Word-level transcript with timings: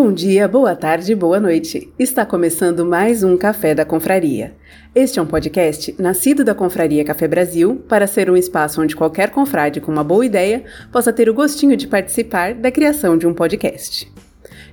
Bom 0.00 0.12
dia, 0.12 0.46
boa 0.46 0.76
tarde, 0.76 1.12
boa 1.12 1.40
noite. 1.40 1.92
Está 1.98 2.24
começando 2.24 2.86
mais 2.86 3.24
um 3.24 3.36
Café 3.36 3.74
da 3.74 3.84
Confraria. 3.84 4.54
Este 4.94 5.18
é 5.18 5.22
um 5.22 5.26
podcast 5.26 5.92
nascido 5.98 6.44
da 6.44 6.54
Confraria 6.54 7.04
Café 7.04 7.26
Brasil 7.26 7.84
para 7.88 8.06
ser 8.06 8.30
um 8.30 8.36
espaço 8.36 8.80
onde 8.80 8.94
qualquer 8.94 9.30
confrade 9.30 9.80
com 9.80 9.90
uma 9.90 10.04
boa 10.04 10.24
ideia 10.24 10.62
possa 10.92 11.12
ter 11.12 11.28
o 11.28 11.34
gostinho 11.34 11.76
de 11.76 11.88
participar 11.88 12.54
da 12.54 12.70
criação 12.70 13.18
de 13.18 13.26
um 13.26 13.34
podcast. 13.34 14.08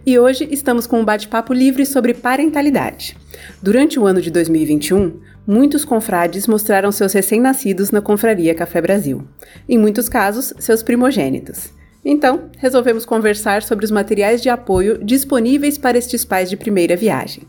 E 0.05 0.19
hoje 0.19 0.47
estamos 0.51 0.85
com 0.85 0.99
um 0.99 1.05
bate-papo 1.05 1.53
livre 1.53 1.87
sobre 1.87 2.13
parentalidade. 2.13 3.17
Durante 3.63 3.99
o 3.99 4.05
ano 4.05 4.21
de 4.21 4.29
2021, 4.29 5.21
muitos 5.47 5.83
confrades 5.83 6.45
mostraram 6.45 6.91
seus 6.91 7.13
recém-nascidos 7.13 7.89
na 7.89 7.99
Confraria 7.99 8.53
Café 8.53 8.79
Brasil. 8.79 9.27
Em 9.67 9.79
muitos 9.79 10.07
casos, 10.07 10.53
seus 10.59 10.83
primogênitos. 10.83 11.73
Então, 12.07 12.51
resolvemos 12.59 13.03
conversar 13.03 13.63
sobre 13.63 13.83
os 13.83 13.89
materiais 13.89 14.39
de 14.39 14.47
apoio 14.47 15.03
disponíveis 15.03 15.75
para 15.75 15.97
estes 15.97 16.23
pais 16.23 16.47
de 16.47 16.55
primeira 16.55 16.95
viagem. 16.95 17.41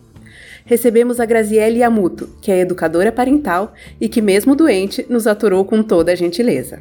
Recebemos 0.64 1.20
a 1.20 1.26
Graziele 1.26 1.80
Yamuto, 1.80 2.26
que 2.40 2.50
é 2.50 2.60
educadora 2.60 3.12
parental 3.12 3.74
e 4.00 4.08
que, 4.08 4.22
mesmo 4.22 4.56
doente, 4.56 5.04
nos 5.10 5.26
aturou 5.26 5.62
com 5.66 5.82
toda 5.82 6.10
a 6.10 6.16
gentileza. 6.16 6.80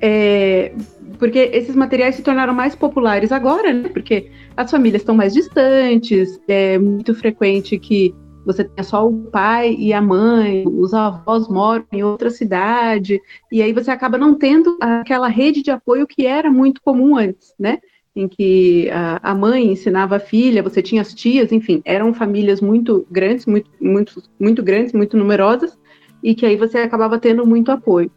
é. 0.00 0.72
Porque 1.18 1.38
esses 1.52 1.76
materiais 1.76 2.16
se 2.16 2.22
tornaram 2.22 2.52
mais 2.52 2.74
populares 2.74 3.30
agora, 3.30 3.72
né? 3.72 3.88
Porque 3.88 4.28
as 4.56 4.68
famílias 4.68 5.02
estão 5.02 5.14
mais 5.14 5.32
distantes, 5.32 6.40
é 6.48 6.76
muito 6.76 7.14
frequente 7.14 7.78
que 7.78 8.12
você 8.44 8.64
tenha 8.64 8.84
só 8.84 9.08
o 9.08 9.30
pai 9.30 9.74
e 9.78 9.92
a 9.92 10.02
mãe, 10.02 10.64
os 10.66 10.92
avós 10.92 11.48
moram 11.48 11.84
em 11.92 12.02
outra 12.02 12.30
cidade, 12.30 13.20
e 13.50 13.62
aí 13.62 13.72
você 13.72 13.90
acaba 13.90 14.18
não 14.18 14.34
tendo 14.34 14.76
aquela 14.80 15.28
rede 15.28 15.62
de 15.62 15.70
apoio 15.70 16.06
que 16.06 16.26
era 16.26 16.50
muito 16.50 16.82
comum 16.82 17.16
antes, 17.16 17.54
né? 17.58 17.78
Em 18.14 18.28
que 18.28 18.88
a, 18.90 19.30
a, 19.30 19.34
mãe 19.34 19.72
ensinava 19.72 20.16
a 20.16 20.20
filha, 20.20 20.62
você 20.62 20.80
tinha 20.80 21.02
as 21.02 21.12
tias, 21.12 21.50
enfim, 21.50 21.82
eram 21.84 22.14
famílias 22.14 22.60
muito 22.60 23.06
grandes, 23.10 23.44
muito, 23.44 23.68
muito, 23.80 24.22
muito 24.38 24.62
grandes, 24.62 24.92
muito 24.92 25.16
numerosas, 25.16 25.76
e 26.22 26.34
que 26.34 26.46
aí 26.46 26.56
você 26.56 26.78
acabava 26.78 27.18
tendo 27.18 27.44
muito 27.44 27.72
apoio. 27.72 28.10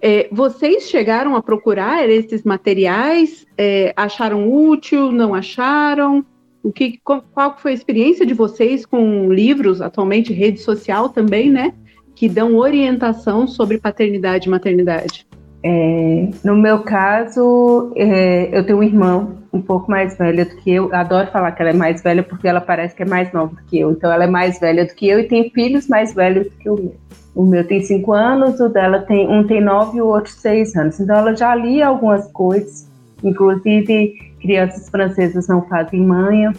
É, 0.00 0.28
vocês 0.32 0.88
chegaram 0.88 1.36
a 1.36 1.42
procurar 1.42 2.08
esses 2.08 2.42
materiais? 2.42 3.44
É, 3.58 3.92
acharam 3.96 4.50
útil? 4.50 5.12
Não 5.12 5.34
acharam? 5.34 6.24
O 6.62 6.72
que, 6.72 6.98
qual, 7.04 7.56
foi 7.58 7.72
a 7.72 7.74
experiência 7.74 8.24
de 8.24 8.32
vocês 8.32 8.86
com 8.86 9.32
livros, 9.32 9.82
atualmente 9.82 10.32
rede 10.32 10.60
social 10.60 11.10
também, 11.10 11.50
né? 11.50 11.74
Que 12.14 12.28
dão 12.28 12.56
orientação 12.56 13.46
sobre 13.46 13.78
paternidade 13.78 14.48
e 14.48 14.50
maternidade? 14.50 15.26
É, 15.62 16.28
no 16.42 16.56
meu 16.56 16.80
caso, 16.80 17.92
é, 17.94 18.48
eu 18.56 18.64
tenho 18.64 18.78
um 18.78 18.82
irmão 18.82 19.40
um 19.52 19.60
pouco 19.60 19.90
mais 19.90 20.16
velha 20.16 20.44
do 20.44 20.56
que 20.56 20.70
eu. 20.70 20.94
Adoro 20.94 21.30
falar 21.30 21.52
que 21.52 21.62
ela 21.62 21.70
é 21.70 21.74
mais 21.74 22.02
velha 22.02 22.22
porque 22.22 22.48
ela 22.48 22.60
parece 22.60 22.94
que 22.94 23.02
é 23.02 23.06
mais 23.06 23.32
nova 23.32 23.54
do 23.54 23.62
que 23.64 23.78
eu. 23.78 23.92
Então 23.92 24.10
ela 24.10 24.24
é 24.24 24.26
mais 24.26 24.58
velha 24.58 24.86
do 24.86 24.94
que 24.94 25.08
eu 25.08 25.20
e 25.20 25.24
tem 25.24 25.50
filhos 25.50 25.86
mais 25.88 26.14
velhos 26.14 26.48
do 26.48 26.56
que 26.56 26.70
o 26.70 26.76
meu. 26.76 26.94
O 27.34 27.44
meu 27.44 27.64
tem 27.64 27.80
cinco 27.80 28.12
anos, 28.12 28.58
o 28.58 28.68
dela 28.68 29.00
tem 29.02 29.28
um 29.28 29.46
tem 29.46 29.60
nove 29.60 29.98
e 29.98 30.02
o 30.02 30.06
outro 30.06 30.32
seis 30.32 30.74
anos. 30.76 30.98
Então 30.98 31.16
ela 31.16 31.34
já 31.36 31.54
lia 31.54 31.86
algumas 31.86 32.30
coisas, 32.32 32.88
inclusive 33.22 34.14
crianças 34.40 34.88
francesas 34.88 35.46
não 35.46 35.62
fazem 35.62 36.00
manha. 36.00 36.52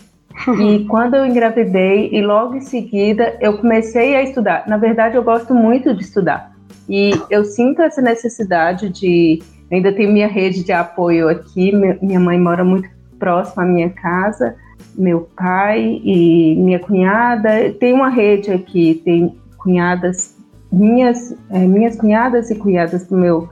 e 0.60 0.86
quando 0.88 1.16
eu 1.16 1.26
engravidei 1.26 2.10
e 2.12 2.22
logo 2.22 2.56
em 2.56 2.62
seguida 2.62 3.36
eu 3.42 3.58
comecei 3.58 4.16
a 4.16 4.24
estudar. 4.24 4.64
Na 4.68 4.78
verdade 4.78 5.16
eu 5.18 5.24
gosto 5.24 5.54
muito 5.54 5.94
de 5.94 6.04
estudar 6.04 6.52
e 6.90 7.12
eu 7.30 7.46
sinto 7.46 7.82
essa 7.82 8.02
necessidade 8.02 8.90
de 8.90 9.42
ainda 9.72 9.94
tenho 9.94 10.12
minha 10.12 10.28
rede 10.28 10.64
de 10.64 10.72
apoio 10.72 11.30
aqui. 11.30 11.72
Minha 12.02 12.20
mãe 12.20 12.40
mora 12.40 12.64
muito 12.64 12.90
próximo 13.18 13.64
à 13.64 13.66
minha 13.66 13.90
casa, 13.90 14.56
meu 14.96 15.30
pai 15.36 16.02
e 16.04 16.56
minha 16.58 16.80
cunhada. 16.80 17.72
Tem 17.80 17.94
uma 17.94 18.10
rede 18.10 18.52
aqui, 18.52 19.02
tem 19.06 19.36
cunhadas 19.58 20.36
minhas, 20.72 21.36
é, 21.50 21.60
minhas 21.60 21.96
cunhadas 21.96 22.50
e 22.50 22.56
cunhadas 22.56 23.06
do 23.06 23.18
meu 23.18 23.50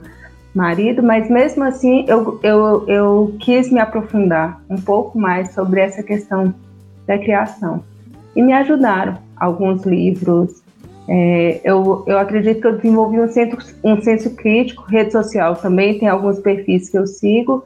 marido, 0.54 1.02
mas 1.02 1.30
mesmo 1.30 1.62
assim 1.62 2.04
eu, 2.08 2.40
eu, 2.42 2.84
eu 2.88 3.36
quis 3.38 3.70
me 3.70 3.78
aprofundar 3.78 4.60
um 4.68 4.80
pouco 4.80 5.18
mais 5.18 5.52
sobre 5.52 5.80
essa 5.80 6.02
questão 6.02 6.52
da 7.06 7.18
criação. 7.18 7.84
E 8.34 8.42
me 8.42 8.52
ajudaram 8.52 9.18
alguns 9.36 9.84
livros, 9.84 10.62
é, 11.12 11.60
eu, 11.64 12.04
eu 12.06 12.18
acredito 12.20 12.60
que 12.60 12.66
eu 12.68 12.76
desenvolvi 12.76 13.18
um, 13.18 13.28
centro, 13.28 13.58
um 13.82 14.00
senso 14.00 14.30
crítico, 14.36 14.84
rede 14.84 15.10
social 15.10 15.56
também, 15.56 15.98
tem 15.98 16.06
alguns 16.06 16.38
perfis 16.38 16.88
que 16.88 16.96
eu 16.96 17.04
sigo, 17.04 17.64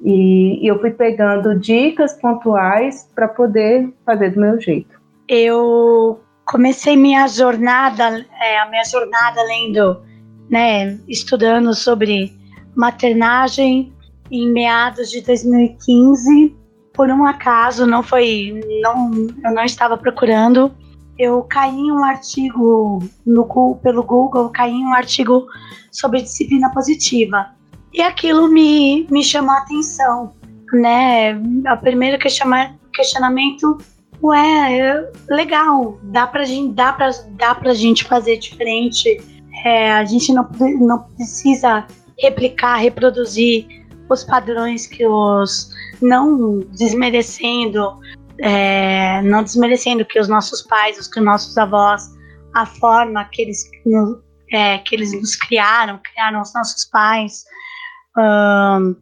e, 0.00 0.64
e 0.64 0.68
eu 0.68 0.78
fui 0.78 0.92
pegando 0.92 1.58
dicas 1.58 2.14
pontuais 2.14 3.10
para 3.12 3.26
poder 3.26 3.92
fazer 4.06 4.30
do 4.30 4.40
meu 4.40 4.60
jeito. 4.60 4.94
Eu 5.26 6.20
comecei 6.46 6.96
minha 6.96 7.26
jornada, 7.26 8.24
é, 8.40 8.60
a 8.60 8.70
minha 8.70 8.84
jornada 8.84 9.42
lendo, 9.42 10.00
né, 10.48 10.96
estudando 11.08 11.74
sobre 11.74 12.32
maternagem 12.76 13.92
em 14.30 14.52
meados 14.52 15.10
de 15.10 15.20
2015. 15.20 16.54
Por 16.92 17.08
um 17.08 17.26
acaso, 17.26 17.86
não 17.86 18.04
foi, 18.04 18.60
não, 18.80 19.10
eu 19.42 19.52
não 19.52 19.64
estava 19.64 19.96
procurando 19.96 20.72
eu 21.18 21.42
caí 21.42 21.74
em 21.74 21.92
um 21.92 22.04
artigo 22.04 23.02
no, 23.24 23.76
pelo 23.82 24.02
Google, 24.02 24.50
caí 24.50 24.72
em 24.72 24.84
um 24.84 24.94
artigo 24.94 25.46
sobre 25.90 26.22
disciplina 26.22 26.70
positiva. 26.70 27.50
E 27.92 28.02
aquilo 28.02 28.48
me, 28.48 29.06
me 29.10 29.22
chamou 29.22 29.54
a 29.54 29.58
atenção, 29.58 30.34
né? 30.72 31.34
O 31.34 31.76
primeiro 31.80 32.18
questionamento, 32.18 33.78
ué, 34.22 34.78
é 34.78 35.12
legal, 35.28 35.98
dá 36.02 36.26
pra 36.26 36.44
gente, 36.44 36.74
dá 36.74 36.92
pra, 36.92 37.10
dá 37.30 37.54
pra 37.54 37.72
gente 37.72 38.04
fazer 38.04 38.38
diferente. 38.38 39.20
É, 39.64 39.92
a 39.92 40.04
gente 40.04 40.32
não, 40.32 40.48
não 40.80 40.98
precisa 41.16 41.86
replicar, 42.18 42.76
reproduzir 42.76 43.66
os 44.10 44.24
padrões 44.24 44.86
que 44.86 45.06
os 45.06 45.70
não 46.02 46.60
desmerecendo 46.76 47.98
é, 48.40 49.22
não 49.22 49.42
desmerecendo 49.42 50.04
que 50.04 50.18
os 50.18 50.28
nossos 50.28 50.62
pais, 50.62 50.98
os 50.98 51.08
que 51.08 51.18
os 51.18 51.24
nossos 51.24 51.56
avós, 51.56 52.02
a 52.54 52.66
forma 52.66 53.24
que 53.26 53.42
eles, 53.42 53.70
é, 54.52 54.78
que 54.78 54.94
eles 54.94 55.12
nos 55.12 55.36
criaram, 55.36 56.00
criaram 56.02 56.40
os 56.40 56.52
nossos 56.54 56.84
pais, 56.86 57.44
um, 58.16 58.96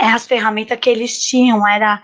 é 0.00 0.06
as 0.06 0.26
ferramentas 0.26 0.78
que 0.78 0.90
eles 0.90 1.20
tinham, 1.20 1.66
era, 1.66 2.02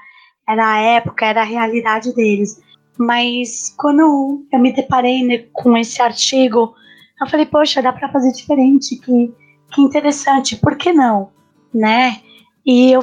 era 0.48 0.72
a 0.72 0.78
época, 0.78 1.26
era 1.26 1.40
a 1.40 1.44
realidade 1.44 2.14
deles. 2.14 2.60
Mas 2.98 3.74
quando 3.78 4.46
eu 4.52 4.58
me 4.58 4.72
deparei 4.72 5.24
né, 5.24 5.46
com 5.52 5.76
esse 5.76 6.00
artigo, 6.02 6.74
eu 7.20 7.26
falei, 7.28 7.46
poxa, 7.46 7.82
dá 7.82 7.92
para 7.92 8.10
fazer 8.10 8.32
diferente, 8.32 8.96
que 8.96 9.34
que 9.70 9.80
interessante, 9.80 10.56
por 10.56 10.76
que 10.76 10.92
não, 10.92 11.30
né? 11.72 12.20
E 12.64 12.92
eu, 12.92 13.02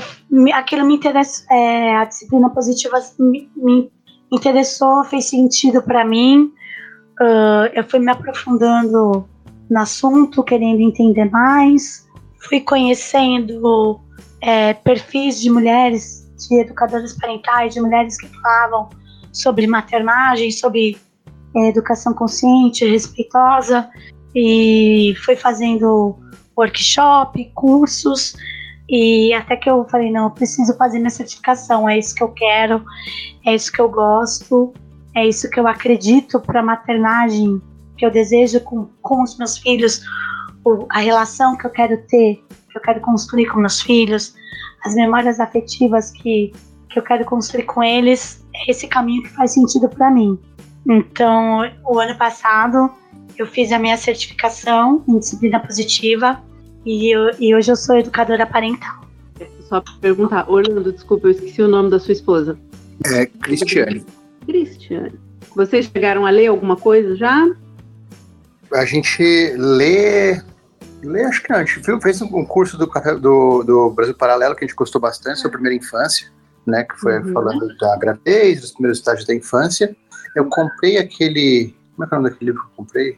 aquilo 0.53 0.85
me 0.85 0.95
interessou, 0.95 1.45
é, 1.49 1.97
a 1.97 2.05
disciplina 2.05 2.49
positiva 2.49 2.99
me, 3.19 3.49
me 3.55 3.91
interessou, 4.31 5.03
fez 5.03 5.29
sentido 5.29 5.81
para 5.81 6.05
mim. 6.05 6.51
Uh, 7.19 7.65
eu 7.73 7.83
fui 7.83 7.99
me 7.99 8.11
aprofundando 8.11 9.27
no 9.69 9.79
assunto, 9.79 10.43
querendo 10.43 10.81
entender 10.81 11.29
mais, 11.31 12.07
fui 12.47 12.61
conhecendo 12.61 13.99
é, 14.41 14.73
perfis 14.73 15.41
de 15.41 15.49
mulheres, 15.49 16.29
de 16.47 16.61
educadoras 16.61 17.13
parentais, 17.13 17.73
de 17.73 17.81
mulheres 17.81 18.17
que 18.17 18.27
falavam 18.27 18.89
sobre 19.33 19.67
maternagem, 19.67 20.51
sobre 20.51 20.97
é, 21.55 21.69
educação 21.69 22.13
consciente, 22.13 22.85
respeitosa, 22.85 23.89
e 24.35 25.15
fui 25.25 25.35
fazendo 25.35 26.15
workshop, 26.55 27.51
cursos, 27.55 28.35
e 28.89 29.33
até 29.33 29.57
que 29.57 29.69
eu 29.69 29.85
falei, 29.89 30.11
não, 30.11 30.25
eu 30.25 30.31
preciso 30.31 30.75
fazer 30.77 30.99
minha 30.99 31.09
certificação, 31.09 31.89
é 31.89 31.97
isso 31.97 32.15
que 32.15 32.23
eu 32.23 32.29
quero, 32.29 32.83
é 33.45 33.53
isso 33.53 33.71
que 33.71 33.81
eu 33.81 33.89
gosto, 33.89 34.73
é 35.13 35.25
isso 35.25 35.49
que 35.49 35.59
eu 35.59 35.67
acredito 35.67 36.39
para 36.39 36.61
a 36.61 36.63
maternagem, 36.63 37.61
que 37.97 38.05
eu 38.05 38.11
desejo 38.11 38.61
com, 38.61 38.87
com 39.01 39.23
os 39.23 39.37
meus 39.37 39.57
filhos, 39.57 40.01
a 40.89 40.99
relação 40.99 41.57
que 41.57 41.65
eu 41.65 41.69
quero 41.69 41.97
ter, 42.07 42.43
que 42.69 42.77
eu 42.77 42.81
quero 42.81 43.01
construir 43.01 43.47
com 43.47 43.59
meus 43.59 43.81
filhos, 43.81 44.33
as 44.85 44.95
memórias 44.95 45.39
afetivas 45.39 46.11
que, 46.11 46.53
que 46.89 46.99
eu 46.99 47.03
quero 47.03 47.25
construir 47.25 47.63
com 47.63 47.83
eles, 47.83 48.45
é 48.53 48.71
esse 48.71 48.87
caminho 48.87 49.23
que 49.23 49.29
faz 49.29 49.51
sentido 49.53 49.89
para 49.89 50.09
mim. 50.09 50.39
Então, 50.89 51.69
o 51.83 51.99
ano 51.99 52.15
passado, 52.15 52.89
eu 53.37 53.45
fiz 53.45 53.71
a 53.71 53.79
minha 53.79 53.97
certificação 53.97 55.03
em 55.07 55.19
disciplina 55.19 55.59
positiva 55.59 56.41
e, 56.85 57.13
eu, 57.13 57.31
e 57.39 57.55
hoje 57.55 57.71
eu 57.71 57.75
sou 57.75 57.97
educadora 57.97 58.45
parental. 58.45 59.07
Só 59.67 59.81
para 59.81 59.93
perguntar, 59.99 60.49
Orlando, 60.49 60.91
desculpa, 60.91 61.27
eu 61.27 61.31
esqueci 61.31 61.61
o 61.61 61.67
nome 61.67 61.89
da 61.89 61.99
sua 61.99 62.13
esposa. 62.13 62.57
É 63.05 63.25
Cristiane. 63.25 64.05
Cristiane. 64.45 65.19
Vocês 65.55 65.85
chegaram 65.85 66.25
a 66.25 66.29
ler 66.29 66.47
alguma 66.47 66.75
coisa 66.77 67.15
já? 67.15 67.45
A 68.73 68.85
gente 68.85 69.21
lê. 69.57 70.41
Lê, 71.03 71.23
acho 71.23 71.43
que. 71.43 71.51
A 71.51 71.63
gente 71.63 71.81
fez 72.01 72.21
um 72.21 72.45
curso 72.45 72.77
do, 72.77 72.85
do, 73.19 73.63
do 73.63 73.89
Brasil 73.91 74.15
Paralelo 74.15 74.55
que 74.55 74.63
a 74.63 74.67
gente 74.67 74.75
gostou 74.75 75.01
bastante 75.01 75.39
sobre 75.39 75.49
a 75.49 75.59
primeira 75.59 75.75
infância, 75.75 76.27
né? 76.65 76.83
Que 76.83 76.97
foi 76.99 77.19
uhum. 77.19 77.33
falando 77.33 77.77
da 77.77 77.97
gravidez, 77.97 78.61
dos 78.61 78.71
primeiros 78.71 78.99
estágios 78.99 79.27
da 79.27 79.35
infância. 79.35 79.95
Eu 80.35 80.45
comprei 80.45 80.97
aquele. 80.97 81.75
Como 81.95 82.05
é 82.05 82.07
que 82.07 82.13
é 82.13 82.17
o 82.17 82.21
nome 82.21 82.31
daquele 82.31 82.51
livro 82.51 82.65
que 82.65 82.69
eu 82.69 82.75
comprei? 82.77 83.17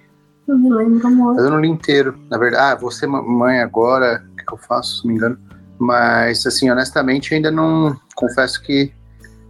Não 0.57 0.69
lembro, 0.69 1.07
amor. 1.07 1.35
Mas 1.35 1.43
eu 1.43 1.51
não 1.51 1.59
li 1.59 1.69
inteiro. 1.69 2.17
Na 2.29 2.37
verdade, 2.37 2.83
ah, 2.83 2.91
ser 2.91 3.07
mãe 3.07 3.59
agora, 3.59 4.23
o 4.31 4.35
que, 4.35 4.45
que 4.45 4.53
eu 4.53 4.57
faço, 4.57 5.01
se 5.01 5.05
não 5.05 5.11
me 5.11 5.17
engano. 5.17 5.39
Mas, 5.77 6.45
assim, 6.45 6.69
honestamente, 6.69 7.33
ainda 7.33 7.51
não. 7.51 7.95
Confesso 8.15 8.61
que 8.63 8.91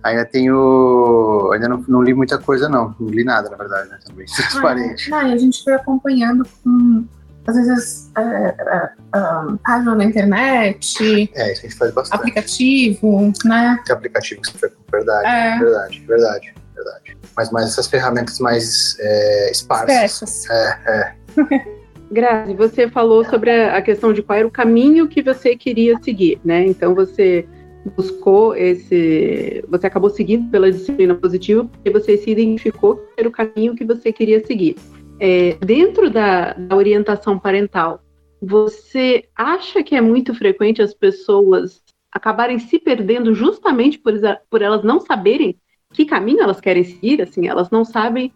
ainda 0.03 0.25
tenho. 0.25 1.49
Ainda 1.53 1.69
não, 1.69 1.83
não 1.87 2.03
li 2.03 2.13
muita 2.13 2.37
coisa, 2.37 2.67
não. 2.67 2.95
Não 2.99 3.07
li 3.07 3.23
nada, 3.23 3.49
na 3.49 3.57
verdade, 3.57 3.89
né? 3.89 3.99
Também. 4.05 4.25
Transparente. 4.35 5.13
Ah, 5.13 5.23
não, 5.23 5.33
a 5.33 5.37
gente 5.37 5.63
foi 5.63 5.73
acompanhando 5.73 6.45
com. 6.63 7.05
Às 7.47 7.55
vezes, 7.55 8.11
é, 8.15 8.21
é, 8.21 8.89
é, 9.15 9.57
página 9.63 9.95
na 9.95 10.03
internet. 10.03 11.31
É, 11.33 11.53
isso 11.53 11.61
a 11.61 11.67
gente 11.67 11.75
faz 11.75 11.93
bastante. 11.93 12.19
Aplicativo, 12.19 13.33
né? 13.45 13.79
Tem 13.85 13.95
aplicativo 13.95 14.41
que 14.41 14.51
você 14.51 14.69
foi. 14.69 14.77
Verdade, 14.91 15.27
é. 15.27 15.57
verdade, 15.57 16.05
verdade, 16.05 16.53
verdade 16.83 17.19
mas 17.39 17.51
mais 17.51 17.67
essas 17.67 17.87
ferramentas 17.87 18.37
mais 18.39 18.97
é, 18.99 19.51
esparsas. 19.51 20.49
É, 20.49 20.79
é. 20.87 21.15
Grazi, 22.11 22.53
você 22.53 22.89
falou 22.89 23.23
sobre 23.23 23.49
a 23.49 23.81
questão 23.81 24.11
de 24.11 24.21
qual 24.21 24.39
era 24.39 24.47
o 24.47 24.51
caminho 24.51 25.07
que 25.07 25.21
você 25.21 25.55
queria 25.55 25.97
seguir, 26.01 26.39
né? 26.43 26.65
Então 26.65 26.93
você 26.93 27.47
buscou 27.95 28.55
esse, 28.55 29.63
você 29.69 29.87
acabou 29.87 30.09
seguindo 30.09 30.51
pela 30.51 30.69
disciplina 30.69 31.15
positiva 31.15 31.63
porque 31.63 31.89
você 31.89 32.17
se 32.17 32.29
identificou 32.31 32.97
que 32.97 33.19
era 33.19 33.29
o 33.29 33.31
caminho 33.31 33.73
que 33.73 33.85
você 33.85 34.11
queria 34.11 34.45
seguir. 34.45 34.75
É, 35.17 35.55
dentro 35.63 36.09
da, 36.09 36.53
da 36.53 36.75
orientação 36.75 37.39
parental, 37.39 38.01
você 38.41 39.25
acha 39.33 39.81
que 39.81 39.95
é 39.95 40.01
muito 40.01 40.33
frequente 40.33 40.81
as 40.81 40.93
pessoas 40.93 41.81
acabarem 42.11 42.59
se 42.59 42.79
perdendo 42.79 43.33
justamente 43.33 43.97
por, 43.97 44.13
por 44.49 44.61
elas 44.61 44.83
não 44.83 44.99
saberem 44.99 45.57
que 45.93 46.05
caminho 46.05 46.41
elas 46.41 46.61
querem 46.61 46.83
seguir, 46.83 47.21
assim, 47.21 47.47
elas 47.47 47.69
não 47.69 47.83
sabem 47.83 48.31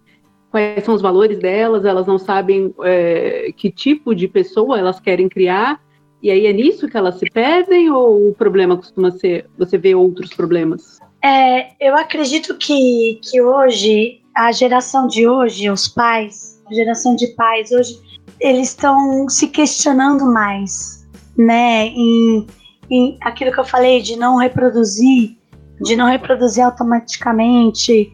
quais 0.50 0.84
são 0.84 0.94
os 0.94 1.02
valores 1.02 1.40
delas, 1.40 1.86
elas 1.86 2.06
não 2.08 2.18
sabem 2.18 2.74
é, 2.84 3.52
que 3.56 3.72
tipo 3.72 4.14
de 4.14 4.28
pessoa 4.28 4.78
elas 4.78 5.00
querem 5.00 5.30
criar, 5.30 5.82
e 6.22 6.32
aí 6.32 6.46
é 6.46 6.54
nisso 6.54 6.88
que 6.88 6.98
elas 6.98 7.16
se 7.20 7.30
perdem, 7.30 7.90
ou 7.92 8.30
o 8.30 8.34
problema 8.34 8.78
costuma 8.78 9.12
ser, 9.12 9.50
você 9.58 9.78
vê 9.78 9.94
outros 9.94 10.34
problemas? 10.34 11.00
É, 11.24 11.72
eu 11.80 11.96
acredito 11.96 12.56
que, 12.58 13.20
que 13.24 13.42
hoje, 13.42 14.22
a 14.36 14.52
geração 14.52 15.08
de 15.08 15.28
hoje, 15.28 15.70
os 15.70 15.88
pais, 15.88 16.62
a 16.70 16.74
geração 16.74 17.16
de 17.16 17.28
pais 17.36 17.72
hoje, 17.72 18.00
eles 18.40 18.70
estão 18.70 19.28
se 19.30 19.48
questionando 19.48 20.26
mais, 20.26 21.08
né, 21.38 21.88
em, 21.88 22.48
em 22.90 23.18
aquilo 23.22 23.52
que 23.52 23.60
eu 23.60 23.66
falei 23.66 24.02
de 24.02 24.16
não 24.16 24.38
reproduzir 24.38 25.38
de 25.84 25.96
não 25.96 26.08
reproduzir 26.08 26.64
automaticamente, 26.64 28.12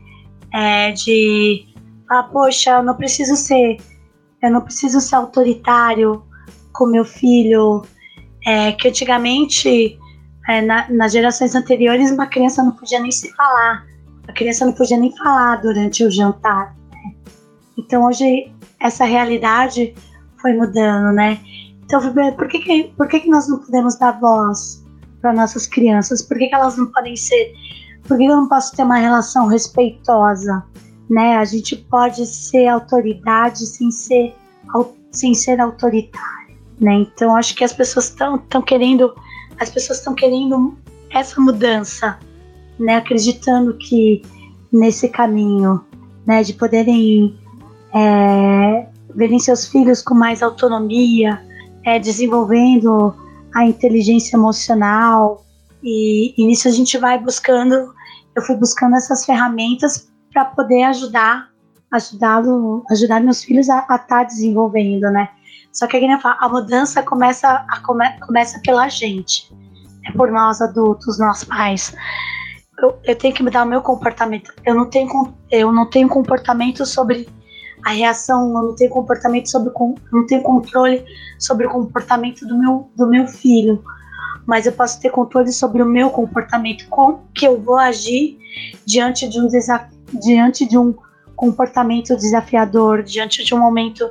é, 0.54 0.92
de 0.92 1.68
ah, 2.10 2.24
poxa, 2.24 2.72
eu 2.72 2.84
não 2.84 2.96
preciso 2.96 3.36
ser, 3.36 3.78
eu 4.42 4.52
não 4.52 4.62
preciso 4.62 5.00
ser 5.00 5.16
autoritário 5.16 6.24
com 6.74 6.88
meu 6.88 7.06
filho, 7.06 7.84
é, 8.46 8.72
que 8.72 8.88
antigamente, 8.88 9.98
é, 10.48 10.62
na, 10.62 10.90
nas 10.90 11.12
gerações 11.12 11.54
anteriores, 11.54 12.12
uma 12.12 12.26
criança 12.26 12.64
não 12.64 12.72
podia 12.72 13.00
nem 13.00 13.12
se 13.12 13.32
falar, 13.34 13.86
a 14.28 14.34
criança 14.34 14.66
não 14.66 14.74
podia 14.74 14.98
nem 14.98 15.16
falar 15.16 15.58
durante 15.58 16.04
o 16.04 16.12
jantar. 16.12 16.76
Né? 16.92 17.16
Então 17.78 18.06
hoje 18.06 18.52
essa 18.80 19.06
realidade 19.06 19.94
foi 20.42 20.54
mudando, 20.54 21.14
né? 21.14 21.40
Então, 21.84 22.00
por 22.36 22.48
que, 22.48 22.60
que, 22.60 22.84
por 22.96 23.08
que, 23.08 23.20
que 23.20 23.30
nós 23.30 23.50
não 23.50 23.58
podemos 23.58 23.98
dar 23.98 24.20
voz 24.20 24.86
para 25.22 25.34
nossas 25.34 25.66
crianças? 25.66 26.22
Por 26.22 26.38
que, 26.38 26.48
que 26.48 26.56
elas 26.56 26.78
não 26.78 26.88
podem 26.88 27.16
ser. 27.16 27.54
Por 28.08 28.18
que 28.18 28.26
eu 28.26 28.36
não 28.36 28.48
posso 28.48 28.76
ter 28.76 28.84
uma 28.84 28.98
relação 28.98 29.48
respeitosa? 29.48 30.64
Né? 31.10 31.38
A 31.38 31.46
gente 31.46 31.76
pode 31.76 32.26
ser 32.26 32.68
autoridade 32.68 33.66
sem 33.66 33.92
ser, 33.92 34.36
sem 35.12 35.34
ser 35.34 35.60
autoritário. 35.60 36.58
Né? 36.80 36.94
Então 36.94 37.36
acho 37.36 37.56
que 37.56 37.64
as 37.64 37.74
pessoas 37.74 38.10
estão 38.10 38.62
querendo. 38.62 39.14
As 39.60 39.70
pessoas 39.70 40.00
estão 40.00 40.16
querendo 40.16 40.78
essa 41.12 41.42
mudança, 41.42 42.18
né? 42.80 42.96
Acreditando 42.96 43.74
que 43.78 44.22
nesse 44.72 45.10
caminho, 45.10 45.84
né, 46.26 46.44
de 46.44 46.54
poderem 46.54 47.38
é, 47.94 48.88
verem 49.16 49.40
seus 49.40 49.68
filhos 49.68 50.02
com 50.02 50.14
mais 50.14 50.42
autonomia, 50.42 51.42
é, 51.84 52.00
desenvolvendo 52.00 53.14
a 53.54 53.66
inteligência 53.66 54.36
emocional. 54.36 55.46
E, 55.84 56.34
e 56.38 56.46
nisso 56.46 56.68
a 56.68 56.72
gente 56.72 56.98
vai 56.98 57.18
buscando, 57.18 57.94
eu 58.36 58.42
fui 58.42 58.56
buscando 58.56 58.96
essas 58.96 59.26
ferramentas 59.26 60.10
para 60.32 60.46
poder 60.46 60.84
ajudar, 60.84 61.50
ajudar, 61.92 62.44
ajudar 62.92 63.22
meus 63.22 63.44
filhos 63.44 63.70
a 63.70 63.80
estar 63.80 64.00
tá 64.00 64.24
desenvolvendo, 64.24 65.10
né? 65.12 65.30
Só 65.72 65.88
que 65.88 66.00
fala, 66.20 66.38
a 66.40 66.50
mudança 66.50 67.02
começa, 67.04 67.66
a, 67.70 67.80
come, 67.82 68.06
começa 68.20 68.60
pela 68.64 68.90
gente, 68.90 69.52
é 70.06 70.12
por 70.12 70.32
nós 70.32 70.62
adultos, 70.62 71.20
nós 71.20 71.44
pais. 71.44 71.96
Eu, 72.80 72.98
eu, 73.04 73.16
tenho 73.16 73.34
que 73.34 73.44
mudar 73.44 73.64
o 73.64 73.68
meu 73.68 73.82
comportamento. 73.82 74.54
Eu 74.66 74.74
não 74.74 74.90
tenho, 74.90 75.34
eu 75.52 75.72
não 75.72 75.90
tenho 75.90 76.08
comportamento 76.08 76.86
sobre 76.86 77.30
a 77.86 77.92
reação, 77.92 78.48
eu 78.50 78.64
não 78.64 78.76
tenho 78.76 78.90
comportamento 78.90 79.50
sobre, 79.50 79.72
não 80.12 80.26
tenho 80.26 80.42
controle 80.42 81.06
sobre 81.38 81.66
o 81.66 81.70
comportamento 81.70 82.46
do 82.46 82.58
meu, 82.58 82.90
do 82.96 83.08
meu 83.08 83.28
filho, 83.28 83.84
mas 84.46 84.66
eu 84.66 84.72
posso 84.72 85.00
ter 85.00 85.10
controle 85.10 85.52
sobre 85.52 85.82
o 85.82 85.86
meu 85.86 86.10
comportamento, 86.10 86.88
como 86.90 87.22
que 87.34 87.46
eu 87.48 87.62
vou 87.62 87.78
agir 87.78 88.38
diante 88.86 89.28
de 89.30 89.40
um 89.40 89.48
diante 90.20 90.68
de 90.68 90.78
um 90.78 90.96
comportamento 91.36 92.16
desafiador, 92.18 93.04
diante 93.04 93.44
de 93.44 93.54
um 93.54 93.60
momento 93.60 94.10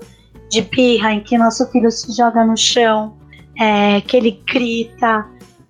de 0.48 0.62
birra 0.62 1.12
em 1.12 1.20
que 1.20 1.37
nosso 1.37 1.70
filho 1.70 1.90
se 1.90 2.16
joga 2.16 2.44
no 2.44 2.56
chão, 2.56 3.16
é, 3.58 4.00
que 4.00 4.16
ele 4.16 4.42
grita, 4.46 5.26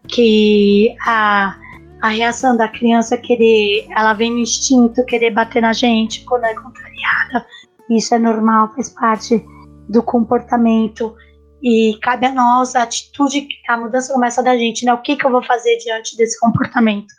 que 0.07 0.95
a, 1.05 1.57
a 2.01 2.09
reação 2.09 2.57
da 2.57 2.69
criança 2.69 3.15
é 3.15 3.19
querer, 3.19 3.87
ela 3.91 4.13
vem 4.13 4.31
no 4.31 4.39
instinto, 4.39 5.05
querer 5.05 5.31
bater 5.31 5.61
na 5.61 5.73
gente 5.73 6.25
quando 6.25 6.45
é 6.45 6.55
contrariada. 6.55 7.47
Isso 7.91 8.15
é 8.15 8.19
normal, 8.19 8.73
faz 8.75 8.91
parte 8.91 9.45
do 9.89 10.03
comportamento 10.03 11.15
e 11.63 11.99
cabe 12.03 12.27
a 12.27 12.33
nós 12.33 12.77
a 12.77 12.83
atitude, 12.83 13.49
a 13.69 13.77
mudança 13.77 14.13
começa 14.13 14.43
da 14.43 14.57
gente, 14.57 14.85
né? 14.85 14.93
O 14.93 15.03
que, 15.03 15.17
que 15.17 15.25
eu 15.25 15.31
vou 15.31 15.43
fazer 15.43 15.77
diante 15.79 16.17
desse 16.17 16.39
comportamento? 16.39 17.13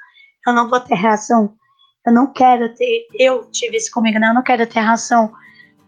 Eu 0.47 0.53
não 0.53 0.69
vou 0.69 0.79
ter 0.79 0.95
reação. 0.95 1.53
Eu 2.05 2.13
não 2.13 2.31
quero 2.31 2.73
ter. 2.75 3.07
Eu 3.13 3.49
tive 3.51 3.77
isso 3.77 3.91
comigo, 3.91 4.19
né? 4.19 4.29
Eu 4.29 4.33
não 4.33 4.43
quero 4.43 4.65
ter 4.65 4.79
reação. 4.79 5.31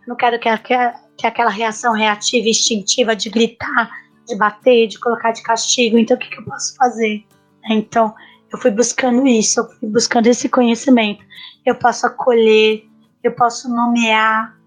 Eu 0.02 0.10
não 0.10 0.16
quero 0.16 0.40
que, 0.40 0.58
que, 0.58 0.76
que 1.18 1.28
aquela 1.28 1.50
reação 1.50 1.94
reativa, 1.94 2.50
instintiva 2.50 3.16
de 3.16 3.30
gritar 3.30 4.02
de 4.32 4.36
bater, 4.36 4.88
de 4.88 5.00
colocar 5.00 5.32
de 5.32 5.44
castigo. 5.44 5.98
Então, 5.98 6.16
o 6.16 6.20
que, 6.20 6.30
que 6.30 6.40
eu 6.40 6.46
posso 6.46 6.76
fazer? 6.76 7.26
Então, 7.70 8.14
eu 8.52 8.58
fui 8.58 8.72
buscando 8.72 9.28
isso, 9.28 9.60
eu 9.60 9.70
fui 9.70 9.90
buscando 9.90 10.28
esse 10.28 10.50
conhecimento. 10.50 11.24
Eu 11.66 11.76
posso 11.76 12.08
acolher, 12.08 12.84
eu 13.24 13.32
posso 13.34 13.70
nomear 13.70 14.58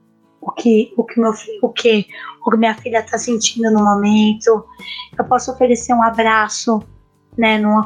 o 0.44 0.52
que 0.52 0.92
o 0.96 1.02
que 1.02 1.18
meu 1.18 1.32
o 1.62 1.68
que 1.70 2.06
o 2.46 2.56
minha 2.56 2.74
filha 2.74 2.98
está 2.98 3.16
sentindo 3.16 3.70
no 3.70 3.82
momento. 3.82 4.64
Eu 5.18 5.24
posso 5.24 5.50
oferecer 5.50 5.94
um 5.94 6.02
abraço, 6.02 6.82
né, 7.36 7.58
num 7.58 7.78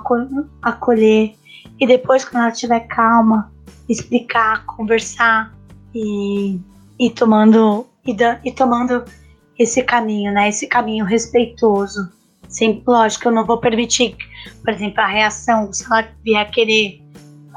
acolher 0.60 1.34
e 1.80 1.86
depois 1.86 2.24
quando 2.24 2.42
ela 2.42 2.52
estiver 2.52 2.80
calma, 2.80 3.52
explicar, 3.88 4.64
conversar 4.66 5.54
e, 5.94 6.60
e 6.98 7.10
tomando 7.10 7.86
e, 8.04 8.12
da, 8.14 8.40
e 8.44 8.50
tomando 8.50 9.04
esse 9.58 9.82
caminho, 9.82 10.32
né, 10.32 10.48
esse 10.48 10.66
caminho 10.66 11.04
respeitoso. 11.04 12.10
Sim, 12.48 12.82
lógico, 12.86 13.28
eu 13.28 13.32
não 13.32 13.44
vou 13.44 13.58
permitir, 13.58 14.16
por 14.64 14.72
exemplo, 14.72 15.00
a 15.00 15.06
reação, 15.06 15.70
se 15.72 15.84
ela 15.84 16.08
vier 16.24 16.50
querer, 16.50 17.02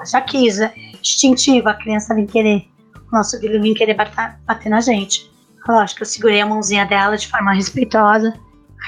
já 0.06 0.20
quis, 0.20 0.60
é 0.60 0.74
instintiva, 1.02 1.72
a 1.72 1.74
criança 1.74 2.14
vem 2.14 2.28
querer 2.28 2.71
nosso 3.12 3.40
filho 3.40 3.62
vir 3.62 3.74
querer 3.74 3.94
bater, 3.94 4.36
bater 4.46 4.70
na 4.70 4.82
gente. 4.82 5.30
Lógico, 5.68 6.02
eu 6.02 6.06
segurei 6.06 6.42
a 6.42 6.46
mãozinha 6.46 6.86
dela 6.86 7.18
de 7.18 7.28
forma 7.28 7.54
respeitosa. 7.54 8.34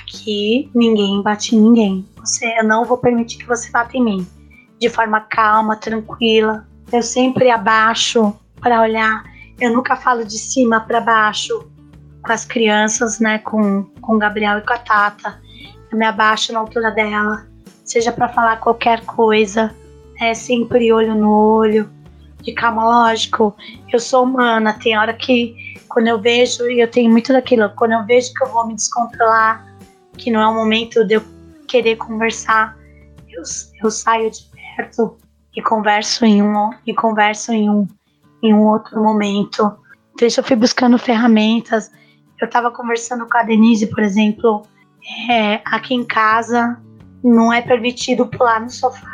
Aqui 0.01 0.71
ninguém 0.73 1.21
bate 1.21 1.55
em 1.55 1.59
ninguém. 1.59 2.07
Você, 2.17 2.45
eu 2.57 2.63
não 2.63 2.85
vou 2.85 2.97
permitir 2.97 3.37
que 3.37 3.47
você 3.47 3.69
bata 3.69 3.95
em 3.95 4.03
mim. 4.03 4.27
De 4.79 4.89
forma 4.89 5.21
calma, 5.21 5.75
tranquila. 5.75 6.67
Eu 6.91 7.03
sempre 7.03 7.51
abaixo 7.51 8.33
para 8.59 8.81
olhar. 8.81 9.23
Eu 9.59 9.71
nunca 9.73 9.95
falo 9.95 10.25
de 10.25 10.37
cima 10.37 10.81
para 10.81 10.99
baixo 10.99 11.69
com 12.23 12.31
as 12.31 12.43
crianças, 12.43 13.19
né? 13.19 13.37
Com, 13.39 13.83
com 14.01 14.15
o 14.15 14.19
Gabriel 14.19 14.57
e 14.57 14.61
com 14.61 14.73
a 14.73 14.77
Tata. 14.77 15.39
Eu 15.91 15.97
me 15.97 16.05
abaixo 16.05 16.51
na 16.51 16.59
altura 16.59 16.89
dela. 16.91 17.45
Seja 17.85 18.11
para 18.11 18.29
falar 18.29 18.57
qualquer 18.57 19.05
coisa. 19.05 19.73
É 20.19 20.33
sempre 20.33 20.91
olho 20.91 21.13
no 21.13 21.29
olho 21.29 21.89
de 22.43 22.53
calma, 22.53 22.83
lógico, 22.83 23.55
eu 23.91 23.99
sou 23.99 24.23
humana, 24.23 24.77
tem 24.81 24.97
hora 24.97 25.13
que 25.13 25.55
quando 25.87 26.07
eu 26.07 26.19
vejo, 26.19 26.69
e 26.69 26.79
eu 26.79 26.89
tenho 26.89 27.09
muito 27.09 27.31
daquilo, 27.31 27.69
quando 27.75 27.93
eu 27.93 28.05
vejo 28.05 28.33
que 28.33 28.43
eu 28.43 28.49
vou 28.49 28.67
me 28.67 28.75
descontrolar, 28.75 29.65
que 30.17 30.29
não 30.29 30.41
é 30.41 30.47
o 30.47 30.53
momento 30.53 31.05
de 31.05 31.15
eu 31.15 31.23
querer 31.67 31.95
conversar, 31.95 32.77
eu, 33.29 33.43
eu 33.83 33.91
saio 33.91 34.29
de 34.29 34.49
perto 34.75 35.17
e 35.55 35.61
converso 35.61 36.25
em 36.25 36.41
um 36.41 36.71
e 36.85 36.93
converso 36.93 37.51
em 37.51 37.69
um 37.69 37.87
em 38.43 38.53
um 38.53 38.67
outro 38.67 39.01
momento. 39.01 39.73
Então 40.13 40.27
eu 40.27 40.43
fui 40.43 40.55
buscando 40.57 40.97
ferramentas. 40.97 41.89
Eu 42.39 42.45
estava 42.45 42.69
conversando 42.69 43.25
com 43.25 43.37
a 43.37 43.43
Denise, 43.43 43.87
por 43.87 44.03
exemplo, 44.03 44.63
é, 45.29 45.61
aqui 45.65 45.93
em 45.93 46.03
casa 46.03 46.77
não 47.23 47.53
é 47.53 47.61
permitido 47.61 48.27
pular 48.27 48.59
no 48.59 48.69
sofá 48.69 49.12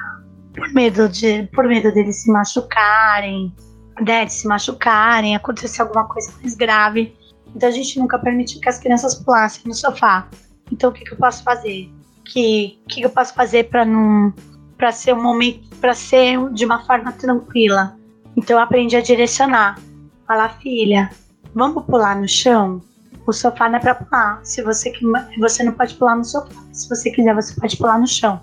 por 0.53 0.71
medo 0.73 1.07
de 1.07 1.43
por 1.53 1.67
medo 1.67 1.91
deles 1.91 2.23
se 2.23 2.31
machucarem, 2.31 3.53
né, 4.01 4.25
de 4.25 4.33
se 4.33 4.47
machucarem, 4.47 5.35
acontecer 5.35 5.81
alguma 5.81 6.07
coisa 6.07 6.31
mais 6.41 6.55
grave. 6.55 7.15
Então 7.55 7.69
a 7.69 7.71
gente 7.71 7.99
nunca 7.99 8.17
permitiu 8.19 8.59
que 8.61 8.69
as 8.69 8.79
crianças 8.79 9.15
pulassem 9.15 9.63
no 9.65 9.73
sofá. 9.73 10.27
Então 10.71 10.89
o 10.89 10.93
que, 10.93 11.03
que 11.03 11.13
eu 11.13 11.17
posso 11.17 11.43
fazer? 11.43 11.91
Que 12.25 12.79
que 12.87 13.01
eu 13.01 13.09
posso 13.09 13.33
fazer 13.33 13.69
para 13.69 13.85
não 13.85 14.33
para 14.77 14.91
ser 14.91 15.13
um 15.13 15.21
momento 15.21 15.75
para 15.77 15.93
ser 15.93 16.37
de 16.51 16.65
uma 16.65 16.85
forma 16.85 17.11
tranquila? 17.13 17.97
Então 18.35 18.57
eu 18.57 18.63
aprendi 18.63 18.95
a 18.95 19.01
direcionar. 19.01 19.79
Falar, 20.27 20.49
filha, 20.59 21.09
vamos 21.55 21.83
pular 21.85 22.15
no 22.15 22.27
chão? 22.27 22.81
O 23.25 23.33
sofá 23.33 23.67
não 23.67 23.77
é 23.77 23.79
para 23.79 23.95
pular. 23.95 24.39
Se 24.43 24.61
você 24.61 24.93
você 25.39 25.63
não 25.63 25.73
pode 25.73 25.95
pular 25.95 26.15
no 26.15 26.23
sofá. 26.23 26.61
Se 26.71 26.87
você 26.87 27.11
quiser, 27.11 27.33
você 27.33 27.59
pode 27.59 27.77
pular 27.77 27.99
no 27.99 28.07
chão 28.07 28.39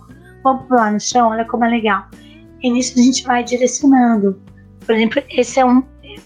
vamos 0.46 0.66
pular 0.66 0.92
no 0.92 1.00
chão, 1.00 1.30
olha 1.30 1.44
como 1.44 1.64
é 1.64 1.68
legal. 1.68 2.06
E 2.62 2.70
nisso 2.70 2.98
a 2.98 3.02
gente 3.02 3.24
vai 3.24 3.42
direcionando. 3.42 4.40
Por 4.84 4.94
exemplo, 4.94 5.22
esse 5.30 5.58
é 5.58 5.64
um. 5.64 5.82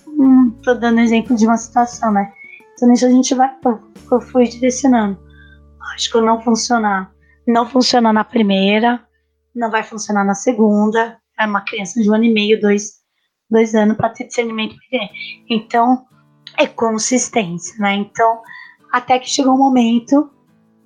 um 0.07 0.51
tô 0.63 0.75
dando 0.75 1.01
exemplo 1.01 1.35
de 1.35 1.47
uma 1.47 1.57
situação, 1.57 2.13
né? 2.13 2.31
Então 2.75 2.89
nisso 2.89 3.07
a 3.07 3.11
gente 3.11 3.35
vai. 3.35 3.51
Eu 4.13 4.21
fui 4.21 4.47
direcionando. 4.47 5.19
Lógico, 5.79 6.21
não 6.21 6.41
funcionar. 6.41 7.11
Não 7.47 7.67
funciona 7.67 8.13
na 8.13 8.23
primeira, 8.23 9.03
não 9.55 9.71
vai 9.71 9.83
funcionar 9.83 10.25
na 10.25 10.35
segunda. 10.35 11.19
É 11.39 11.47
uma 11.47 11.63
criança 11.63 12.01
de 12.01 12.11
um 12.11 12.15
ano 12.15 12.25
e 12.25 12.33
meio, 12.33 12.61
dois, 12.61 13.01
dois 13.51 13.75
anos 13.75 13.97
para 13.97 14.11
ter 14.11 14.27
discernimento. 14.27 14.77
Então, 15.49 16.05
é 16.59 16.67
consistência, 16.67 17.75
né? 17.79 17.95
Então, 17.95 18.43
até 18.93 19.19
que 19.19 19.29
chegou 19.29 19.55
um 19.55 19.59
momento 19.59 20.31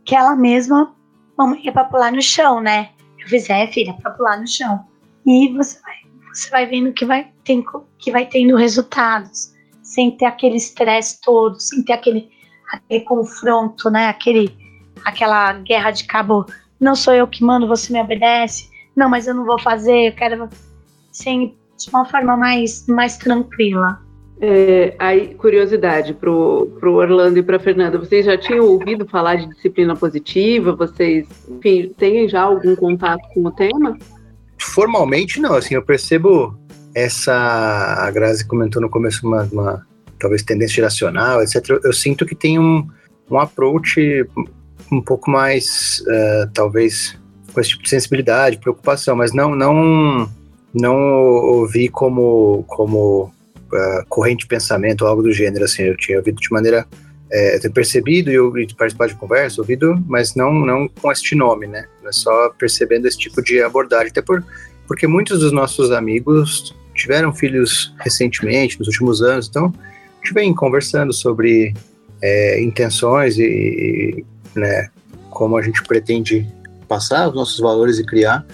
que 0.04 0.14
ela 0.14 0.36
mesma, 0.36 0.94
mamãe, 1.36 1.66
é 1.66 1.72
para 1.72 1.84
pular 1.84 2.12
no 2.12 2.22
chão, 2.22 2.60
né? 2.60 2.93
Fizer, 3.28 3.70
filha, 3.72 3.94
para 3.94 4.10
pular 4.12 4.40
no 4.40 4.46
chão. 4.46 4.84
E 5.26 5.52
você 5.52 5.80
vai, 5.80 5.94
você 6.32 6.50
vai 6.50 6.66
vendo 6.66 6.92
que 6.92 7.04
vai, 7.04 7.30
tem, 7.44 7.64
que 7.98 8.10
vai 8.10 8.26
tendo 8.26 8.56
resultados, 8.56 9.54
sem 9.82 10.10
ter 10.10 10.26
aquele 10.26 10.56
estresse 10.56 11.20
todo, 11.20 11.58
sem 11.58 11.82
ter 11.82 11.94
aquele, 11.94 12.30
aquele 12.72 13.00
confronto, 13.04 13.90
né? 13.90 14.08
Aquele, 14.08 14.54
aquela 15.04 15.52
guerra 15.54 15.90
de 15.90 16.04
cabo. 16.04 16.46
Não 16.80 16.94
sou 16.94 17.14
eu 17.14 17.26
que 17.26 17.42
mando, 17.44 17.66
você 17.66 17.92
me 17.92 18.00
obedece. 18.00 18.68
Não, 18.94 19.08
mas 19.08 19.26
eu 19.26 19.34
não 19.34 19.44
vou 19.44 19.58
fazer, 19.58 20.08
eu 20.08 20.14
quero. 20.14 20.48
Sem, 21.10 21.56
de 21.78 21.88
uma 21.90 22.04
forma 22.04 22.36
mais, 22.36 22.86
mais 22.86 23.16
tranquila. 23.16 24.03
É, 24.40 24.94
aí, 24.98 25.34
curiosidade 25.34 26.12
para 26.12 26.30
o 26.30 26.68
Orlando 26.82 27.38
e 27.38 27.42
para 27.42 27.58
Fernanda, 27.58 27.98
vocês 27.98 28.26
já 28.26 28.36
tinham 28.36 28.66
ouvido 28.66 29.06
falar 29.06 29.36
de 29.36 29.48
disciplina 29.48 29.94
positiva? 29.94 30.74
Vocês, 30.74 31.26
enfim, 31.48 31.92
têm 31.96 32.28
já 32.28 32.42
algum 32.42 32.74
contato 32.74 33.22
com 33.32 33.44
o 33.44 33.50
tema? 33.50 33.96
Formalmente, 34.58 35.40
não. 35.40 35.54
Assim, 35.54 35.74
eu 35.74 35.82
percebo 35.82 36.58
essa. 36.94 37.32
A 37.32 38.10
Grazi 38.10 38.46
comentou 38.46 38.82
no 38.82 38.90
começo 38.90 39.26
uma, 39.26 39.48
uma 39.52 39.86
talvez 40.18 40.42
tendência 40.42 40.76
geracional, 40.76 41.42
etc. 41.42 41.80
Eu, 41.82 41.92
sinto 41.92 42.26
que 42.26 42.34
tem 42.34 42.58
um, 42.58 42.86
um 43.30 43.38
approach 43.38 44.26
um 44.90 45.00
pouco 45.00 45.30
mais, 45.30 46.02
uh, 46.06 46.50
talvez, 46.52 47.18
com 47.52 47.60
esse 47.60 47.70
tipo 47.70 47.82
de 47.82 47.90
sensibilidade, 47.90 48.58
preocupação, 48.58 49.16
mas 49.16 49.32
não, 49.32 49.54
não, 49.54 50.28
não 50.72 50.96
ouvi 50.96 51.88
como, 51.88 52.64
como 52.66 53.32
uh, 53.74 54.06
corrente 54.08 54.40
de 54.40 54.46
pensamento 54.46 55.06
algo 55.06 55.22
do 55.22 55.32
gênero, 55.32 55.64
assim, 55.64 55.82
eu 55.82 55.96
tinha 55.96 56.18
ouvido 56.18 56.40
de 56.40 56.50
maneira, 56.50 56.86
é, 57.30 57.58
ter 57.58 57.70
percebido 57.70 58.30
e, 58.30 58.34
eu, 58.34 58.56
e 58.58 58.72
participar 58.74 59.08
de 59.08 59.14
conversa, 59.14 59.60
ouvido, 59.60 60.02
mas 60.06 60.34
não, 60.34 60.52
não 60.52 60.88
com 60.88 61.10
este 61.10 61.34
nome, 61.34 61.66
né, 61.66 61.86
é 62.04 62.12
só 62.12 62.50
percebendo 62.50 63.06
esse 63.06 63.18
tipo 63.18 63.42
de 63.42 63.62
abordagem, 63.62 64.08
até 64.08 64.22
por, 64.22 64.44
porque 64.86 65.06
muitos 65.06 65.40
dos 65.40 65.52
nossos 65.52 65.90
amigos 65.90 66.74
tiveram 66.94 67.32
filhos 67.32 67.94
recentemente, 67.98 68.78
nos 68.78 68.88
últimos 68.88 69.22
anos, 69.22 69.48
então 69.48 69.72
a 69.76 70.24
gente 70.24 70.34
vem 70.34 70.54
conversando 70.54 71.12
sobre 71.12 71.74
é, 72.22 72.62
intenções 72.62 73.36
e, 73.38 74.24
né, 74.54 74.88
como 75.30 75.56
a 75.56 75.62
gente 75.62 75.82
pretende 75.82 76.46
passar 76.86 77.28
os 77.28 77.34
nossos 77.34 77.58
valores 77.58 77.98
e 77.98 78.04
criar, 78.04 78.46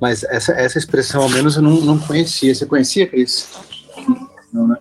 mas 0.00 0.22
essa, 0.24 0.52
essa 0.52 0.78
expressão, 0.78 1.22
ao 1.22 1.28
menos, 1.28 1.56
eu 1.56 1.62
não, 1.62 1.80
não 1.80 1.98
conhecia. 1.98 2.54
Você 2.54 2.64
conhecia, 2.64 3.06
Cris? 3.06 3.48
Né? 4.52 4.76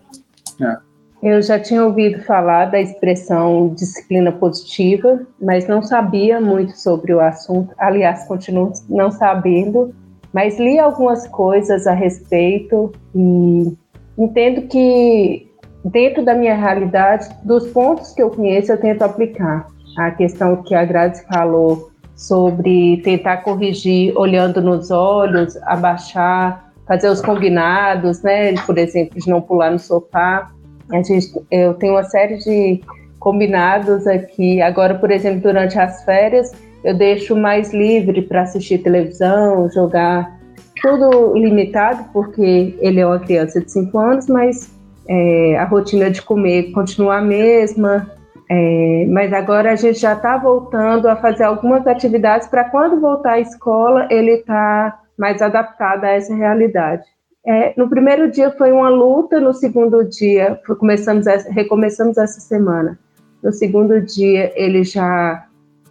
É. 0.61 0.87
Eu 1.21 1.41
já 1.41 1.59
tinha 1.59 1.83
ouvido 1.83 2.23
falar 2.23 2.65
da 2.65 2.79
expressão 2.79 3.69
disciplina 3.69 4.31
positiva, 4.31 5.25
mas 5.41 5.67
não 5.67 5.81
sabia 5.81 6.39
muito 6.39 6.77
sobre 6.77 7.13
o 7.13 7.19
assunto. 7.19 7.73
Aliás, 7.77 8.25
continuo 8.27 8.71
não 8.87 9.09
sabendo, 9.11 9.95
mas 10.31 10.59
li 10.59 10.77
algumas 10.77 11.27
coisas 11.27 11.87
a 11.87 11.93
respeito 11.93 12.91
e 13.15 13.75
entendo 14.15 14.67
que, 14.67 15.49
dentro 15.83 16.23
da 16.23 16.35
minha 16.35 16.55
realidade, 16.55 17.27
dos 17.43 17.67
pontos 17.67 18.13
que 18.13 18.21
eu 18.21 18.29
conheço, 18.29 18.71
eu 18.71 18.79
tento 18.79 19.01
aplicar. 19.01 19.67
A 19.97 20.11
questão 20.11 20.61
que 20.61 20.75
a 20.75 20.85
Grazi 20.85 21.25
falou 21.25 21.89
sobre 22.15 22.97
tentar 23.03 23.37
corrigir 23.37 24.15
olhando 24.15 24.61
nos 24.61 24.91
olhos, 24.91 25.57
abaixar 25.63 26.66
fazer 26.87 27.09
os 27.09 27.21
combinados, 27.21 28.21
né? 28.21 28.53
Por 28.65 28.77
exemplo, 28.77 29.19
de 29.19 29.29
não 29.29 29.41
pular 29.41 29.71
no 29.71 29.79
sofá. 29.79 30.49
A 30.91 31.01
gente, 31.01 31.31
eu 31.51 31.73
tenho 31.73 31.93
uma 31.93 32.03
série 32.03 32.37
de 32.37 32.81
combinados 33.19 34.07
aqui. 34.07 34.61
Agora, 34.61 34.95
por 34.95 35.11
exemplo, 35.11 35.41
durante 35.41 35.77
as 35.77 36.03
férias, 36.05 36.51
eu 36.83 36.95
deixo 36.95 37.35
mais 37.35 37.73
livre 37.73 38.21
para 38.21 38.43
assistir 38.43 38.77
televisão, 38.79 39.69
jogar 39.69 40.37
tudo 40.81 41.33
limitado, 41.35 42.05
porque 42.13 42.77
ele 42.79 42.99
é 42.99 43.05
uma 43.05 43.19
criança 43.19 43.59
de 43.59 43.71
5 43.71 43.97
anos, 43.97 44.27
mas 44.27 44.71
é, 45.09 45.57
a 45.57 45.65
rotina 45.65 46.09
de 46.09 46.21
comer 46.21 46.71
continua 46.71 47.17
a 47.17 47.21
mesma. 47.21 48.09
É, 48.49 49.05
mas 49.09 49.33
agora 49.33 49.73
a 49.73 49.75
gente 49.75 49.99
já 49.99 50.13
está 50.13 50.37
voltando 50.37 51.09
a 51.09 51.17
fazer 51.17 51.43
algumas 51.43 51.85
atividades 51.85 52.47
para 52.47 52.63
quando 52.63 53.01
voltar 53.01 53.33
à 53.33 53.39
escola 53.41 54.07
ele 54.09 54.35
está 54.35 55.01
mais 55.17 55.41
adaptada 55.41 56.07
a 56.07 56.11
essa 56.11 56.33
realidade. 56.35 57.03
É, 57.45 57.73
no 57.77 57.89
primeiro 57.89 58.29
dia 58.29 58.51
foi 58.51 58.71
uma 58.71 58.89
luta, 58.89 59.39
no 59.39 59.53
segundo 59.53 60.03
dia 60.03 60.59
começamos 60.79 61.25
essa, 61.27 61.49
recomeçamos 61.51 62.17
essa 62.17 62.41
semana. 62.41 62.99
No 63.41 63.53
segundo 63.53 64.01
dia 64.01 64.51
ele 64.55 64.83
já 64.83 65.47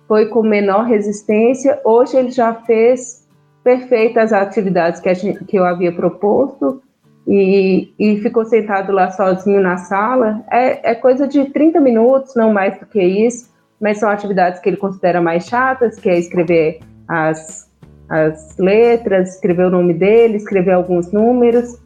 foi 0.06 0.26
com 0.26 0.42
menor 0.42 0.84
resistência. 0.84 1.80
Hoje 1.84 2.16
ele 2.16 2.30
já 2.30 2.54
fez 2.54 3.26
perfeitas 3.64 4.32
atividades 4.32 5.00
que, 5.00 5.12
gente, 5.14 5.44
que 5.44 5.58
eu 5.58 5.64
havia 5.64 5.90
proposto 5.90 6.82
e, 7.26 7.92
e, 7.98 8.20
ficou 8.20 8.44
sentado 8.44 8.92
lá 8.92 9.10
sozinho 9.10 9.60
na 9.60 9.76
sala. 9.76 10.44
É, 10.50 10.92
é 10.92 10.94
coisa 10.94 11.26
de 11.26 11.46
30 11.46 11.80
minutos, 11.80 12.36
não 12.36 12.52
mais 12.52 12.78
do 12.78 12.86
que 12.86 13.02
isso, 13.02 13.50
mas 13.80 13.98
são 13.98 14.08
atividades 14.08 14.60
que 14.60 14.68
ele 14.68 14.76
considera 14.76 15.20
mais 15.20 15.46
chatas, 15.46 15.98
que 15.98 16.08
é 16.08 16.18
escrever 16.18 16.78
as, 17.08 17.65
as 18.08 18.56
letras, 18.58 19.34
escrever 19.34 19.66
o 19.66 19.70
nome 19.70 19.94
dele, 19.94 20.36
escrever 20.36 20.72
alguns 20.72 21.12
números, 21.12 21.78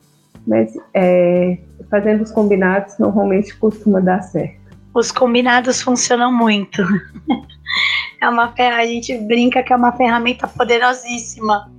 mas 0.47 0.73
é, 0.95 1.59
fazendo 1.91 2.23
os 2.23 2.31
combinados 2.31 2.99
normalmente 2.99 3.57
costuma 3.57 4.01
dar 4.01 4.23
certo. 4.23 4.61
Os 4.95 5.13
combinados 5.13 5.81
funcionam 5.81 6.33
muito. 6.33 6.83
é 8.21 8.29
uma 8.29 8.53
a 8.57 8.87
gente 8.87 9.17
brinca 9.19 9.63
que 9.63 9.73
é 9.73 9.77
uma 9.77 9.93
ferramenta 9.93 10.47
poderosíssima. 10.49 11.71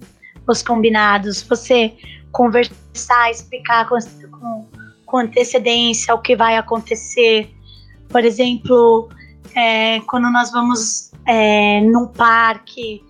Os 0.48 0.63
combinados, 0.63 1.41
você 1.43 1.93
conversar, 2.31 3.29
explicar 3.29 3.88
com, 3.88 3.98
com, 4.31 4.67
com 5.05 5.17
antecedência 5.17 6.15
o 6.15 6.19
que 6.19 6.36
vai 6.36 6.57
acontecer. 6.57 7.53
Por 8.10 8.24
exemplo, 8.24 9.10
é, 9.55 10.00
quando 10.01 10.31
nós 10.31 10.51
vamos 10.51 11.12
é, 11.27 11.81
num 11.81 12.07
parque, 12.07 13.03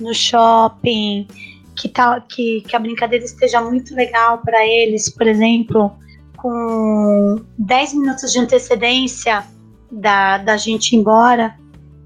no 0.00 0.14
shopping, 0.14 1.26
que, 1.74 1.88
tá, 1.88 2.20
que, 2.20 2.62
que 2.62 2.74
a 2.74 2.78
brincadeira 2.78 3.24
esteja 3.24 3.60
muito 3.60 3.94
legal 3.94 4.38
para 4.38 4.66
eles, 4.66 5.08
por 5.08 5.26
exemplo, 5.26 5.92
com 6.36 7.40
10 7.58 7.94
minutos 7.94 8.32
de 8.32 8.38
antecedência 8.38 9.44
da, 9.90 10.38
da 10.38 10.56
gente 10.56 10.92
ir 10.92 10.98
embora, 10.98 11.54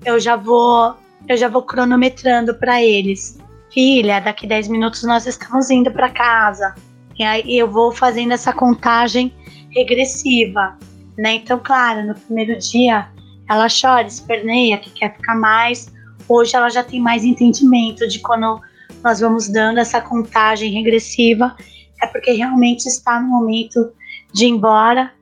eu 0.04 0.18
já 0.18 0.36
vou 0.36 0.94
eu 1.28 1.36
já 1.36 1.48
vou 1.48 1.62
cronometrando 1.62 2.54
para 2.54 2.82
eles. 2.82 3.38
Filha, 3.72 4.18
daqui 4.20 4.46
10 4.46 4.68
minutos 4.68 5.04
nós 5.04 5.26
estamos 5.26 5.70
indo 5.70 5.90
para 5.90 6.10
casa. 6.10 6.74
E 7.18 7.22
aí 7.22 7.58
eu 7.58 7.70
vou 7.70 7.92
fazendo 7.92 8.32
essa 8.32 8.52
contagem 8.52 9.32
regressiva, 9.70 10.76
né? 11.16 11.34
Então, 11.34 11.60
claro, 11.62 12.04
no 12.04 12.14
primeiro 12.14 12.58
dia 12.58 13.08
ela 13.48 13.66
chora, 13.68 14.06
esperneia, 14.06 14.78
que 14.78 14.90
quer 14.90 15.14
ficar 15.16 15.34
mais. 15.34 15.92
Hoje 16.30 16.54
ela 16.54 16.68
já 16.70 16.84
tem 16.84 17.00
mais 17.00 17.24
entendimento 17.24 18.06
de 18.06 18.20
quando 18.20 18.60
nós 19.02 19.18
vamos 19.18 19.48
dando 19.48 19.78
essa 19.80 20.00
contagem 20.00 20.72
regressiva, 20.72 21.56
é 22.00 22.06
porque 22.06 22.30
realmente 22.30 22.86
está 22.86 23.20
no 23.20 23.26
momento 23.26 23.92
de 24.32 24.44
ir 24.44 24.50
embora 24.50 25.12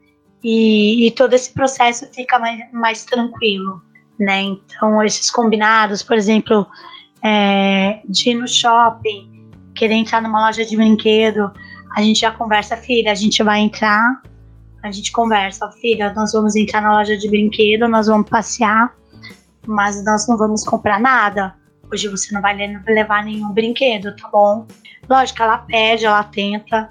e, 0.44 1.06
e 1.06 1.10
todo 1.12 1.32
esse 1.32 1.54
processo 1.54 2.06
fica 2.12 2.38
mais, 2.38 2.60
mais 2.74 3.04
tranquilo, 3.06 3.80
né? 4.20 4.42
Então, 4.42 5.02
esses 5.02 5.30
combinados, 5.30 6.02
por 6.02 6.14
exemplo, 6.14 6.66
é, 7.24 8.00
de 8.06 8.28
ir 8.28 8.34
no 8.34 8.46
shopping, 8.46 9.50
querer 9.74 9.94
entrar 9.94 10.20
numa 10.20 10.46
loja 10.46 10.62
de 10.62 10.76
brinquedo, 10.76 11.50
a 11.96 12.02
gente 12.02 12.20
já 12.20 12.32
conversa, 12.32 12.76
filha, 12.76 13.12
a 13.12 13.14
gente 13.14 13.42
vai 13.42 13.60
entrar, 13.60 14.20
a 14.82 14.90
gente 14.90 15.10
conversa, 15.10 15.70
filha, 15.80 16.12
nós 16.12 16.34
vamos 16.34 16.54
entrar 16.54 16.82
na 16.82 16.98
loja 16.98 17.16
de 17.16 17.30
brinquedo, 17.30 17.88
nós 17.88 18.08
vamos 18.08 18.28
passear, 18.28 18.94
mas 19.68 20.02
nós 20.04 20.26
não 20.26 20.36
vamos 20.36 20.64
comprar 20.64 20.98
nada. 20.98 21.54
Hoje 21.92 22.08
você 22.08 22.34
não 22.34 22.40
vai 22.40 22.56
levar 22.86 23.24
nenhum 23.24 23.52
brinquedo, 23.52 24.16
tá 24.16 24.28
bom? 24.30 24.66
Lógico, 25.08 25.42
ela 25.42 25.58
pede, 25.58 26.06
ela 26.06 26.24
tenta, 26.24 26.90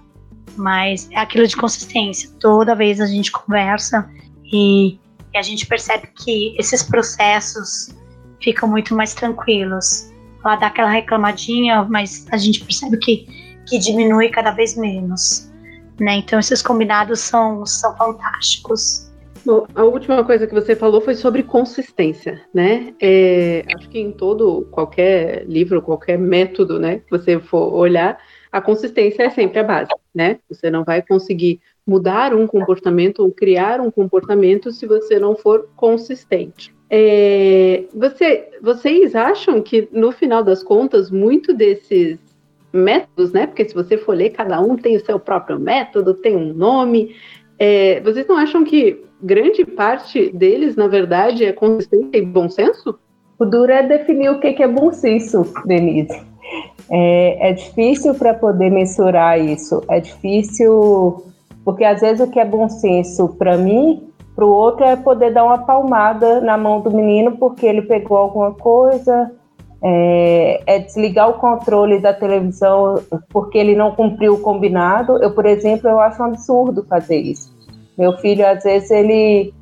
mas 0.56 1.10
é 1.12 1.18
aquilo 1.20 1.48
de 1.48 1.56
consistência. 1.56 2.30
Toda 2.40 2.76
vez 2.76 3.02
a 3.02 3.08
gente 3.08 3.32
conversa 3.32 4.10
e, 4.52 5.00
e 5.34 5.38
a 5.38 5.42
gente 5.42 5.66
percebe 5.66 6.08
que 6.16 6.56
esses 6.58 6.84
processos 6.84 7.96
ficam 8.42 8.70
muito 8.70 8.96
mais 8.96 9.14
tranquilos. 9.14 10.12
Ela 10.44 10.56
dá 10.56 10.68
aquela 10.68 10.90
reclamadinha, 10.90 11.84
mas 11.84 12.26
a 12.32 12.38
gente 12.38 12.64
percebe 12.64 12.98
que, 12.98 13.26
que 13.68 13.78
diminui 13.78 14.30
cada 14.30 14.52
vez 14.52 14.78
menos. 14.78 15.52
Né? 16.00 16.18
Então 16.18 16.40
esses 16.40 16.62
combinados 16.62 17.20
são, 17.20 17.66
são 17.66 17.96
fantásticos. 17.98 19.07
Bom, 19.48 19.66
a 19.74 19.86
última 19.86 20.26
coisa 20.26 20.46
que 20.46 20.54
você 20.54 20.76
falou 20.76 21.00
foi 21.00 21.16
sobre 21.16 21.42
consistência, 21.42 22.42
né? 22.54 22.94
É, 23.02 23.64
acho 23.78 23.88
que 23.88 23.98
em 23.98 24.12
todo, 24.12 24.68
qualquer 24.72 25.46
livro, 25.48 25.82
qualquer 25.82 26.20
método, 26.20 26.78
né, 26.78 26.98
que 26.98 27.10
você 27.10 27.40
for 27.40 27.74
olhar, 27.74 28.20
a 28.52 28.60
consistência 28.60 29.24
é 29.24 29.30
sempre 29.30 29.60
a 29.60 29.64
base, 29.64 29.90
né? 30.14 30.40
Você 30.50 30.70
não 30.70 30.84
vai 30.84 31.02
conseguir 31.02 31.62
mudar 31.88 32.34
um 32.34 32.46
comportamento 32.46 33.20
ou 33.20 33.32
criar 33.32 33.80
um 33.80 33.90
comportamento 33.90 34.70
se 34.70 34.86
você 34.86 35.18
não 35.18 35.34
for 35.34 35.70
consistente. 35.78 36.76
É, 36.90 37.86
você, 37.96 38.50
vocês 38.62 39.16
acham 39.16 39.62
que, 39.62 39.88
no 39.94 40.12
final 40.12 40.44
das 40.44 40.62
contas, 40.62 41.10
muito 41.10 41.54
desses 41.54 42.20
métodos, 42.74 43.32
né? 43.32 43.48
Porque 43.48 43.64
se 43.64 43.74
você 43.74 43.98
for 43.98 44.12
ler, 44.12 44.32
cada 44.32 44.60
um 44.60 44.76
tem 44.76 44.98
o 44.98 45.06
seu 45.06 45.18
próprio 45.18 45.58
método, 45.58 46.14
tem 46.14 46.36
um 46.36 46.54
nome. 46.54 47.16
É, 47.58 48.02
vocês 48.02 48.28
não 48.28 48.36
acham 48.36 48.66
que 48.66 49.07
grande 49.22 49.66
parte 49.66 50.32
deles, 50.32 50.76
na 50.76 50.88
verdade, 50.88 51.46
é 51.46 51.54
consistência 51.54 52.18
e 52.18 52.22
bom 52.22 52.50
senso? 52.50 52.98
O 53.40 53.46
duro 53.46 53.72
é 53.72 53.84
definir 53.84 54.30
o 54.30 54.40
que 54.40 54.62
é 54.62 54.68
bom 54.68 54.92
senso, 54.92 55.46
Denise. 55.66 56.20
É, 56.90 57.50
é 57.50 57.54
difícil 57.54 58.16
para 58.16 58.34
poder 58.34 58.70
mensurar 58.70 59.40
isso. 59.40 59.84
É 59.90 60.00
difícil, 60.00 61.24
porque 61.64 61.84
às 61.84 62.02
vezes 62.02 62.26
o 62.26 62.32
que 62.32 62.40
é 62.40 62.46
bom 62.46 62.70
senso 62.70 63.30
para 63.38 63.58
mim, 63.58 64.08
para 64.36 64.46
o 64.46 64.50
outro 64.50 64.86
é 64.86 64.96
poder 64.96 65.34
dar 65.34 65.44
uma 65.44 65.58
palmada 65.60 66.40
na 66.42 66.58
mão 66.58 66.80
do 66.80 66.92
menino 66.92 67.38
porque 67.38 67.66
ele 67.66 67.82
pegou 67.82 68.18
alguma 68.18 68.54
coisa, 68.54 69.32
é, 69.82 70.62
é, 70.66 70.80
desligar 70.80 71.30
o 71.30 71.34
controle 71.34 72.00
da 72.00 72.14
televisão 72.14 73.02
porque 73.30 73.58
ele 73.58 73.76
não 73.76 73.96
cumpriu 73.96 74.36
o 74.36 74.40
combinado. 74.40 75.22
Eu, 75.22 75.32
por 75.32 75.46
exemplo, 75.46 75.90
eu 75.90 76.00
acho 76.00 76.22
um 76.22 76.28
absurdo 76.28 76.86
fazer 76.88 77.18
isso. 77.18 77.57
Meu 77.98 78.14
filho, 78.18 78.46
às 78.46 78.64
vezes, 78.64 78.92
ele 78.92 79.54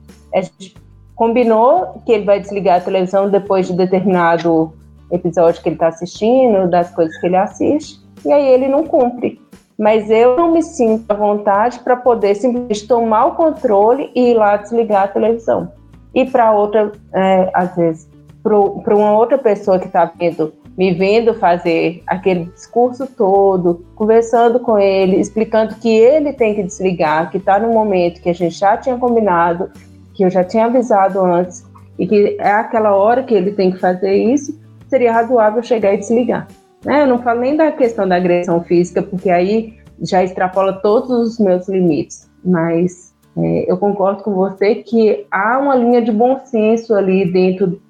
combinou 1.15 2.01
que 2.05 2.11
ele 2.11 2.25
vai 2.25 2.39
desligar 2.39 2.77
a 2.77 2.83
televisão 2.83 3.29
depois 3.29 3.67
de 3.67 3.73
determinado 3.73 4.73
episódio 5.11 5.61
que 5.61 5.69
ele 5.69 5.75
está 5.75 5.87
assistindo, 5.87 6.69
das 6.69 6.91
coisas 6.93 7.15
que 7.19 7.27
ele 7.27 7.37
assiste, 7.37 7.99
e 8.25 8.31
aí 8.31 8.47
ele 8.47 8.67
não 8.67 8.85
cumpre. 8.85 9.39
Mas 9.77 10.09
eu 10.09 10.35
não 10.37 10.51
me 10.51 10.61
sinto 10.61 11.09
à 11.09 11.13
vontade 11.13 11.79
para 11.79 11.97
poder 11.97 12.35
simplesmente 12.35 12.87
tomar 12.87 13.25
o 13.25 13.35
controle 13.35 14.09
e 14.15 14.31
ir 14.31 14.33
lá 14.33 14.57
desligar 14.57 15.03
a 15.03 15.07
televisão. 15.07 15.71
E 16.13 16.25
para 16.25 16.51
outra, 16.53 16.91
é, 17.13 17.51
às 17.53 17.75
vezes, 17.75 18.09
para 18.41 18.95
uma 18.95 19.17
outra 19.17 19.37
pessoa 19.37 19.77
que 19.79 19.87
está 19.87 20.05
vendo, 20.05 20.53
me 20.77 20.93
vendo 20.93 21.33
fazer 21.33 22.03
aquele 22.05 22.45
discurso 22.45 23.07
todo, 23.07 23.85
conversando 23.95 24.59
com 24.59 24.77
ele, 24.77 25.17
explicando 25.17 25.75
que 25.75 25.89
ele 25.89 26.33
tem 26.33 26.53
que 26.53 26.63
desligar, 26.63 27.31
que 27.31 27.37
está 27.37 27.59
no 27.59 27.71
momento 27.71 28.21
que 28.21 28.29
a 28.29 28.33
gente 28.33 28.55
já 28.55 28.75
tinha 28.75 28.97
combinado, 28.97 29.71
que 30.13 30.23
eu 30.23 30.29
já 30.29 30.43
tinha 30.43 30.65
avisado 30.65 31.19
antes, 31.21 31.65
e 31.97 32.05
que 32.05 32.35
é 32.39 32.51
aquela 32.51 32.93
hora 32.93 33.23
que 33.23 33.33
ele 33.33 33.51
tem 33.51 33.71
que 33.71 33.79
fazer 33.79 34.15
isso, 34.15 34.59
seria 34.89 35.13
razoável 35.13 35.63
chegar 35.63 35.93
e 35.93 35.97
desligar. 35.97 36.47
Né? 36.83 37.03
Eu 37.03 37.07
não 37.07 37.21
falo 37.21 37.39
nem 37.39 37.55
da 37.55 37.71
questão 37.71 38.07
da 38.07 38.17
agressão 38.17 38.61
física, 38.61 39.01
porque 39.01 39.29
aí 39.29 39.73
já 40.01 40.23
extrapola 40.23 40.73
todos 40.73 41.09
os 41.09 41.39
meus 41.39 41.69
limites, 41.69 42.29
mas 42.43 43.13
é, 43.37 43.71
eu 43.71 43.77
concordo 43.77 44.23
com 44.23 44.33
você 44.33 44.75
que 44.75 45.25
há 45.31 45.57
uma 45.57 45.75
linha 45.75 46.01
de 46.01 46.11
bom 46.11 46.39
senso 46.45 46.93
ali 46.93 47.31
dentro 47.31 47.81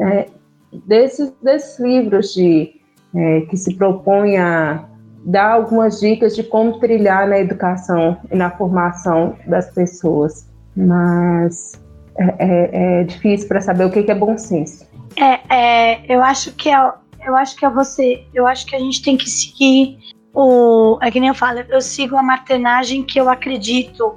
é, 0.00 0.26
desses, 0.72 1.32
desses 1.42 1.78
livros 1.78 2.32
de, 2.34 2.80
é, 3.14 3.40
que 3.42 3.56
se 3.56 3.74
propõe 3.74 4.36
a 4.36 4.84
dar 5.24 5.52
algumas 5.52 6.00
dicas 6.00 6.34
de 6.34 6.42
como 6.42 6.78
trilhar 6.78 7.28
na 7.28 7.38
educação 7.38 8.18
e 8.30 8.36
na 8.36 8.50
formação 8.50 9.36
das 9.46 9.70
pessoas, 9.72 10.48
mas 10.76 11.72
é, 12.16 12.34
é, 12.38 13.00
é 13.00 13.04
difícil 13.04 13.48
para 13.48 13.60
saber 13.60 13.84
o 13.84 13.90
que 13.90 14.10
é 14.10 14.14
bom 14.14 14.36
senso. 14.38 14.86
É, 15.16 15.40
é, 15.54 16.14
eu 16.14 16.22
acho 16.22 16.52
que 16.52 16.70
é, 16.70 16.92
eu 17.26 17.36
acho 17.36 17.56
que 17.56 17.66
é 17.66 17.70
você, 17.70 18.24
eu 18.32 18.46
acho 18.46 18.66
que 18.66 18.74
a 18.74 18.78
gente 18.78 19.02
tem 19.02 19.16
que 19.16 19.28
seguir 19.28 19.98
o, 20.32 20.98
é 21.02 21.10
que 21.10 21.18
nem 21.18 21.28
eu 21.28 21.34
falo, 21.34 21.58
eu 21.68 21.80
sigo 21.80 22.16
a 22.16 22.22
maternagem 22.22 23.02
que 23.02 23.20
eu 23.20 23.28
acredito, 23.28 24.16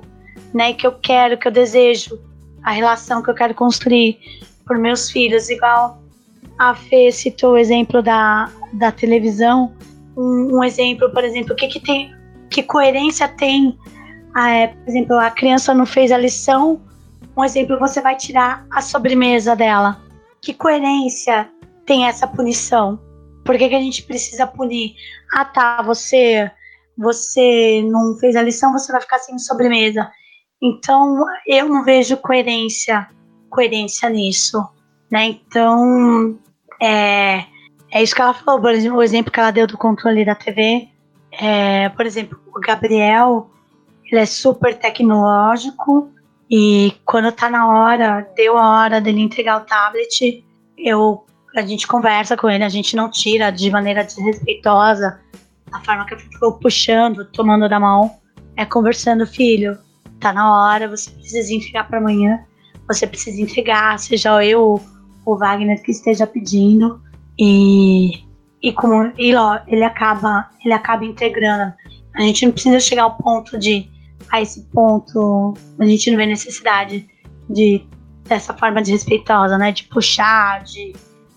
né, 0.53 0.73
que 0.73 0.85
eu 0.85 0.91
quero, 0.93 1.37
que 1.37 1.47
eu 1.47 1.51
desejo, 1.51 2.19
a 2.63 2.71
relação 2.71 3.21
que 3.21 3.29
eu 3.29 3.35
quero 3.35 3.53
construir 3.53 4.19
por 4.65 4.77
meus 4.77 5.09
filhos, 5.09 5.49
igual 5.49 6.02
a 6.69 6.75
Fê 6.75 7.11
citou 7.11 7.53
o 7.53 7.57
exemplo 7.57 8.01
da, 8.01 8.49
da 8.73 8.91
televisão, 8.91 9.73
um, 10.15 10.57
um 10.57 10.63
exemplo, 10.63 11.09
por 11.11 11.23
exemplo, 11.23 11.53
o 11.53 11.55
que 11.55 11.67
que 11.67 11.79
tem, 11.79 12.13
que 12.49 12.63
coerência 12.63 13.27
tem, 13.27 13.77
é, 14.37 14.67
por 14.67 14.89
exemplo, 14.89 15.17
a 15.17 15.29
criança 15.29 15.73
não 15.73 15.85
fez 15.85 16.11
a 16.11 16.17
lição, 16.17 16.81
um 17.35 17.43
exemplo, 17.43 17.79
você 17.79 17.99
vai 17.99 18.15
tirar 18.15 18.65
a 18.71 18.81
sobremesa 18.81 19.55
dela, 19.55 20.01
que 20.41 20.53
coerência 20.53 21.49
tem 21.85 22.05
essa 22.05 22.27
punição? 22.27 22.99
Por 23.43 23.57
que, 23.57 23.67
que 23.69 23.75
a 23.75 23.81
gente 23.81 24.03
precisa 24.03 24.47
punir? 24.47 24.95
Ah, 25.33 25.45
tá, 25.45 25.81
você 25.81 26.49
você 26.95 27.81
não 27.89 28.15
fez 28.19 28.35
a 28.35 28.41
lição, 28.43 28.71
você 28.71 28.91
vai 28.91 29.01
ficar 29.01 29.17
sem 29.17 29.39
sobremesa. 29.39 30.11
Então, 30.61 31.25
eu 31.47 31.67
não 31.67 31.83
vejo 31.83 32.15
coerência 32.17 33.09
coerência 33.49 34.09
nisso, 34.09 34.63
né? 35.11 35.25
Então, 35.25 36.37
é, 36.83 37.45
é 37.91 38.03
isso 38.03 38.13
que 38.13 38.21
ela 38.21 38.33
falou, 38.33 38.59
por 38.59 38.71
exemplo, 38.71 38.97
o 38.97 39.03
exemplo 39.03 39.31
que 39.31 39.39
ela 39.39 39.51
deu 39.51 39.65
do 39.65 39.77
controle 39.77 40.25
da 40.25 40.35
TV. 40.35 40.89
É, 41.31 41.87
por 41.89 42.05
exemplo, 42.05 42.37
o 42.53 42.59
Gabriel, 42.59 43.49
ele 44.05 44.19
é 44.19 44.25
super 44.25 44.77
tecnológico 44.77 46.11
e 46.51 46.93
quando 47.05 47.31
tá 47.31 47.49
na 47.49 47.67
hora, 47.67 48.27
deu 48.35 48.57
a 48.57 48.81
hora 48.81 48.99
dele 48.99 49.21
entregar 49.21 49.61
o 49.61 49.65
tablet, 49.65 50.43
eu 50.77 51.25
a 51.55 51.61
gente 51.61 51.87
conversa 51.87 52.35
com 52.35 52.49
ele, 52.49 52.63
a 52.63 52.69
gente 52.69 52.95
não 52.95 53.11
tira 53.11 53.51
de 53.51 53.69
maneira 53.69 54.03
desrespeitosa, 54.03 55.19
a 55.71 55.79
forma 55.81 56.03
que 56.05 56.15
eu 56.15 56.19
fico 56.19 56.59
puxando, 56.59 57.25
tomando 57.25 57.69
da 57.69 57.79
mão, 57.79 58.11
é 58.57 58.65
conversando, 58.65 59.25
filho, 59.25 59.77
tá 60.19 60.33
na 60.33 60.51
hora, 60.51 60.89
você 60.89 61.11
precisa 61.11 61.53
entregar 61.53 61.87
para 61.87 61.99
amanhã, 61.99 62.43
você 62.87 63.05
precisa 63.05 63.39
entregar, 63.39 63.99
seja 63.99 64.43
eu 64.43 64.81
o 65.25 65.37
Wagner 65.37 65.81
que 65.81 65.91
esteja 65.91 66.27
pedindo, 66.27 67.01
e, 67.37 68.23
e 68.61 68.71
como 68.73 69.11
e, 69.17 69.33
ó, 69.35 69.59
ele 69.67 69.83
acaba 69.83 70.49
ele 70.63 70.73
acaba 70.73 71.05
integrando. 71.05 71.73
A 72.15 72.21
gente 72.21 72.45
não 72.45 72.53
precisa 72.53 72.79
chegar 72.79 73.03
ao 73.03 73.17
ponto 73.17 73.57
de 73.57 73.89
a 74.31 74.41
esse 74.41 74.63
ponto 74.65 75.53
a 75.79 75.85
gente 75.85 76.09
não 76.09 76.17
vê 76.17 76.25
necessidade 76.25 77.07
de 77.49 77.85
dessa 78.25 78.53
forma 78.53 78.81
desrespeitosa, 78.81 79.57
né? 79.57 79.71
De 79.71 79.83
puxar, 79.85 80.63
de, 80.63 80.93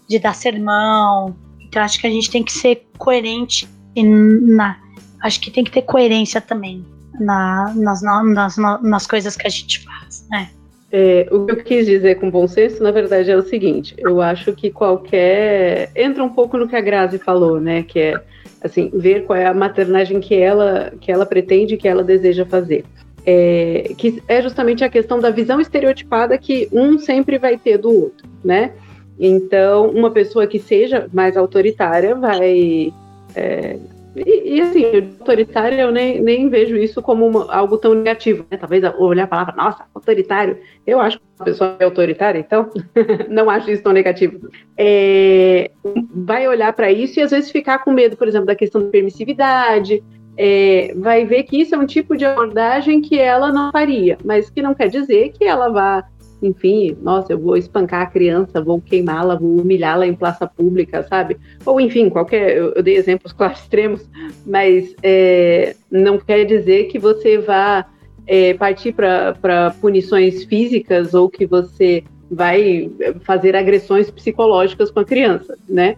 de 0.09 0.18
dar 0.18 0.35
sermão. 0.35 1.37
Então 1.61 1.83
acho 1.83 2.01
que 2.01 2.07
a 2.07 2.11
gente 2.11 2.31
tem 2.31 2.42
que 2.42 2.53
ser 2.53 2.87
coerente 2.99 3.68
na 3.96 4.79
acho 5.22 5.40
que 5.40 5.51
tem 5.51 5.64
que 5.64 5.70
ter 5.70 5.83
coerência 5.83 6.40
também 6.40 6.85
na, 7.18 7.72
nas, 7.75 8.03
nas, 8.03 8.57
nas 8.83 9.07
coisas 9.07 9.37
que 9.37 9.46
a 9.46 9.51
gente 9.51 9.83
faz, 9.83 10.27
né? 10.31 10.51
É, 10.90 11.27
o 11.33 11.44
que 11.44 11.53
eu 11.53 11.57
quis 11.64 11.87
dizer 11.87 12.16
com 12.16 12.31
bom 12.31 12.46
senso, 12.46 12.83
na 12.83 12.90
verdade, 12.90 13.31
é 13.31 13.37
o 13.37 13.42
seguinte: 13.42 13.94
eu 13.99 14.20
acho 14.20 14.53
que 14.53 14.70
qualquer. 14.70 15.90
Entra 15.94 16.22
um 16.22 16.29
pouco 16.29 16.57
no 16.57 16.68
que 16.68 16.77
a 16.77 16.81
Grazi 16.81 17.18
falou, 17.18 17.61
né? 17.61 17.83
Que 17.83 17.99
é 17.99 18.20
assim, 18.62 18.90
ver 18.94 19.25
qual 19.25 19.38
é 19.38 19.46
a 19.46 19.55
maternagem 19.55 20.20
que 20.20 20.35
ela, 20.35 20.92
que 21.01 21.11
ela 21.11 21.27
pretende, 21.27 21.77
que 21.77 21.88
ela 21.88 22.05
deseja 22.05 22.44
fazer. 22.44 22.85
É, 23.25 23.92
que 23.99 24.22
é 24.29 24.40
justamente 24.40 24.85
a 24.85 24.88
questão 24.88 25.18
da 25.18 25.31
visão 25.31 25.61
estereotipada 25.61 26.38
que 26.38 26.68
um 26.70 26.96
sempre 26.96 27.38
vai 27.38 27.59
ter 27.59 27.77
do 27.77 27.90
outro, 27.90 28.29
né? 28.44 28.72
Então, 29.18 29.90
uma 29.90 30.11
pessoa 30.11 30.46
que 30.46 30.61
seja 30.61 31.09
mais 31.12 31.37
autoritária 31.37 32.14
vai 32.14 32.92
é, 33.35 33.79
e, 34.24 34.57
e, 34.57 34.61
assim, 34.62 34.85
autoritário 35.18 35.79
eu 35.79 35.92
nem, 35.92 36.22
nem 36.22 36.48
vejo 36.48 36.76
isso 36.76 37.02
como 37.02 37.26
uma, 37.26 37.52
algo 37.52 37.76
tão 37.76 37.94
negativo. 37.94 38.46
Né? 38.50 38.57
Talvez 38.57 38.83
olhar 38.98 39.24
a 39.24 39.26
palavra, 39.26 39.55
nossa, 39.55 39.85
autoritário. 39.94 40.59
Eu 40.87 41.00
acho 41.00 41.18
que 41.18 41.24
uma 41.38 41.44
pessoa 41.44 41.76
é 41.79 41.85
autoritária, 41.85 42.38
então 42.38 42.70
não 43.29 43.50
acho 43.50 43.70
isso 43.70 43.83
tão 43.83 43.92
negativo. 43.92 44.48
É, 44.76 45.70
vai 46.14 46.48
olhar 46.48 46.72
para 46.72 46.90
isso 46.90 47.20
e 47.20 47.22
às 47.22 47.31
vezes 47.31 47.50
ficar 47.50 47.81
com 47.81 47.92
medo, 47.92 48.16
por 48.16 48.26
exemplo, 48.26 48.46
da 48.46 48.55
questão 48.55 48.83
da 48.83 48.88
permissividade. 48.88 50.02
É, 50.38 50.94
vai 50.96 51.24
ver 51.24 51.44
que 51.44 51.61
isso 51.61 51.74
é 51.74 51.79
um 51.79 51.87
tipo 51.87 52.16
de 52.16 52.24
abordagem 52.24 53.00
que 53.00 53.18
ela 53.18 53.50
não 53.50 53.72
faria, 53.72 54.18
mas 54.24 54.50
que 54.50 54.61
não 54.61 54.74
quer 54.74 54.88
dizer 54.88 55.33
que 55.33 55.44
ela 55.44 55.68
vá 55.70 56.05
enfim, 56.46 56.96
nossa, 57.02 57.32
eu 57.32 57.38
vou 57.38 57.56
espancar 57.56 58.02
a 58.02 58.06
criança, 58.06 58.61
vou 58.61 58.80
queimá-la, 58.80 59.37
vou 59.37 59.61
humilhá-la 59.61 60.06
em 60.06 60.14
praça 60.14 60.46
pública, 60.46 61.02
sabe? 61.02 61.37
Ou 61.64 61.80
enfim, 61.80 62.09
qualquer. 62.09 62.56
Eu, 62.56 62.72
eu 62.74 62.82
dei 62.82 62.96
exemplos 62.96 63.32
claro 63.35 63.54
extremos, 63.54 64.09
mas 64.46 64.94
é, 65.02 65.74
não 65.90 66.18
quer 66.18 66.44
dizer 66.44 66.85
que 66.85 66.98
você 66.98 67.38
vá 67.38 67.87
é, 68.26 68.54
partir 68.54 68.92
para 68.92 69.74
punições 69.80 70.44
físicas 70.44 71.14
ou 71.14 71.28
que 71.28 71.46
você 71.46 72.02
vai 72.30 72.90
fazer 73.20 73.54
agressões 73.54 74.11
psicológicas 74.11 74.90
com 74.90 75.00
a 75.00 75.04
criança, 75.04 75.56
né? 75.68 75.96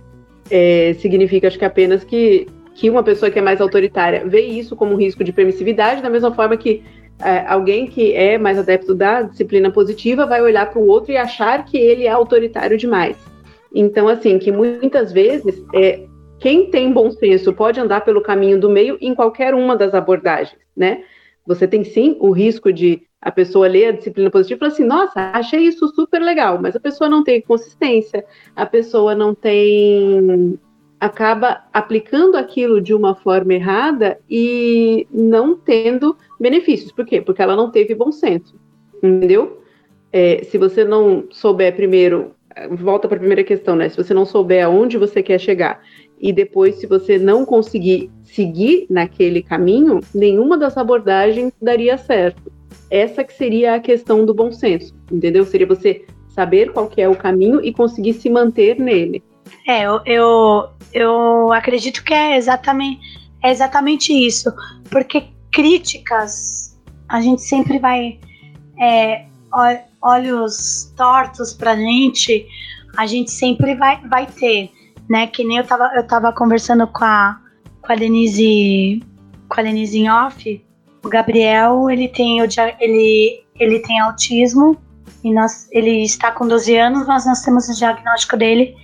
É, 0.51 0.95
significa, 0.99 1.47
acho 1.47 1.59
que 1.59 1.65
apenas 1.65 2.05
que, 2.05 2.47
que 2.75 2.89
uma 2.89 3.03
pessoa 3.03 3.31
que 3.31 3.39
é 3.39 3.43
mais 3.43 3.61
autoritária 3.61 4.27
vê 4.27 4.41
isso 4.41 4.77
como 4.77 4.93
um 4.93 4.97
risco 4.97 5.25
de 5.25 5.33
permissividade, 5.33 6.03
da 6.03 6.11
mesma 6.11 6.33
forma 6.33 6.57
que 6.57 6.83
é, 7.25 7.45
alguém 7.47 7.87
que 7.87 8.15
é 8.15 8.39
mais 8.39 8.59
adepto 8.59 8.95
da 8.95 9.23
disciplina 9.23 9.71
positiva 9.71 10.27
vai 10.27 10.41
olhar 10.41 10.71
para 10.71 10.79
o 10.79 10.87
outro 10.87 11.13
e 11.13 11.17
achar 11.17 11.65
que 11.65 11.77
ele 11.77 12.05
é 12.05 12.11
autoritário 12.11 12.77
demais. 12.77 13.17
Então, 13.75 14.09
assim, 14.09 14.39
que 14.39 14.53
muitas 14.53 15.13
vezes 15.13 15.63
é, 15.75 16.07
quem 16.39 16.71
tem 16.71 16.93
bom 16.93 17.11
senso 17.11 17.53
pode 17.53 17.81
andar 17.81 18.03
pelo 18.03 18.23
caminho 18.23 18.59
do 18.59 18.71
meio 18.71 18.97
em 19.01 19.15
qualquer 19.15 19.55
uma 19.55 19.77
das 19.77 19.95
abordagens, 19.95 20.61
né? 20.77 21.03
Você 21.47 21.67
tem 21.67 21.83
sim 21.83 22.17
o 22.21 22.31
risco 22.31 22.73
de 22.73 23.03
a 23.21 23.33
pessoa 23.33 23.67
ler 23.67 23.87
a 23.87 23.93
disciplina 23.93 24.31
positiva 24.31 24.57
e 24.57 24.61
falar 24.61 24.73
assim, 24.73 24.85
nossa, 24.85 25.33
achei 25.33 25.61
isso 25.61 25.89
super 25.89 26.21
legal, 26.21 26.61
mas 26.61 26.77
a 26.77 26.81
pessoa 26.81 27.11
não 27.11 27.25
tem 27.25 27.41
consistência, 27.41 28.25
a 28.55 28.65
pessoa 28.65 29.15
não 29.15 29.35
tem 29.35 30.59
acaba 31.01 31.65
aplicando 31.73 32.37
aquilo 32.37 32.81
de 32.81 32.93
uma 32.93 33.15
forma 33.15 33.55
errada 33.55 34.19
e 34.29 35.07
não 35.13 35.57
tendo 35.57 36.17
benefícios. 36.39 36.93
Por 36.93 37.05
quê? 37.05 37.21
Porque 37.21 37.43
ela 37.43 37.57
não 37.57 37.71
teve 37.71 37.95
bom 37.95 38.11
senso, 38.11 38.55
entendeu? 39.03 39.63
É, 40.13 40.43
se 40.45 40.59
você 40.59 40.85
não 40.85 41.25
souber 41.31 41.75
primeiro, 41.75 42.33
volta 42.71 43.07
para 43.07 43.17
a 43.17 43.21
primeira 43.21 43.45
questão, 43.45 43.77
né? 43.77 43.89
Se 43.89 43.97
você 43.97 44.13
não 44.13 44.25
souber 44.25 44.65
aonde 44.65 44.97
você 44.97 45.23
quer 45.23 45.39
chegar 45.39 45.81
e 46.21 46.33
depois, 46.33 46.77
se 46.77 46.87
você 46.87 47.19
não 47.19 47.45
conseguir 47.45 48.11
seguir 48.25 48.87
naquele 48.91 49.43
caminho, 49.43 50.01
nenhuma 50.15 50.59
das 50.59 50.77
abordagens 50.77 51.53
daria 51.63 51.97
certo. 51.97 52.51
Essa 52.91 53.23
que 53.23 53.33
seria 53.33 53.75
a 53.75 53.81
questão 53.81 54.25
do 54.25 54.35
bom 54.35 54.51
senso, 54.51 54.95
entendeu? 55.13 55.45
Seria 55.45 55.67
você 55.67 56.05
saber 56.29 56.73
qual 56.73 56.91
é 56.97 57.09
o 57.09 57.17
caminho 57.17 57.65
e 57.65 57.73
conseguir 57.73 58.15
se 58.15 58.29
manter 58.31 58.79
nele. 58.79 59.23
É, 59.67 59.83
eu, 59.83 60.01
eu, 60.05 60.69
eu 60.93 61.53
acredito 61.53 62.05
que 62.05 62.15
é 62.15 62.37
exatamente, 62.37 63.01
é 63.43 63.51
exatamente 63.51 64.13
isso. 64.13 64.53
Porque 64.91 65.29
críticas, 65.53 66.79
a 67.09 67.21
gente 67.21 67.43
sempre 67.43 67.79
vai. 67.79 68.19
É, 68.81 69.27
olhos 70.01 70.93
tortos 70.97 71.53
pra 71.53 71.75
gente, 71.75 72.47
a 72.97 73.07
gente 73.07 73.31
sempre 73.31 73.75
vai, 73.75 74.01
vai 74.09 74.27
ter, 74.27 74.71
né? 75.09 75.27
Que 75.27 75.45
nem 75.45 75.59
eu 75.59 75.65
tava, 75.65 75.91
eu 75.95 76.07
tava 76.07 76.33
conversando 76.33 76.87
com 76.87 77.05
a, 77.05 77.41
com 77.83 77.93
a 77.93 77.97
Denise, 77.97 79.03
com 79.49 79.61
a 79.61 79.63
Denise 79.63 79.99
em 79.99 80.11
off, 80.11 80.65
o 81.03 81.09
Gabriel, 81.09 81.91
ele 81.91 82.09
tem, 82.09 82.39
ele, 82.41 83.45
ele 83.59 83.79
tem 83.81 84.01
autismo, 84.01 84.77
e 85.25 85.33
nós, 85.33 85.69
ele 85.73 86.05
está 86.05 86.31
com 86.31 86.47
12 86.47 86.77
anos, 86.77 87.07
mas 87.07 87.27
nós 87.27 87.43
temos 87.43 87.69
o 87.69 87.75
diagnóstico 87.75 88.37
dele 88.37 88.77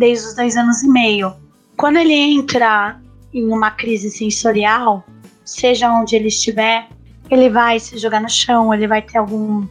desde 0.00 0.28
os 0.28 0.34
dois 0.34 0.56
anos 0.56 0.82
e 0.82 0.88
meio. 0.88 1.34
Quando 1.76 1.98
ele 1.98 2.14
entra 2.14 2.98
em 3.32 3.46
uma 3.52 3.70
crise 3.70 4.10
sensorial, 4.10 5.04
seja 5.44 5.92
onde 5.92 6.16
ele 6.16 6.28
estiver, 6.28 6.88
ele 7.30 7.50
vai 7.50 7.78
se 7.78 7.98
jogar 7.98 8.20
no 8.20 8.28
chão, 8.28 8.72
ele 8.72 8.88
vai 8.88 9.02
ter 9.02 9.18
algum, 9.18 9.66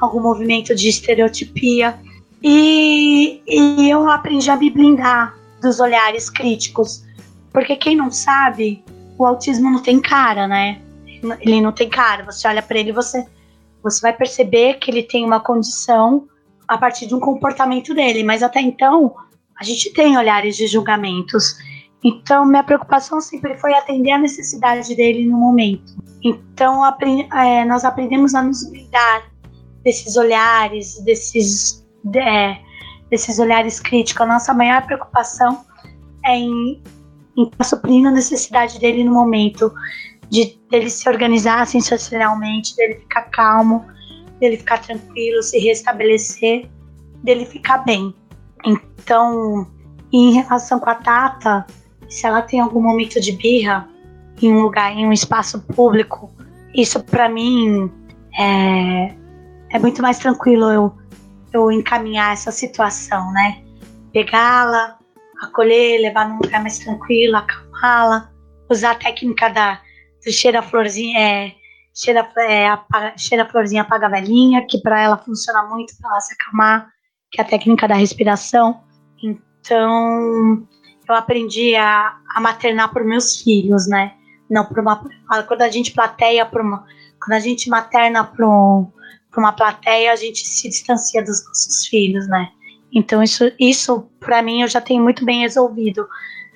algum 0.00 0.20
movimento 0.20 0.72
de 0.72 0.88
estereotipia. 0.88 1.98
E, 2.40 3.42
e 3.44 3.90
eu 3.90 4.08
aprendi 4.08 4.48
a 4.48 4.56
me 4.56 4.70
blindar 4.70 5.36
dos 5.60 5.80
olhares 5.80 6.30
críticos. 6.30 7.04
Porque 7.52 7.74
quem 7.74 7.96
não 7.96 8.10
sabe, 8.10 8.84
o 9.18 9.26
autismo 9.26 9.68
não 9.68 9.82
tem 9.82 10.00
cara, 10.00 10.46
né? 10.46 10.80
Ele 11.40 11.60
não 11.60 11.72
tem 11.72 11.88
cara. 11.88 12.24
Você 12.24 12.46
olha 12.46 12.62
para 12.62 12.78
ele, 12.78 12.92
você 12.92 13.26
você 13.82 14.00
vai 14.00 14.12
perceber 14.12 14.74
que 14.74 14.92
ele 14.92 15.02
tem 15.02 15.24
uma 15.24 15.40
condição 15.40 16.28
a 16.68 16.78
partir 16.78 17.04
de 17.06 17.16
um 17.16 17.18
comportamento 17.18 17.92
dele, 17.92 18.22
mas 18.22 18.40
até 18.40 18.60
então 18.60 19.12
a 19.60 19.64
gente 19.64 19.92
tem 19.92 20.16
olhares 20.16 20.56
de 20.56 20.66
julgamentos. 20.66 21.56
Então, 22.04 22.44
minha 22.44 22.64
preocupação 22.64 23.20
sempre 23.20 23.56
foi 23.58 23.74
atender 23.74 24.10
a 24.10 24.18
necessidade 24.18 24.94
dele 24.94 25.26
no 25.26 25.38
momento. 25.38 25.94
Então, 26.22 26.82
é, 27.34 27.64
nós 27.64 27.84
aprendemos 27.84 28.34
a 28.34 28.42
nos 28.42 28.68
blindar 28.68 29.30
desses 29.84 30.16
olhares, 30.16 31.00
desses, 31.04 31.84
é, 32.14 32.58
desses 33.10 33.38
olhares 33.38 33.80
críticos. 33.80 34.22
A 34.22 34.26
nossa 34.26 34.54
maior 34.54 34.84
preocupação 34.86 35.64
é 36.24 36.36
em, 36.36 36.82
em 37.36 37.50
suprir 37.62 38.06
a 38.06 38.10
necessidade 38.10 38.78
dele 38.78 39.04
no 39.04 39.12
momento, 39.12 39.72
de 40.28 40.58
dele 40.70 40.88
se 40.88 41.08
organizar 41.08 41.66
sensorialmente, 41.66 42.74
dele 42.74 42.94
ficar 42.94 43.22
calmo, 43.30 43.84
dele 44.40 44.56
ficar 44.56 44.78
tranquilo, 44.78 45.42
se 45.42 45.58
restabelecer, 45.58 46.68
dele 47.22 47.44
ficar 47.44 47.78
bem. 47.78 48.14
Então, 48.64 49.66
em 50.12 50.32
relação 50.32 50.78
com 50.78 50.90
a 50.90 50.94
Tata, 50.94 51.66
se 52.08 52.26
ela 52.26 52.42
tem 52.42 52.60
algum 52.60 52.80
momento 52.80 53.20
de 53.20 53.32
birra 53.32 53.88
em 54.40 54.52
um 54.52 54.62
lugar, 54.62 54.92
em 54.92 55.06
um 55.06 55.12
espaço 55.12 55.60
público, 55.62 56.30
isso 56.74 57.02
para 57.02 57.28
mim 57.28 57.90
é, 58.38 59.14
é 59.70 59.78
muito 59.78 60.02
mais 60.02 60.18
tranquilo 60.18 60.70
eu, 60.70 60.92
eu 61.52 61.70
encaminhar 61.70 62.32
essa 62.32 62.50
situação, 62.50 63.32
né? 63.32 63.62
Pegá-la, 64.12 64.98
acolher, 65.42 66.00
levar 66.00 66.28
num 66.28 66.38
lugar 66.38 66.60
mais 66.60 66.78
tranquilo, 66.78 67.36
acalmá-la, 67.36 68.30
usar 68.68 68.92
a 68.92 68.94
técnica 68.94 69.48
da 69.48 69.80
do 70.24 70.30
cheira 70.30 70.62
florzinha, 70.62 71.18
é, 71.18 71.52
cheira, 71.94 72.28
é, 72.38 73.46
florzinha 73.50 73.82
apaga 73.82 74.08
velhinha, 74.08 74.64
que 74.68 74.80
para 74.80 75.00
ela 75.00 75.18
funciona 75.18 75.64
muito 75.64 75.94
para 76.00 76.10
ela 76.10 76.20
se 76.20 76.34
acalmar 76.34 76.91
que 77.32 77.40
é 77.40 77.44
a 77.44 77.46
técnica 77.46 77.88
da 77.88 77.94
respiração. 77.94 78.80
Então, 79.22 80.66
eu 81.08 81.14
aprendi 81.14 81.74
a, 81.74 82.14
a 82.34 82.40
maternar 82.40 82.92
por 82.92 83.04
meus 83.04 83.40
filhos, 83.40 83.88
né? 83.88 84.12
Não 84.48 84.66
por 84.66 84.80
uma. 84.80 85.02
Quando 85.48 85.62
a 85.62 85.68
gente 85.70 85.92
plateia 85.92 86.44
por 86.44 86.60
uma. 86.60 86.84
Quando 87.24 87.36
a 87.36 87.40
gente 87.40 87.70
materna 87.70 88.22
para 88.22 88.46
um, 88.46 88.86
uma 89.36 89.52
plateia, 89.52 90.12
a 90.12 90.16
gente 90.16 90.46
se 90.46 90.68
distancia 90.68 91.22
dos 91.24 91.44
nossos 91.46 91.86
filhos, 91.86 92.28
né? 92.28 92.50
Então, 92.92 93.22
isso, 93.22 93.50
isso 93.58 94.06
para 94.20 94.42
mim, 94.42 94.60
eu 94.60 94.68
já 94.68 94.80
tenho 94.80 95.02
muito 95.02 95.24
bem 95.24 95.40
resolvido. 95.40 96.06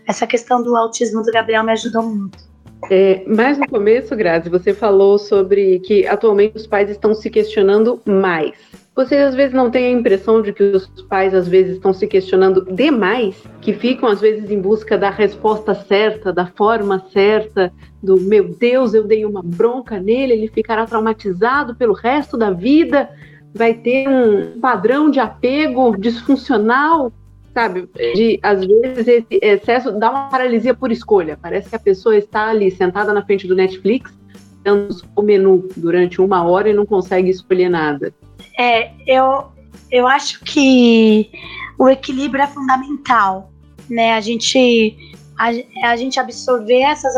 Essa 0.07 0.27
questão 0.27 0.62
do 0.62 0.77
autismo 0.77 1.23
do 1.23 1.33
Gabriel 1.33 1.65
me 1.65 1.73
ajudou 1.73 2.03
muito. 2.03 2.47
É, 2.91 3.25
mas 3.27 3.57
no 3.57 3.67
começo, 3.67 4.15
Grazi, 4.15 4.51
você 4.51 4.75
falou 4.75 5.19
sobre 5.19 5.81
que 5.81 6.07
atualmente 6.07 6.57
os 6.57 6.67
pais 6.67 6.91
estão 6.91 7.15
se 7.15 7.31
questionando 7.31 8.01
mais. 8.05 8.86
Vocês 8.96 9.20
às 9.20 9.35
vezes 9.35 9.54
não 9.54 9.70
têm 9.70 9.88
a 9.88 9.98
impressão 9.98 10.40
de 10.40 10.54
que 10.54 10.62
os 10.62 10.87
pais 11.02 11.35
às 11.35 11.46
vezes 11.46 11.74
estão 11.74 11.92
se 11.92 12.06
questionando 12.06 12.64
demais, 12.64 13.37
que 13.61 13.74
ficam 13.74 14.09
às 14.09 14.22
vezes 14.22 14.50
em 14.50 14.59
busca 14.59 14.96
da 14.96 15.11
resposta 15.11 15.74
certa, 15.74 16.32
da 16.32 16.46
forma 16.46 17.04
certa, 17.12 17.70
do 18.02 18.18
meu 18.18 18.48
Deus, 18.59 18.94
eu 18.94 19.04
dei 19.04 19.26
uma 19.26 19.42
bronca 19.44 20.00
nele, 20.00 20.32
ele 20.32 20.48
ficará 20.48 20.87
traumatizado 20.87 21.76
pelo 21.76 21.92
resto 21.92 22.38
da 22.38 22.50
vida, 22.50 23.11
vai 23.52 23.74
ter 23.74 24.09
um 24.09 24.59
padrão 24.61 25.11
de 25.11 25.20
apego 25.20 25.94
disfuncional, 25.98 27.12
sabe? 27.52 27.90
De 28.14 28.40
às 28.42 28.64
vezes 28.64 29.06
esse 29.06 29.38
excesso 29.42 29.92
dá 29.92 30.11
uma 30.11 30.30
paralisia 30.30 30.72
por 30.72 30.90
escolha. 30.90 31.38
Parece 31.40 31.68
que 31.68 31.76
a 31.76 31.80
pessoa 31.80 32.16
está 32.16 32.48
ali 32.48 32.70
sentada 32.70 33.12
na 33.12 33.22
frente 33.22 33.46
do 33.46 33.54
Netflix, 33.54 34.11
dando 34.64 34.88
o 35.14 35.20
menu 35.20 35.68
durante 35.76 36.18
uma 36.18 36.44
hora 36.44 36.70
e 36.70 36.72
não 36.72 36.87
consegue 36.87 37.28
escolher 37.28 37.68
nada. 37.68 38.11
É, 38.59 38.90
eu, 39.07 39.47
eu 39.90 40.07
acho 40.07 40.40
que 40.45 41.31
o 41.79 41.88
equilíbrio 41.88 42.42
é 42.42 42.47
fundamental, 42.47 43.53
né? 43.88 44.14
A 44.14 44.21
gente, 44.21 44.97
a, 45.38 45.90
a 45.90 45.97
gente 45.97 46.19
absorver 46.19 46.81
essas, 46.83 47.14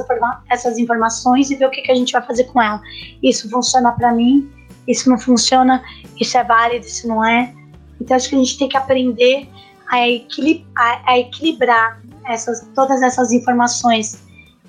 essas 0.51 0.79
informações 0.79 1.51
e 1.51 1.57
ver 1.57 1.67
o 1.67 1.71
que, 1.71 1.83
que 1.83 1.93
a 1.93 1.95
gente 1.95 2.13
vai 2.13 2.23
fazer 2.23 2.45
com 2.45 2.61
ela. 2.61 2.81
Isso 3.23 3.49
funciona 3.49 3.93
para 3.93 4.13
mim, 4.13 4.51
isso 4.87 5.09
não 5.09 5.19
funciona, 5.19 5.83
isso 6.21 6.37
é 6.37 6.45
válido, 6.45 6.87
isso 6.87 7.07
não 7.07 7.25
é. 7.25 7.55
Então 8.01 8.17
acho 8.17 8.29
que 8.29 8.35
a 8.35 8.39
gente 8.39 8.59
tem 8.59 8.69
que 8.69 8.77
aprender 8.77 9.49
a, 9.89 9.97
a, 9.97 11.13
a 11.13 11.19
equilibrar 11.19 12.03
essas, 12.27 12.69
todas 12.75 13.01
essas 13.03 13.33
informações 13.33 14.23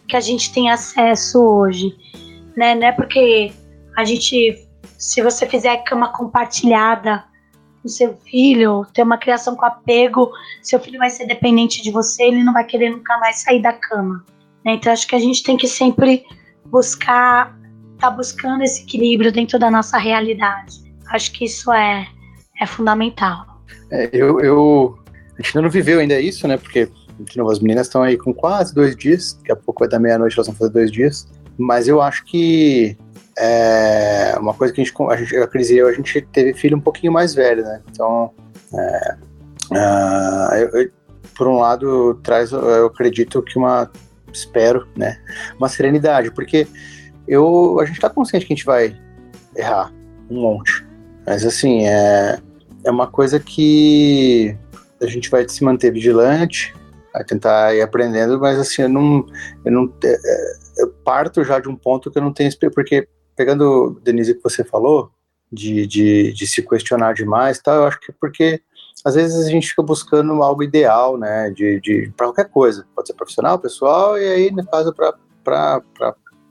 que 0.07 0.15
a 0.15 0.19
gente 0.19 0.51
tem 0.53 0.69
acesso 0.69 1.39
hoje, 1.39 1.95
né? 2.55 2.75
Não 2.75 2.87
é 2.87 2.91
porque 2.91 3.51
a 3.95 4.03
gente 4.03 4.68
se 4.99 5.21
você 5.21 5.47
fizer 5.47 5.77
cama 5.85 6.11
compartilhada 6.11 7.23
com 7.81 7.87
seu 7.87 8.17
filho, 8.29 8.85
ter 8.93 9.01
uma 9.01 9.17
criação 9.17 9.55
com 9.55 9.65
apego, 9.65 10.29
seu 10.61 10.77
filho 10.77 10.99
vai 10.99 11.09
ser 11.09 11.25
dependente 11.25 11.81
de 11.81 11.89
você, 11.89 12.23
ele 12.23 12.43
não 12.43 12.51
vai 12.51 12.65
querer 12.65 12.89
nunca 12.89 13.17
mais 13.17 13.41
sair 13.41 13.61
da 13.61 13.71
cama. 13.71 14.25
Né? 14.65 14.73
Então 14.73 14.91
acho 14.91 15.07
que 15.07 15.15
a 15.15 15.19
gente 15.19 15.41
tem 15.41 15.55
que 15.55 15.67
sempre 15.67 16.25
buscar, 16.65 17.57
tá 17.97 18.11
buscando 18.11 18.61
esse 18.61 18.83
equilíbrio 18.83 19.31
dentro 19.31 19.57
da 19.57 19.71
nossa 19.71 19.97
realidade. 19.97 20.83
Acho 21.11 21.31
que 21.31 21.45
isso 21.45 21.71
é, 21.71 22.05
é 22.59 22.65
fundamental. 22.65 23.45
É, 23.89 24.09
eu, 24.11 24.41
eu, 24.41 24.99
a 25.37 25.41
gente 25.41 25.55
não 25.55 25.69
viveu 25.69 26.01
ainda 26.01 26.19
isso, 26.19 26.45
né? 26.45 26.57
Porque, 26.57 26.89
de 27.19 27.37
novo, 27.37 27.51
as 27.51 27.59
meninas 27.59 27.87
estão 27.87 28.03
aí 28.03 28.17
com 28.17 28.33
quase 28.33 28.75
dois 28.75 28.97
dias, 28.97 29.33
daqui 29.33 29.51
a 29.53 29.55
pouco 29.55 29.79
vai 29.79 29.89
dar 29.89 29.99
meia-noite, 29.99 30.35
elas 30.35 30.47
vão 30.47 30.55
fazer 30.57 30.73
dois 30.73 30.91
dias. 30.91 31.25
Mas 31.57 31.87
eu 31.87 32.01
acho 32.01 32.25
que 32.25 32.97
é 33.41 34.35
uma 34.37 34.53
coisa 34.53 34.73
que 34.73 34.81
a 34.81 34.83
gente, 34.83 34.93
a 35.01 35.15
gente, 35.15 35.37
a 35.37 35.47
Cris 35.47 35.69
e 35.69 35.77
eu, 35.77 35.87
a 35.87 35.93
gente 35.93 36.21
teve 36.21 36.53
filho 36.53 36.75
um 36.75 36.81
pouquinho 36.81 37.13
mais 37.13 37.33
velho, 37.33 37.63
né? 37.63 37.81
Então, 37.89 38.33
é, 38.73 39.15
uh, 39.71 40.55
eu, 40.55 40.81
eu, 40.81 40.91
por 41.37 41.47
um 41.47 41.59
lado, 41.59 42.15
traz, 42.21 42.51
eu 42.51 42.87
acredito 42.87 43.41
que 43.41 43.57
uma, 43.57 43.89
espero, 44.33 44.85
né? 44.93 45.17
Uma 45.57 45.69
serenidade, 45.69 46.31
porque 46.31 46.67
eu, 47.25 47.79
a 47.79 47.85
gente 47.85 48.01
tá 48.01 48.09
consciente 48.09 48.45
que 48.45 48.51
a 48.51 48.55
gente 48.57 48.65
vai 48.65 48.99
errar 49.55 49.93
um 50.29 50.41
monte, 50.41 50.85
mas 51.25 51.45
assim, 51.45 51.87
é, 51.87 52.39
é 52.83 52.91
uma 52.91 53.07
coisa 53.07 53.39
que 53.39 54.53
a 55.01 55.07
gente 55.07 55.29
vai 55.29 55.47
se 55.47 55.63
manter 55.63 55.93
vigilante, 55.93 56.75
vai 57.13 57.23
tentar 57.23 57.73
ir 57.73 57.81
aprendendo, 57.81 58.37
mas 58.37 58.59
assim, 58.59 58.81
eu 58.81 58.89
não, 58.89 59.25
eu 59.63 59.71
não, 59.71 59.93
é, 60.03 60.09
é, 60.11 60.53
eu 60.79 60.89
parto 61.05 61.41
já 61.45 61.57
de 61.57 61.69
um 61.69 61.75
ponto 61.75 62.11
que 62.11 62.17
eu 62.17 62.21
não 62.21 62.33
tenho, 62.33 62.51
porque 62.73 63.07
pegando, 63.39 63.97
Denise, 64.03 64.35
que 64.35 64.43
você 64.43 64.65
falou, 64.65 65.11
de, 65.49 65.87
de, 65.87 66.33
de 66.33 66.45
se 66.45 66.61
questionar 66.61 67.13
demais, 67.13 67.57
tá? 67.57 67.73
eu 67.73 67.85
acho 67.85 67.97
que 68.01 68.11
porque 68.11 68.61
às 69.05 69.15
vezes 69.15 69.47
a 69.47 69.49
gente 69.49 69.69
fica 69.69 69.81
buscando 69.81 70.43
algo 70.43 70.61
ideal, 70.61 71.17
né, 71.17 71.49
de, 71.51 71.79
de 71.79 72.11
para 72.17 72.27
qualquer 72.27 72.49
coisa, 72.49 72.85
pode 72.93 73.07
ser 73.07 73.13
profissional, 73.13 73.57
pessoal, 73.57 74.19
e 74.19 74.27
aí, 74.27 74.51
no 74.51 74.65
caso, 74.67 74.93
para 74.93 75.81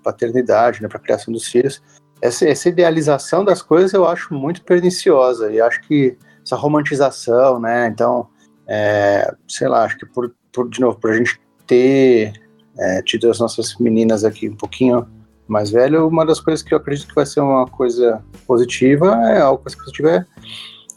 paternidade, 0.02 0.80
né, 0.80 0.88
para 0.88 0.98
criação 0.98 1.30
dos 1.30 1.46
filhos. 1.46 1.82
Essa, 2.22 2.48
essa 2.48 2.70
idealização 2.70 3.44
das 3.44 3.60
coisas 3.60 3.92
eu 3.92 4.08
acho 4.08 4.32
muito 4.32 4.62
perniciosa, 4.62 5.52
e 5.52 5.60
acho 5.60 5.82
que 5.82 6.16
essa 6.42 6.56
romantização, 6.56 7.60
né, 7.60 7.86
então, 7.88 8.28
é, 8.66 9.30
sei 9.46 9.68
lá, 9.68 9.84
acho 9.84 9.98
que 9.98 10.06
por, 10.06 10.34
por 10.50 10.70
de 10.70 10.80
novo, 10.80 10.98
por 10.98 11.10
a 11.10 11.16
gente 11.18 11.38
ter 11.66 12.32
é, 12.78 13.02
tido 13.02 13.30
as 13.30 13.38
nossas 13.38 13.76
meninas 13.76 14.24
aqui 14.24 14.48
um 14.48 14.56
pouquinho 14.56 15.06
mais 15.48 15.70
velho, 15.70 16.06
uma 16.06 16.26
das 16.26 16.40
coisas 16.40 16.62
que 16.62 16.74
eu 16.74 16.78
acredito 16.78 17.08
que 17.08 17.14
vai 17.14 17.26
ser 17.26 17.40
uma 17.40 17.66
coisa 17.66 18.22
positiva 18.46 19.08
é 19.30 19.40
algo 19.40 19.62
positivo 19.62 20.08
é, 20.08 20.26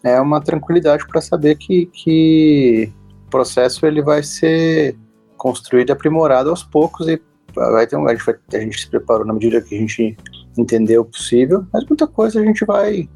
é 0.04 0.20
uma 0.20 0.42
tranquilidade 0.42 1.08
para 1.08 1.22
saber 1.22 1.56
que, 1.56 1.86
que 1.88 2.92
o 3.28 3.30
processo 3.30 3.86
ele 3.86 4.02
vai 4.02 4.22
ser 4.22 4.96
construído 5.38 5.92
aprimorado 5.92 6.50
aos 6.50 6.64
poucos 6.64 7.08
e 7.08 7.22
vai 7.56 7.88
ter 7.88 7.96
um, 7.96 8.08
a, 8.08 8.14
gente 8.14 8.26
vai, 8.26 8.36
a 8.54 8.60
gente 8.60 8.82
se 8.82 8.90
preparou 8.90 9.26
na 9.26 9.34
medida 9.34 9.62
que 9.62 9.76
a 9.76 9.80
gente 9.80 10.18
entendeu 10.58 11.06
possível, 11.06 11.66
mas 11.72 11.86
muita 11.86 12.06
coisa 12.06 12.40
a 12.40 12.46
gente 12.46 12.66
vai 12.66 13.10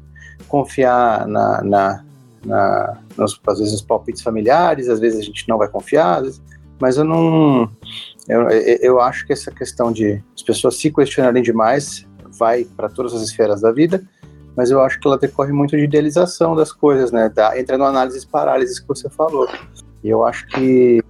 confiar 0.48 1.26
na, 1.26 1.62
na, 1.62 2.04
na 2.44 2.98
nos, 3.16 3.40
às 3.46 3.58
vezes 3.58 3.72
nos 3.72 3.82
palpites 3.82 4.22
familiares, 4.22 4.88
às 4.88 5.00
vezes 5.00 5.20
a 5.20 5.22
gente 5.22 5.48
não 5.48 5.58
vai 5.58 5.68
confiar, 5.68 6.22
vezes, 6.22 6.42
mas 6.80 6.96
eu 6.96 7.04
não 7.04 7.70
eu, 8.28 8.48
eu 8.50 9.00
acho 9.00 9.26
que 9.26 9.32
essa 9.32 9.50
questão 9.50 9.92
de 9.92 10.22
as 10.34 10.42
pessoas 10.42 10.76
se 10.76 10.90
questionarem 10.90 11.42
demais 11.42 12.06
vai 12.38 12.64
para 12.64 12.88
todas 12.88 13.14
as 13.14 13.22
esferas 13.22 13.60
da 13.60 13.72
vida, 13.72 14.02
mas 14.56 14.70
eu 14.70 14.80
acho 14.80 14.98
que 14.98 15.06
ela 15.06 15.18
decorre 15.18 15.52
muito 15.52 15.76
de 15.76 15.84
idealização 15.84 16.56
das 16.56 16.72
coisas, 16.72 17.12
né? 17.12 17.28
Da, 17.28 17.58
entra 17.58 17.76
no 17.76 17.84
análises 17.84 18.24
parálises 18.24 18.80
que 18.80 18.88
você 18.88 19.08
falou. 19.10 19.48
E 20.02 20.08
eu 20.08 20.24
acho 20.24 20.46
que 20.48 21.02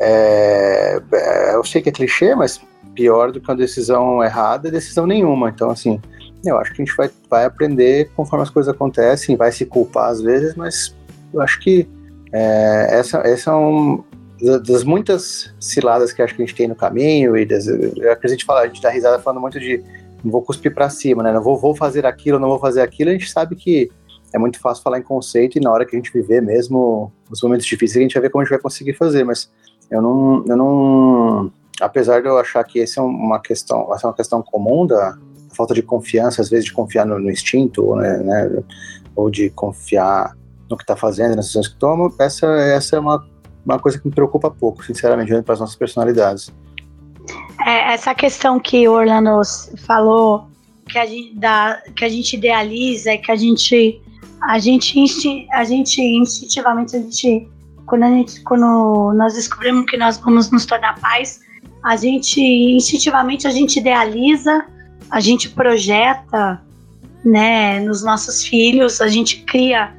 é, 0.00 1.00
é, 1.12 1.54
eu 1.54 1.64
sei 1.64 1.82
que 1.82 1.90
é 1.90 1.92
clichê, 1.92 2.34
mas 2.34 2.60
pior 2.94 3.30
do 3.30 3.40
que 3.40 3.48
uma 3.48 3.56
decisão 3.56 4.22
errada 4.24 4.68
é 4.68 4.70
decisão 4.70 5.06
nenhuma. 5.06 5.50
Então, 5.50 5.70
assim, 5.70 6.00
eu 6.44 6.58
acho 6.58 6.72
que 6.72 6.82
a 6.82 6.84
gente 6.84 6.96
vai, 6.96 7.10
vai 7.28 7.44
aprender 7.44 8.10
conforme 8.16 8.42
as 8.42 8.50
coisas 8.50 8.72
acontecem, 8.72 9.36
vai 9.36 9.52
se 9.52 9.66
culpar 9.66 10.10
às 10.10 10.20
vezes, 10.20 10.54
mas 10.54 10.96
eu 11.32 11.40
acho 11.40 11.60
que 11.60 11.86
é, 12.32 12.88
essa, 12.90 13.18
essa 13.18 13.50
é 13.50 13.54
um, 13.54 14.02
das 14.40 14.84
muitas 14.84 15.52
ciladas 15.58 16.12
que 16.12 16.22
acho 16.22 16.34
que 16.34 16.42
a 16.42 16.46
gente 16.46 16.54
tem 16.54 16.68
no 16.68 16.76
caminho 16.76 17.36
e 17.36 17.44
das, 17.44 17.66
é 17.66 18.14
que 18.14 18.26
a 18.26 18.30
gente 18.30 18.44
fala, 18.44 18.60
a 18.60 18.66
gente 18.66 18.80
dá 18.80 18.88
risada 18.88 19.18
falando 19.18 19.40
muito 19.40 19.58
de 19.58 19.82
não 20.22 20.30
vou 20.30 20.42
cuspir 20.42 20.72
para 20.72 20.88
cima, 20.88 21.22
né? 21.22 21.32
Não 21.32 21.42
vou, 21.42 21.56
vou 21.56 21.74
fazer 21.74 22.06
aquilo, 22.06 22.38
não 22.38 22.48
vou 22.48 22.58
fazer 22.58 22.80
aquilo. 22.80 23.10
A 23.10 23.12
gente 23.12 23.30
sabe 23.30 23.56
que 23.56 23.90
é 24.32 24.38
muito 24.38 24.60
fácil 24.60 24.82
falar 24.82 24.98
em 24.98 25.02
conceito 25.02 25.56
e 25.56 25.60
na 25.60 25.70
hora 25.70 25.84
que 25.84 25.96
a 25.96 25.98
gente 25.98 26.12
viver 26.12 26.42
mesmo 26.42 27.12
os 27.30 27.42
momentos 27.42 27.66
difíceis 27.66 27.98
a 27.98 28.02
gente 28.02 28.14
vai 28.14 28.22
ver 28.22 28.30
como 28.30 28.42
a 28.42 28.44
gente 28.44 28.50
vai 28.50 28.60
conseguir 28.60 28.94
fazer. 28.94 29.24
Mas 29.24 29.50
eu 29.90 30.02
não, 30.02 30.44
eu 30.46 30.56
não, 30.56 31.52
apesar 31.80 32.20
de 32.20 32.28
eu 32.28 32.38
achar 32.38 32.62
que 32.64 32.80
essa 32.80 33.00
é 33.00 33.02
uma 33.02 33.40
questão, 33.40 33.92
essa 33.94 34.06
é 34.06 34.08
uma 34.08 34.16
questão 34.16 34.42
comum 34.42 34.86
da 34.86 35.16
falta 35.56 35.74
de 35.74 35.82
confiança, 35.82 36.42
às 36.42 36.48
vezes 36.48 36.66
de 36.66 36.72
confiar 36.72 37.06
no, 37.06 37.18
no 37.18 37.30
instinto, 37.30 37.96
né, 37.96 38.18
né, 38.18 38.62
ou 39.16 39.30
de 39.30 39.50
confiar 39.50 40.36
no 40.70 40.76
que 40.76 40.84
está 40.84 40.94
fazendo, 40.94 41.34
nas 41.34 41.46
decisões 41.46 41.68
que 41.68 41.76
toma, 41.76 42.12
essa, 42.20 42.46
essa 42.46 42.96
é 42.96 43.00
uma 43.00 43.26
uma 43.74 43.78
coisa 43.78 43.98
que 43.98 44.08
me 44.08 44.14
preocupa 44.14 44.50
pouco, 44.50 44.84
sinceramente, 44.84 45.30
olhando 45.30 45.44
para 45.44 45.54
as 45.54 45.60
nossas 45.60 45.76
personalidades. 45.76 46.52
É, 47.66 47.92
essa 47.92 48.14
questão 48.14 48.58
que 48.58 48.88
o 48.88 48.92
Orlando 48.92 49.42
falou, 49.86 50.48
que 50.88 50.98
a 50.98 51.04
gente, 51.04 51.34
da, 51.36 51.82
que 51.94 52.04
a 52.04 52.08
gente 52.08 52.34
idealiza, 52.36 53.16
que 53.18 53.30
a 53.30 53.36
gente, 53.36 54.00
a 54.40 54.58
gente, 54.58 55.46
a 55.52 55.64
gente 55.64 56.00
instintivamente, 56.00 56.96
a 56.96 57.00
gente, 57.00 57.48
quando, 57.84 58.04
a 58.04 58.08
gente, 58.08 58.40
quando 58.42 59.12
nós 59.14 59.34
descobrimos 59.34 59.84
que 59.86 59.96
nós 59.96 60.18
vamos 60.18 60.50
nos 60.50 60.64
tornar 60.64 60.98
pais, 61.00 61.40
a 61.84 61.96
gente, 61.96 62.40
instintivamente, 62.40 63.46
a 63.46 63.50
gente 63.50 63.78
idealiza, 63.78 64.64
a 65.10 65.20
gente 65.20 65.50
projeta, 65.50 66.62
né, 67.24 67.80
nos 67.80 68.02
nossos 68.02 68.44
filhos, 68.44 69.00
a 69.00 69.08
gente 69.08 69.44
cria 69.44 69.92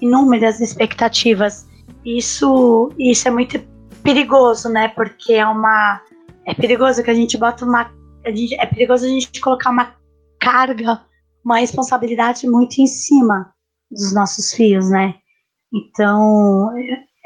inúmeras 0.00 0.60
expectativas 0.60 1.66
isso, 2.04 2.92
isso 2.98 3.26
é 3.28 3.30
muito 3.30 3.58
perigoso, 4.02 4.68
né? 4.68 4.88
Porque 4.88 5.34
é 5.34 5.46
uma. 5.46 6.00
É 6.46 6.54
perigoso 6.54 7.02
que 7.02 7.10
a 7.10 7.14
gente 7.14 7.38
bota 7.38 7.64
uma. 7.64 7.90
Gente, 8.26 8.54
é 8.54 8.66
perigoso 8.66 9.04
a 9.06 9.08
gente 9.08 9.40
colocar 9.40 9.70
uma 9.70 9.94
carga, 10.40 11.00
uma 11.44 11.58
responsabilidade 11.58 12.48
muito 12.48 12.78
em 12.78 12.86
cima 12.86 13.52
dos 13.90 14.12
nossos 14.12 14.52
filhos, 14.52 14.88
né? 14.90 15.14
Então, 15.72 16.70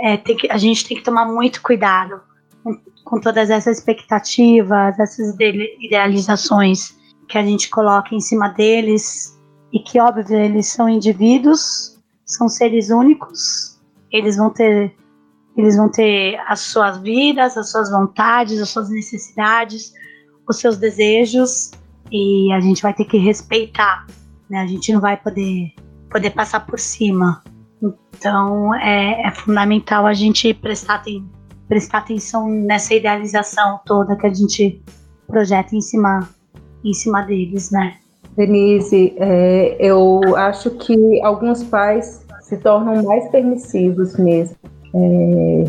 é, 0.01 0.17
que, 0.17 0.51
a 0.51 0.57
gente 0.57 0.87
tem 0.87 0.97
que 0.97 1.03
tomar 1.03 1.27
muito 1.27 1.61
cuidado 1.63 2.21
com, 2.63 2.81
com 3.05 3.21
todas 3.21 3.51
essas 3.51 3.79
expectativas, 3.79 4.99
essas 4.99 5.35
idealizações 5.81 6.97
que 7.29 7.37
a 7.37 7.43
gente 7.43 7.69
coloca 7.69 8.15
em 8.15 8.21
cima 8.21 8.49
deles 8.49 9.39
e 9.73 9.81
que, 9.81 10.01
óbvio, 10.01 10.39
eles 10.39 10.67
são 10.67 10.89
indivíduos, 10.89 11.99
são 12.25 12.49
seres 12.49 12.89
únicos, 12.91 13.78
eles 14.13 14.37
vão 14.37 14.51
ter 14.51 14.95
eles 15.57 15.77
vão 15.77 15.89
ter 15.89 16.39
as 16.47 16.61
suas 16.61 16.99
vidas, 16.99 17.57
as 17.57 17.73
suas 17.73 17.91
vontades, 17.91 18.61
as 18.61 18.69
suas 18.69 18.89
necessidades, 18.91 19.93
os 20.49 20.59
seus 20.59 20.77
desejos 20.77 21.73
e 22.13 22.53
a 22.53 22.61
gente 22.61 22.81
vai 22.81 22.95
ter 22.95 23.05
que 23.05 23.19
respeitar, 23.19 24.07
né? 24.49 24.61
A 24.61 24.67
gente 24.67 24.93
não 24.93 25.01
vai 25.01 25.17
poder 25.17 25.73
poder 26.11 26.31
passar 26.31 26.65
por 26.65 26.79
cima. 26.79 27.43
Então 27.83 28.73
é, 28.75 29.27
é 29.27 29.31
fundamental 29.33 30.07
a 30.07 30.15
gente 30.15 30.55
prestar, 30.55 31.03
prestar 31.67 31.99
atenção 31.99 32.49
nessa 32.49 32.95
idealização 32.95 33.81
toda 33.85 34.17
que 34.17 34.27
a 34.27 34.33
gente 34.33 34.81
projeta 35.27 35.75
em 35.75 35.81
cima 35.81 36.29
em 36.85 36.93
cima 36.95 37.23
deles, 37.23 37.71
né? 37.71 37.97
Denise, 38.37 39.15
é, 39.17 39.77
eu 39.81 40.37
acho 40.37 40.71
que 40.71 41.21
alguns 41.23 41.65
pais 41.65 42.25
se 42.49 42.57
tornam 42.57 43.03
mais 43.03 43.29
permissivos 43.29 44.17
mesmo. 44.17 44.57
É, 44.95 45.65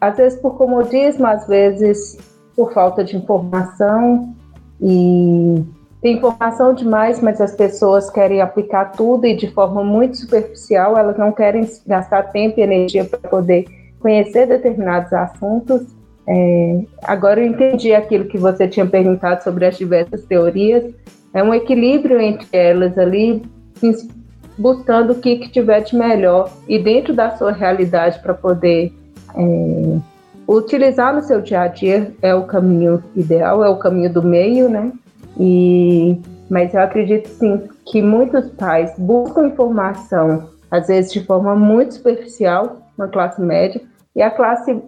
às 0.00 0.16
vezes 0.16 0.40
por 0.40 0.56
comodismo, 0.56 1.26
às 1.26 1.46
vezes 1.46 2.18
por 2.56 2.72
falta 2.72 3.04
de 3.04 3.16
informação 3.16 4.34
e 4.80 5.62
tem 6.00 6.16
informação 6.16 6.74
demais, 6.74 7.20
mas 7.20 7.40
as 7.40 7.54
pessoas 7.54 8.10
querem 8.10 8.40
aplicar 8.40 8.86
tudo 8.92 9.26
e 9.26 9.36
de 9.36 9.48
forma 9.52 9.84
muito 9.84 10.16
superficial, 10.16 10.96
elas 10.96 11.18
não 11.18 11.30
querem 11.30 11.68
gastar 11.86 12.24
tempo 12.32 12.58
e 12.58 12.62
energia 12.62 13.04
para 13.04 13.30
poder 13.30 13.66
conhecer 14.00 14.46
determinados 14.46 15.12
assuntos. 15.12 15.82
É, 16.26 16.80
agora 17.04 17.40
eu 17.40 17.46
entendi 17.46 17.92
aquilo 17.92 18.24
que 18.24 18.38
você 18.38 18.66
tinha 18.66 18.86
perguntado 18.86 19.44
sobre 19.44 19.66
as 19.66 19.76
diversas 19.76 20.24
teorias. 20.24 20.92
É 21.34 21.42
um 21.42 21.52
equilíbrio 21.52 22.18
entre 22.20 22.48
elas 22.52 22.96
ali, 22.96 23.42
buscando 24.58 25.12
o 25.12 25.14
que, 25.16 25.36
que 25.36 25.48
tiver 25.48 25.80
de 25.80 25.96
melhor 25.96 26.50
e 26.68 26.78
dentro 26.78 27.14
da 27.14 27.36
sua 27.36 27.52
realidade 27.52 28.18
para 28.20 28.34
poder 28.34 28.92
é, 29.34 29.98
utilizar 30.46 31.14
no 31.14 31.22
seu 31.22 31.40
dia 31.40 31.62
a 31.62 31.68
dia 31.68 32.12
é 32.20 32.34
o 32.34 32.44
caminho 32.44 33.02
ideal, 33.16 33.64
é 33.64 33.68
o 33.68 33.78
caminho 33.78 34.12
do 34.12 34.22
meio, 34.22 34.68
né? 34.68 34.92
E, 35.38 36.20
mas 36.50 36.74
eu 36.74 36.80
acredito 36.80 37.28
sim 37.28 37.62
que 37.86 38.02
muitos 38.02 38.50
pais 38.50 38.92
buscam 38.98 39.46
informação, 39.46 40.50
às 40.70 40.88
vezes 40.88 41.12
de 41.12 41.24
forma 41.24 41.54
muito 41.54 41.94
superficial, 41.94 42.78
na 42.96 43.08
classe 43.08 43.40
média, 43.40 43.80
e 44.14 44.20
a 44.20 44.30
classe, 44.30 44.78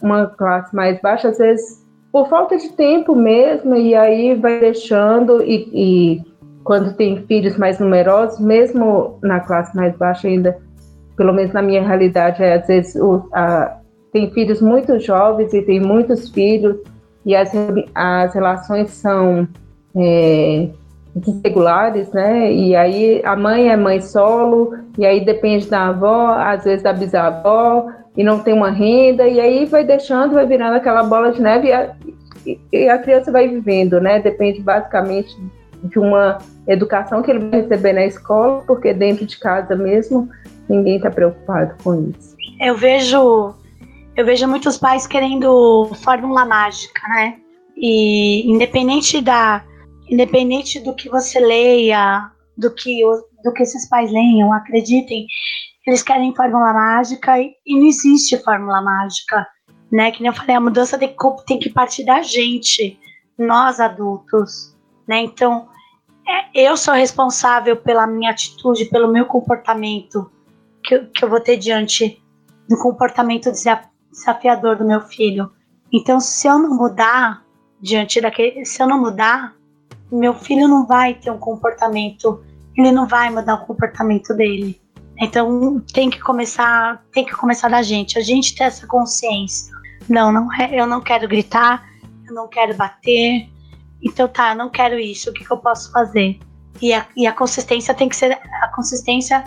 uma 0.00 0.26
classe 0.26 0.74
mais 0.74 1.00
baixa, 1.00 1.28
às 1.28 1.38
vezes 1.38 1.84
por 2.12 2.28
falta 2.28 2.56
de 2.56 2.70
tempo 2.70 3.14
mesmo, 3.14 3.76
e 3.76 3.94
aí 3.94 4.34
vai 4.34 4.60
deixando 4.60 5.42
e, 5.42 5.68
e 5.72 6.27
quando 6.68 6.92
tem 6.92 7.24
filhos 7.24 7.56
mais 7.56 7.78
numerosos, 7.78 8.38
mesmo 8.38 9.18
na 9.22 9.40
classe 9.40 9.74
mais 9.74 9.96
baixa 9.96 10.28
ainda, 10.28 10.58
pelo 11.16 11.32
menos 11.32 11.50
na 11.54 11.62
minha 11.62 11.82
realidade, 11.82 12.42
é, 12.42 12.56
às 12.56 12.66
vezes 12.66 12.94
o, 12.94 13.26
a, 13.32 13.78
tem 14.12 14.30
filhos 14.32 14.60
muito 14.60 15.00
jovens 15.00 15.54
e 15.54 15.62
tem 15.62 15.80
muitos 15.80 16.28
filhos, 16.28 16.76
e 17.24 17.34
as, 17.34 17.50
as 17.94 18.34
relações 18.34 18.90
são 18.90 19.48
é, 19.96 20.68
desregulares, 21.16 22.12
né? 22.12 22.52
E 22.52 22.76
aí 22.76 23.22
a 23.24 23.34
mãe 23.34 23.70
é 23.70 23.76
mãe 23.76 24.02
solo, 24.02 24.74
e 24.98 25.06
aí 25.06 25.24
depende 25.24 25.70
da 25.70 25.86
avó, 25.86 26.34
às 26.38 26.64
vezes 26.64 26.82
da 26.82 26.92
bisavó, 26.92 27.86
e 28.14 28.22
não 28.22 28.40
tem 28.40 28.52
uma 28.52 28.68
renda, 28.68 29.26
e 29.26 29.40
aí 29.40 29.64
vai 29.64 29.84
deixando, 29.84 30.34
vai 30.34 30.44
virando 30.44 30.76
aquela 30.76 31.02
bola 31.02 31.32
de 31.32 31.40
neve, 31.40 31.68
e 31.68 31.72
a, 31.72 31.96
e 32.70 32.88
a 32.90 32.98
criança 32.98 33.32
vai 33.32 33.48
vivendo, 33.48 33.98
né? 34.02 34.20
Depende 34.20 34.60
basicamente 34.60 35.34
de 35.84 35.98
uma 35.98 36.36
educação 36.68 37.22
que 37.22 37.30
ele 37.30 37.48
vai 37.48 37.62
receber 37.62 37.94
na 37.94 38.04
escola, 38.04 38.62
porque 38.66 38.92
dentro 38.92 39.24
de 39.24 39.38
casa 39.38 39.74
mesmo 39.74 40.28
ninguém 40.68 40.96
está 40.96 41.10
preocupado 41.10 41.74
com 41.82 42.10
isso. 42.10 42.36
Eu 42.60 42.76
vejo, 42.76 43.54
eu 44.16 44.24
vejo 44.24 44.46
muitos 44.46 44.76
pais 44.76 45.06
querendo 45.06 45.90
fórmula 46.04 46.44
mágica, 46.44 47.00
né? 47.08 47.38
E 47.76 48.50
independente 48.50 49.20
da, 49.22 49.64
independente 50.10 50.78
do 50.80 50.94
que 50.94 51.08
você 51.08 51.40
leia, 51.40 52.30
do 52.56 52.70
que 52.70 53.00
do 53.44 53.52
que 53.52 53.62
esses 53.62 53.88
pais 53.88 54.10
leiam, 54.10 54.52
acreditem, 54.52 55.26
eles 55.86 56.02
querem 56.02 56.34
fórmula 56.34 56.72
mágica 56.72 57.40
e, 57.40 57.52
e 57.64 57.78
não 57.78 57.86
existe 57.86 58.36
fórmula 58.42 58.82
mágica, 58.82 59.46
né? 59.90 60.10
Que 60.10 60.20
nem 60.20 60.28
eu 60.28 60.36
falei, 60.36 60.56
a 60.56 60.60
mudança 60.60 60.98
tem, 60.98 61.14
tem 61.46 61.58
que 61.58 61.70
partir 61.70 62.04
da 62.04 62.20
gente, 62.20 62.98
nós 63.38 63.80
adultos, 63.80 64.76
né? 65.06 65.20
Então 65.20 65.68
eu 66.54 66.76
sou 66.76 66.94
responsável 66.94 67.76
pela 67.76 68.06
minha 68.06 68.30
atitude, 68.30 68.86
pelo 68.86 69.12
meu 69.12 69.26
comportamento 69.26 70.30
que, 70.84 70.98
que 70.98 71.24
eu 71.24 71.28
vou 71.28 71.40
ter 71.40 71.56
diante 71.56 72.22
do 72.68 72.76
comportamento 72.76 73.50
desafiador 73.50 74.76
do 74.76 74.84
meu 74.84 75.00
filho. 75.00 75.50
Então, 75.92 76.20
se 76.20 76.46
eu 76.46 76.58
não 76.58 76.76
mudar 76.76 77.44
diante 77.80 78.20
daquele, 78.20 78.64
se 78.64 78.82
eu 78.82 78.86
não 78.86 79.00
mudar, 79.00 79.54
meu 80.10 80.34
filho 80.34 80.68
não 80.68 80.86
vai 80.86 81.14
ter 81.14 81.30
um 81.30 81.38
comportamento, 81.38 82.42
ele 82.76 82.92
não 82.92 83.06
vai 83.06 83.30
mudar 83.30 83.54
o 83.54 83.66
comportamento 83.66 84.34
dele. 84.34 84.80
Então, 85.18 85.80
tem 85.92 86.08
que 86.10 86.20
começar, 86.20 87.04
tem 87.12 87.24
que 87.24 87.32
começar 87.32 87.68
da 87.68 87.82
gente, 87.82 88.18
a 88.18 88.22
gente 88.22 88.54
ter 88.54 88.64
essa 88.64 88.86
consciência. 88.86 89.72
Não, 90.08 90.30
não 90.30 90.52
é, 90.52 90.78
eu 90.78 90.86
não 90.86 91.00
quero 91.00 91.28
gritar, 91.28 91.84
eu 92.26 92.34
não 92.34 92.48
quero 92.48 92.74
bater, 92.76 93.48
então 94.02 94.28
tá, 94.28 94.54
não 94.54 94.68
quero 94.68 94.98
isso, 94.98 95.30
o 95.30 95.32
que, 95.32 95.44
que 95.44 95.52
eu 95.52 95.58
posso 95.58 95.90
fazer? 95.90 96.38
E 96.80 96.92
a, 96.92 97.06
e 97.16 97.26
a 97.26 97.32
consistência 97.32 97.92
tem 97.92 98.08
que 98.08 98.16
ser. 98.16 98.38
A 98.62 98.68
consistência 98.68 99.44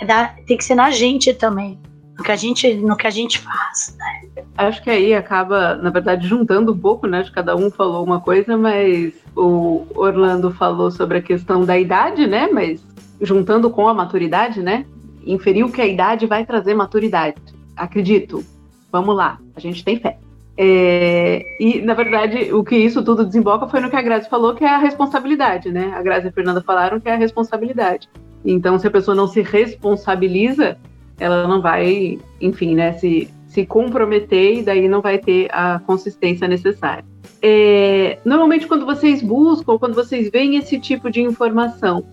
é 0.00 0.04
da, 0.04 0.34
tem 0.46 0.56
que 0.56 0.64
ser 0.64 0.74
na 0.74 0.90
gente 0.90 1.32
também. 1.32 1.78
No 2.16 2.24
que 2.24 2.32
a 2.32 2.36
gente, 2.36 2.74
no 2.74 2.96
que 2.96 3.06
a 3.06 3.10
gente 3.10 3.38
faz, 3.38 3.96
né? 3.98 4.44
Acho 4.58 4.82
que 4.82 4.90
aí 4.90 5.14
acaba, 5.14 5.76
na 5.76 5.88
verdade, 5.88 6.28
juntando 6.28 6.72
um 6.72 6.78
pouco, 6.78 7.06
né? 7.06 7.24
Cada 7.32 7.56
um 7.56 7.70
falou 7.70 8.04
uma 8.04 8.20
coisa, 8.20 8.56
mas 8.56 9.14
o 9.34 9.86
Orlando 9.94 10.50
falou 10.50 10.90
sobre 10.90 11.18
a 11.18 11.22
questão 11.22 11.64
da 11.64 11.78
idade, 11.78 12.26
né? 12.26 12.48
Mas 12.52 12.84
juntando 13.20 13.70
com 13.70 13.88
a 13.88 13.94
maturidade, 13.94 14.60
né? 14.60 14.84
Inferiu 15.24 15.70
que 15.70 15.80
a 15.80 15.86
idade 15.86 16.26
vai 16.26 16.44
trazer 16.44 16.74
maturidade. 16.74 17.40
Acredito. 17.76 18.44
Vamos 18.90 19.16
lá, 19.16 19.38
a 19.56 19.60
gente 19.60 19.82
tem 19.82 19.98
fé. 19.98 20.18
É, 20.64 21.44
e, 21.58 21.80
na 21.80 21.92
verdade, 21.92 22.52
o 22.52 22.62
que 22.62 22.76
isso 22.76 23.02
tudo 23.02 23.24
desemboca 23.24 23.66
foi 23.66 23.80
no 23.80 23.90
que 23.90 23.96
a 23.96 24.00
Grazi 24.00 24.28
falou, 24.28 24.54
que 24.54 24.64
é 24.64 24.68
a 24.68 24.78
responsabilidade, 24.78 25.72
né? 25.72 25.92
A 25.92 26.00
Grazi 26.00 26.26
e 26.26 26.28
a 26.28 26.32
Fernanda 26.32 26.62
falaram 26.62 27.00
que 27.00 27.08
é 27.08 27.14
a 27.14 27.16
responsabilidade. 27.16 28.08
Então, 28.44 28.78
se 28.78 28.86
a 28.86 28.90
pessoa 28.90 29.12
não 29.12 29.26
se 29.26 29.42
responsabiliza, 29.42 30.78
ela 31.18 31.48
não 31.48 31.60
vai, 31.60 32.16
enfim, 32.40 32.76
né, 32.76 32.92
se, 32.92 33.28
se 33.48 33.66
comprometer 33.66 34.58
e 34.58 34.62
daí 34.62 34.86
não 34.86 35.00
vai 35.00 35.18
ter 35.18 35.48
a 35.52 35.80
consistência 35.80 36.46
necessária. 36.46 37.04
É, 37.42 38.20
normalmente, 38.24 38.68
quando 38.68 38.86
vocês 38.86 39.20
buscam, 39.20 39.76
quando 39.78 39.94
vocês 39.94 40.30
veem 40.30 40.58
esse 40.58 40.78
tipo 40.78 41.10
de 41.10 41.22
informação, 41.22 42.04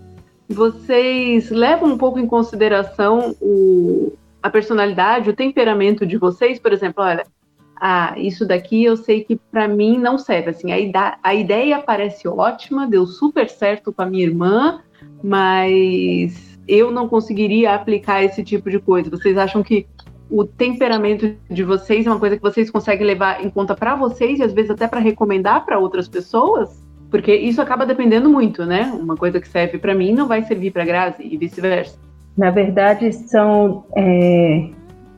vocês 0.48 1.52
levam 1.52 1.90
um 1.90 1.98
pouco 2.00 2.18
em 2.18 2.26
consideração 2.26 3.36
o, 3.40 4.12
a 4.42 4.50
personalidade, 4.50 5.30
o 5.30 5.36
temperamento 5.36 6.04
de 6.04 6.18
vocês? 6.18 6.58
Por 6.58 6.74
exemplo, 6.74 7.04
olha, 7.04 7.24
ah, 7.80 8.14
isso 8.18 8.46
daqui 8.46 8.84
eu 8.84 8.98
sei 8.98 9.24
que 9.24 9.36
para 9.36 9.68
mim 9.68 9.98
não 9.98 10.18
serve. 10.18 10.50
Assim, 10.50 10.72
a, 10.72 11.18
a 11.24 11.34
ideia 11.34 11.80
parece 11.80 12.28
ótima, 12.28 12.88
deu 12.88 13.06
super 13.06 13.50
certo 13.50 13.94
com 13.94 14.02
a 14.02 14.06
minha 14.06 14.26
irmã, 14.26 14.82
mas 15.24 16.60
eu 16.68 16.92
não 16.92 17.08
conseguiria 17.08 17.74
aplicar 17.74 18.24
esse 18.24 18.44
tipo 18.44 18.70
de 18.70 18.80
coisa. 18.80 19.10
Vocês 19.10 19.38
acham 19.38 19.64
que 19.64 19.88
o 20.30 20.46
temperamento 20.46 21.36
de 21.50 21.64
vocês 21.64 22.06
é 22.06 22.10
uma 22.10 22.20
coisa 22.20 22.36
que 22.36 22.42
vocês 22.42 22.70
conseguem 22.70 23.08
levar 23.08 23.44
em 23.44 23.50
conta 23.50 23.74
para 23.76 23.96
vocês 23.96 24.40
e 24.40 24.44
às 24.44 24.54
vezes 24.54 24.72
até 24.72 24.88
para 24.88 25.00
recomendar 25.00 25.66
para 25.66 25.80
outras 25.80 26.08
pessoas? 26.08 26.84
Porque 27.10 27.34
isso 27.34 27.62
acaba 27.62 27.86
dependendo 27.86 28.30
muito, 28.30 28.66
né? 28.66 28.92
Uma 28.94 29.16
coisa 29.16 29.40
que 29.42 29.48
serve 29.48 29.80
para 29.80 29.96
mim 29.96 30.14
não 30.14 30.28
vai 30.28 30.44
servir 30.44 30.72
para 30.72 30.86
Grazi 30.86 31.24
e 31.24 31.38
vice-versa. 31.38 31.98
Na 32.38 32.52
verdade, 32.52 33.12
são 33.12 33.84
é, 33.98 34.70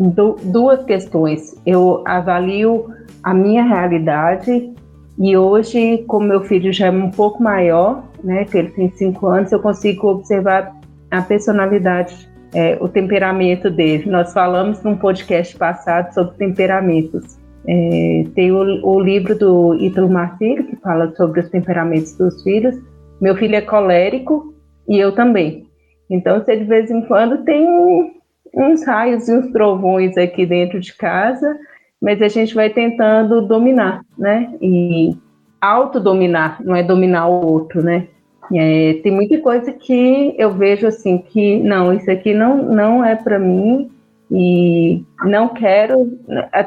duas 0.10 0.84
questões. 0.86 1.56
Eu 1.66 2.04
avalio 2.06 2.88
a 3.24 3.34
minha 3.34 3.64
realidade 3.64 4.74
e 5.20 5.38
hoje, 5.38 6.04
como 6.08 6.28
meu 6.28 6.42
filho 6.42 6.74
já 6.74 6.88
é 6.88 6.92
um 6.92 7.12
pouco 7.12 7.44
maior, 7.44 8.04
né, 8.24 8.46
que 8.46 8.58
ele 8.58 8.70
tem 8.70 8.90
cinco 8.92 9.28
anos, 9.28 9.52
eu 9.52 9.60
consigo 9.60 10.08
observar 10.08 10.76
a 11.12 11.22
personalidade, 11.22 12.30
é, 12.54 12.78
o 12.82 12.88
temperamento 12.88 13.70
dele. 13.70 14.10
Nós 14.10 14.34
falamos 14.34 14.82
num 14.84 14.98
podcast 14.98 15.56
passado 15.58 16.14
sobre 16.14 16.38
temperamentos. 16.38 17.38
É, 17.68 18.24
tem 18.34 18.52
o, 18.52 18.84
o, 18.84 19.00
livro 19.00 19.38
do 19.38 19.76
Ítalo 19.76 20.10
Marcílio, 20.10 20.66
que 20.66 20.76
fala 20.78 21.14
sobre 21.16 21.42
os 21.42 21.50
temperamentos 21.50 22.18
dos 22.18 22.42
filhos. 22.42 22.76
Meu 23.22 23.36
filho 23.36 23.56
é 23.56 23.62
colérico 23.62 24.56
e 24.88 24.98
eu 24.98 25.12
também. 25.12 25.68
Então, 26.10 26.40
você 26.40 26.58
de 26.58 26.64
vez 26.64 26.90
em 26.90 27.02
quando 27.04 27.44
tem 27.44 28.21
uns 28.56 28.86
raios 28.86 29.28
e 29.28 29.36
uns 29.36 29.52
trovões 29.52 30.18
aqui 30.18 30.46
dentro 30.46 30.80
de 30.80 30.96
casa, 30.96 31.58
mas 32.02 32.22
a 32.22 32.28
gente 32.28 32.54
vai 32.56 32.70
tentando 32.70 33.42
dominar, 33.42 34.04
né? 34.18 34.54
E 34.62 35.16
autodominar, 35.60 36.62
não 36.64 36.76
é 36.76 36.82
dominar 36.82 37.28
o 37.28 37.46
outro, 37.46 37.84
né? 37.84 38.08
É, 38.54 39.00
tem 39.02 39.12
muita 39.12 39.40
coisa 39.40 39.72
que 39.72 40.36
eu 40.38 40.52
vejo 40.52 40.88
assim 40.88 41.20
que 41.20 41.60
não, 41.60 41.94
isso 41.94 42.10
aqui 42.12 42.34
não, 42.34 42.58
não 42.64 43.06
é 43.06 43.16
para 43.16 43.40
mim 43.40 43.90
e 44.30 45.04
não 45.26 45.50
quero, 45.50 46.18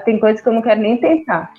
tem 0.05 0.19
coisas 0.19 0.41
que 0.41 0.49
eu 0.49 0.53
não 0.53 0.63
quero 0.63 0.81
nem 0.81 0.97
tentar. 0.97 1.53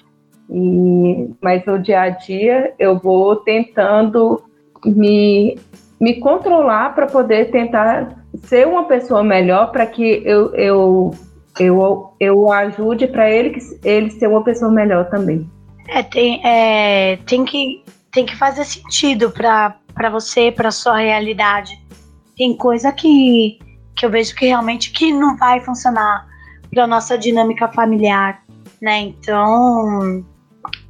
E, 0.49 1.29
mas 1.41 1.65
no 1.65 1.79
dia 1.79 2.01
a 2.01 2.09
dia 2.09 2.73
eu 2.79 2.97
vou 2.97 3.37
tentando 3.37 4.41
me, 4.85 5.57
me 5.99 6.19
controlar 6.19 6.95
para 6.95 7.07
poder 7.07 7.51
tentar 7.51 8.24
ser 8.47 8.67
uma 8.67 8.85
pessoa 8.85 9.23
melhor 9.23 9.71
para 9.71 9.85
que 9.85 10.21
eu, 10.25 10.53
eu, 10.55 11.11
eu, 11.59 12.13
eu 12.19 12.51
ajude 12.51 13.07
para 13.07 13.29
ele, 13.29 13.57
ele 13.83 14.09
ser 14.11 14.27
uma 14.27 14.43
pessoa 14.43 14.71
melhor 14.71 15.09
também. 15.09 15.49
É, 15.87 16.01
tem, 16.01 16.41
é, 16.45 17.17
tem, 17.25 17.45
que, 17.45 17.83
tem 18.11 18.25
que 18.25 18.35
fazer 18.35 18.65
sentido 18.65 19.31
para 19.31 20.09
você, 20.11 20.51
para 20.51 20.71
sua 20.71 20.97
realidade. 20.97 21.79
Tem 22.37 22.55
coisa 22.55 22.91
que, 22.91 23.59
que 23.95 24.05
eu 24.05 24.09
vejo 24.09 24.35
que 24.35 24.47
realmente 24.47 24.91
que 24.91 25.11
não 25.11 25.37
vai 25.37 25.59
funcionar 25.61 26.27
para 26.73 26.87
nossa 26.87 27.17
dinâmica 27.17 27.67
familiar, 27.69 28.43
né? 28.81 28.99
Então, 28.99 30.25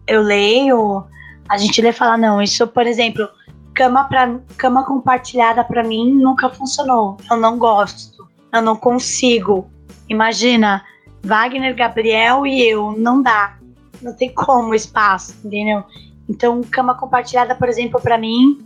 eu 0.07 0.21
leio, 0.21 1.03
a 1.47 1.57
gente 1.57 1.81
lê 1.81 1.89
e 1.89 1.93
fala, 1.93 2.17
não, 2.17 2.41
isso, 2.41 2.65
por 2.67 2.87
exemplo, 2.87 3.27
cama, 3.75 4.05
pra, 4.05 4.39
cama 4.57 4.83
compartilhada 4.85 5.63
para 5.63 5.83
mim 5.83 6.11
nunca 6.13 6.49
funcionou. 6.49 7.17
Eu 7.29 7.37
não 7.37 7.59
gosto, 7.59 8.27
eu 8.51 8.61
não 8.61 8.75
consigo. 8.75 9.69
Imagina, 10.09 10.83
Wagner, 11.21 11.75
Gabriel 11.75 12.47
e 12.47 12.67
eu, 12.67 12.93
não 12.97 13.21
dá. 13.21 13.57
Não 14.01 14.13
tem 14.13 14.33
como 14.33 14.73
espaço, 14.73 15.35
entendeu? 15.43 15.83
Então, 16.27 16.61
cama 16.63 16.95
compartilhada, 16.95 17.53
por 17.53 17.67
exemplo, 17.67 17.99
para 18.01 18.17
mim, 18.17 18.63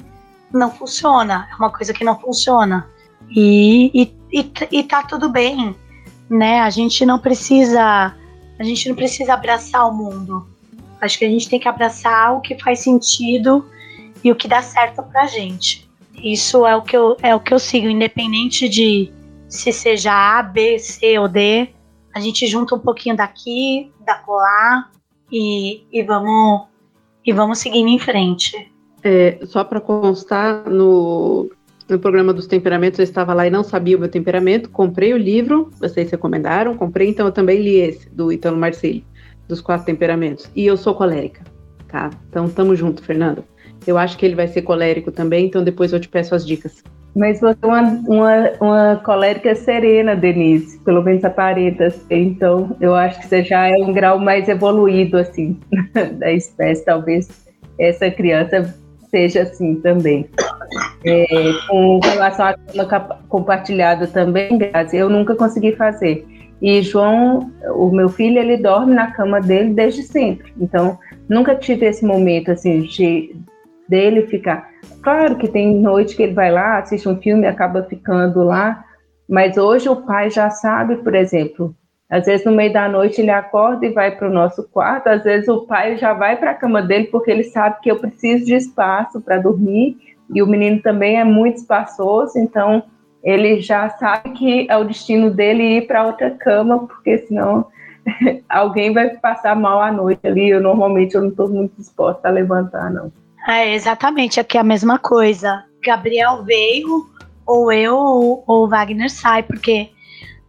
não 0.54 0.72
funciona. 0.72 1.48
É 1.52 1.56
uma 1.56 1.72
coisa 1.72 1.94
que 1.94 2.04
não 2.04 2.18
funciona. 2.18 2.88
E, 3.30 3.92
e, 3.94 4.16
e, 4.32 4.52
e 4.72 4.84
tá 4.84 5.04
tudo 5.04 5.30
bem, 5.30 5.76
né? 6.30 6.62
A 6.62 6.70
gente 6.70 7.06
não 7.06 7.20
precisa. 7.20 8.16
A 8.58 8.64
gente 8.64 8.90
não 8.90 8.96
precisa 8.96 9.34
abraçar 9.34 9.88
o 9.88 9.94
mundo. 9.94 10.48
Acho 11.02 11.18
que 11.18 11.26
a 11.26 11.30
gente 11.30 11.50
tem 11.50 11.60
que 11.60 11.68
abraçar 11.68 12.36
o 12.36 12.42
que 12.42 12.62
faz 12.62 12.80
sentido 12.80 13.66
e 14.24 14.32
o 14.32 14.36
que 14.36 14.48
dá 14.48 14.62
certo 14.62 15.04
pra 15.04 15.26
gente. 15.28 15.90
Isso 16.22 16.66
é 16.66 16.76
o 16.76 16.82
que 16.82 16.96
eu, 16.96 17.16
é 17.22 17.34
o 17.34 17.40
que 17.40 17.54
eu 17.54 17.60
sigo, 17.60 17.88
independente 17.88 18.68
de 18.68 19.12
se 19.48 19.72
seja 19.72 20.12
A, 20.12 20.44
B, 20.44 20.78
C 20.78 21.18
ou 21.18 21.28
D. 21.28 21.70
A 22.14 22.20
gente 22.20 22.46
junta 22.48 22.76
um 22.76 22.80
pouquinho 22.80 23.16
daqui, 23.16 23.92
da 24.06 24.16
colar 24.16 24.92
e, 25.32 25.84
e 25.92 26.04
vamos 26.04 26.68
e 27.26 27.34
vamos 27.34 27.60
seguindo 27.60 27.88
em 27.90 28.00
frente. 28.00 28.72
É, 29.04 29.40
só 29.46 29.64
para 29.64 29.80
constar, 29.80 30.70
no, 30.70 31.50
no 31.88 32.00
programa 32.00 32.34
dos 32.34 32.48
temperamentos 32.48 33.00
eu 33.00 33.04
estava 33.04 33.34
lá 33.34 33.48
e 33.48 33.50
não 33.50 33.64
sabia 33.64 33.96
o 33.96 34.00
meu 34.00 34.10
temperamento, 34.10 34.70
comprei 34.70 35.14
o 35.14 35.18
livro, 35.18 35.70
vocês 35.80 36.10
recomendaram, 36.10 36.76
comprei, 36.76 37.10
então 37.10 37.26
eu 37.26 37.32
também 37.32 37.62
li 37.62 37.76
esse, 37.76 38.10
do 38.10 38.32
Italo 38.32 38.58
Marcelli, 38.58 39.06
dos 39.48 39.62
quatro 39.62 39.86
temperamentos. 39.86 40.50
E 40.56 40.66
eu 40.66 40.76
sou 40.76 40.96
colérica, 40.96 41.44
tá? 41.88 42.10
Então 42.30 42.50
tamo 42.50 42.76
junto, 42.76 43.04
Fernando. 43.04 43.44
Eu 43.90 43.98
acho 43.98 44.16
que 44.20 44.24
ele 44.24 44.36
vai 44.36 44.48
ser 44.48 44.62
colérico 44.62 45.12
também, 45.12 45.48
então 45.48 45.64
depois 45.64 45.92
eu 45.92 46.00
te 46.00 46.08
peço 46.08 46.36
as 46.36 46.46
dicas. 46.46 46.84
Mas 47.16 47.40
você 47.40 47.58
é 47.60 47.66
uma, 47.66 47.82
uma, 48.08 48.52
uma 48.62 48.96
colérica 48.98 49.56
serena, 49.56 50.16
Denise, 50.16 50.78
pelo 50.82 51.02
menos 51.02 51.26
aparenta 51.26 51.90
ser. 51.90 52.16
Então, 52.16 52.78
eu 52.80 52.94
acho 52.94 53.20
que 53.20 53.26
você 53.26 53.44
já 53.44 53.68
é 53.68 53.74
um 53.78 53.92
grau 53.92 54.20
mais 54.20 54.48
evoluído, 54.48 55.18
assim, 55.18 55.60
da 56.20 56.32
espécie. 56.32 56.86
Talvez 56.86 57.28
essa 57.80 58.12
criança 58.12 58.76
seja 59.10 59.42
assim 59.42 59.82
também. 59.82 60.30
É, 61.04 61.26
com 61.68 62.00
relação 62.00 62.46
à 62.46 62.86
cama 62.86 63.20
compartilhada 63.28 64.06
também, 64.06 64.56
Grazi, 64.56 64.98
eu 64.98 65.10
nunca 65.10 65.34
consegui 65.34 65.76
fazer. 65.76 66.28
E 66.62 66.84
João, 66.84 67.52
o 67.74 67.90
meu 67.90 68.08
filho, 68.08 68.38
ele 68.38 68.58
dorme 68.58 68.94
na 68.94 69.10
cama 69.14 69.42
dele 69.42 69.74
desde 69.74 70.04
sempre. 70.04 70.54
Então, 70.62 71.00
nunca 71.28 71.56
tive 71.56 71.88
esse 71.88 72.06
momento, 72.06 72.52
assim, 72.52 72.82
de 72.82 73.36
dele 73.90 74.28
ficar. 74.28 74.70
Claro 75.02 75.36
que 75.38 75.48
tem 75.48 75.76
noite 75.76 76.16
que 76.16 76.24
ele 76.24 76.34
vai 76.34 76.52
lá, 76.52 76.78
assiste 76.78 77.10
um 77.10 77.18
filme 77.18 77.48
acaba 77.48 77.84
ficando 77.84 78.44
lá, 78.44 78.86
mas 79.28 79.58
hoje 79.58 79.90
o 79.90 79.96
pai 79.96 80.30
já 80.30 80.50
sabe, 80.50 80.98
por 80.98 81.16
exemplo, 81.16 81.76
às 82.10 82.26
vezes 82.26 82.46
no 82.46 82.52
meio 82.52 82.72
da 82.72 82.88
noite 82.88 83.22
ele 83.22 83.32
acorda 83.32 83.86
e 83.86 83.94
vai 83.94 84.16
para 84.16 84.28
o 84.28 84.34
nosso 84.34 84.68
quarto, 84.70 85.08
às 85.08 85.24
vezes 85.24 85.48
o 85.48 85.66
pai 85.66 85.98
já 85.98 86.14
vai 86.14 86.38
para 86.38 86.52
a 86.52 86.56
cama 86.56 86.82
dele 86.82 87.06
porque 87.06 87.32
ele 87.32 87.44
sabe 87.44 87.80
que 87.82 87.90
eu 87.90 87.98
preciso 87.98 88.46
de 88.46 88.56
espaço 88.56 89.22
para 89.22 89.38
dormir 89.38 89.98
e 90.34 90.42
o 90.42 90.48
menino 90.48 90.82
também 90.82 91.20
é 91.20 91.24
muito 91.24 91.58
espaçoso, 91.58 92.38
então 92.38 92.84
ele 93.24 93.60
já 93.60 93.90
sabe 93.90 94.32
que 94.32 94.68
é 94.70 94.78
o 94.78 94.84
destino 94.84 95.30
dele 95.32 95.78
ir 95.78 95.88
para 95.88 96.06
outra 96.06 96.32
cama, 96.32 96.88
porque 96.88 97.18
senão 97.20 97.66
alguém 98.48 98.94
vai 98.94 99.10
passar 99.18 99.56
mal 99.56 99.82
à 99.82 99.92
noite 99.92 100.26
ali. 100.26 100.50
Eu 100.50 100.62
normalmente 100.62 101.16
eu 101.16 101.22
não 101.22 101.30
estou 101.30 101.50
muito 101.50 101.76
disposta 101.78 102.28
a 102.28 102.32
levantar, 102.32 102.90
não. 102.92 103.12
É, 103.48 103.74
exatamente, 103.74 104.40
aqui 104.40 104.58
é 104.58 104.62
a 104.62 104.64
mesma 104.64 105.00
coisa. 105.00 105.64
Gabriel 105.84 106.44
veio, 106.44 107.10
ou 107.46 107.72
eu, 107.72 107.96
ou, 107.96 108.44
o 108.46 108.68
Wagner 108.68 109.10
sai, 109.10 109.44
porque 109.44 109.90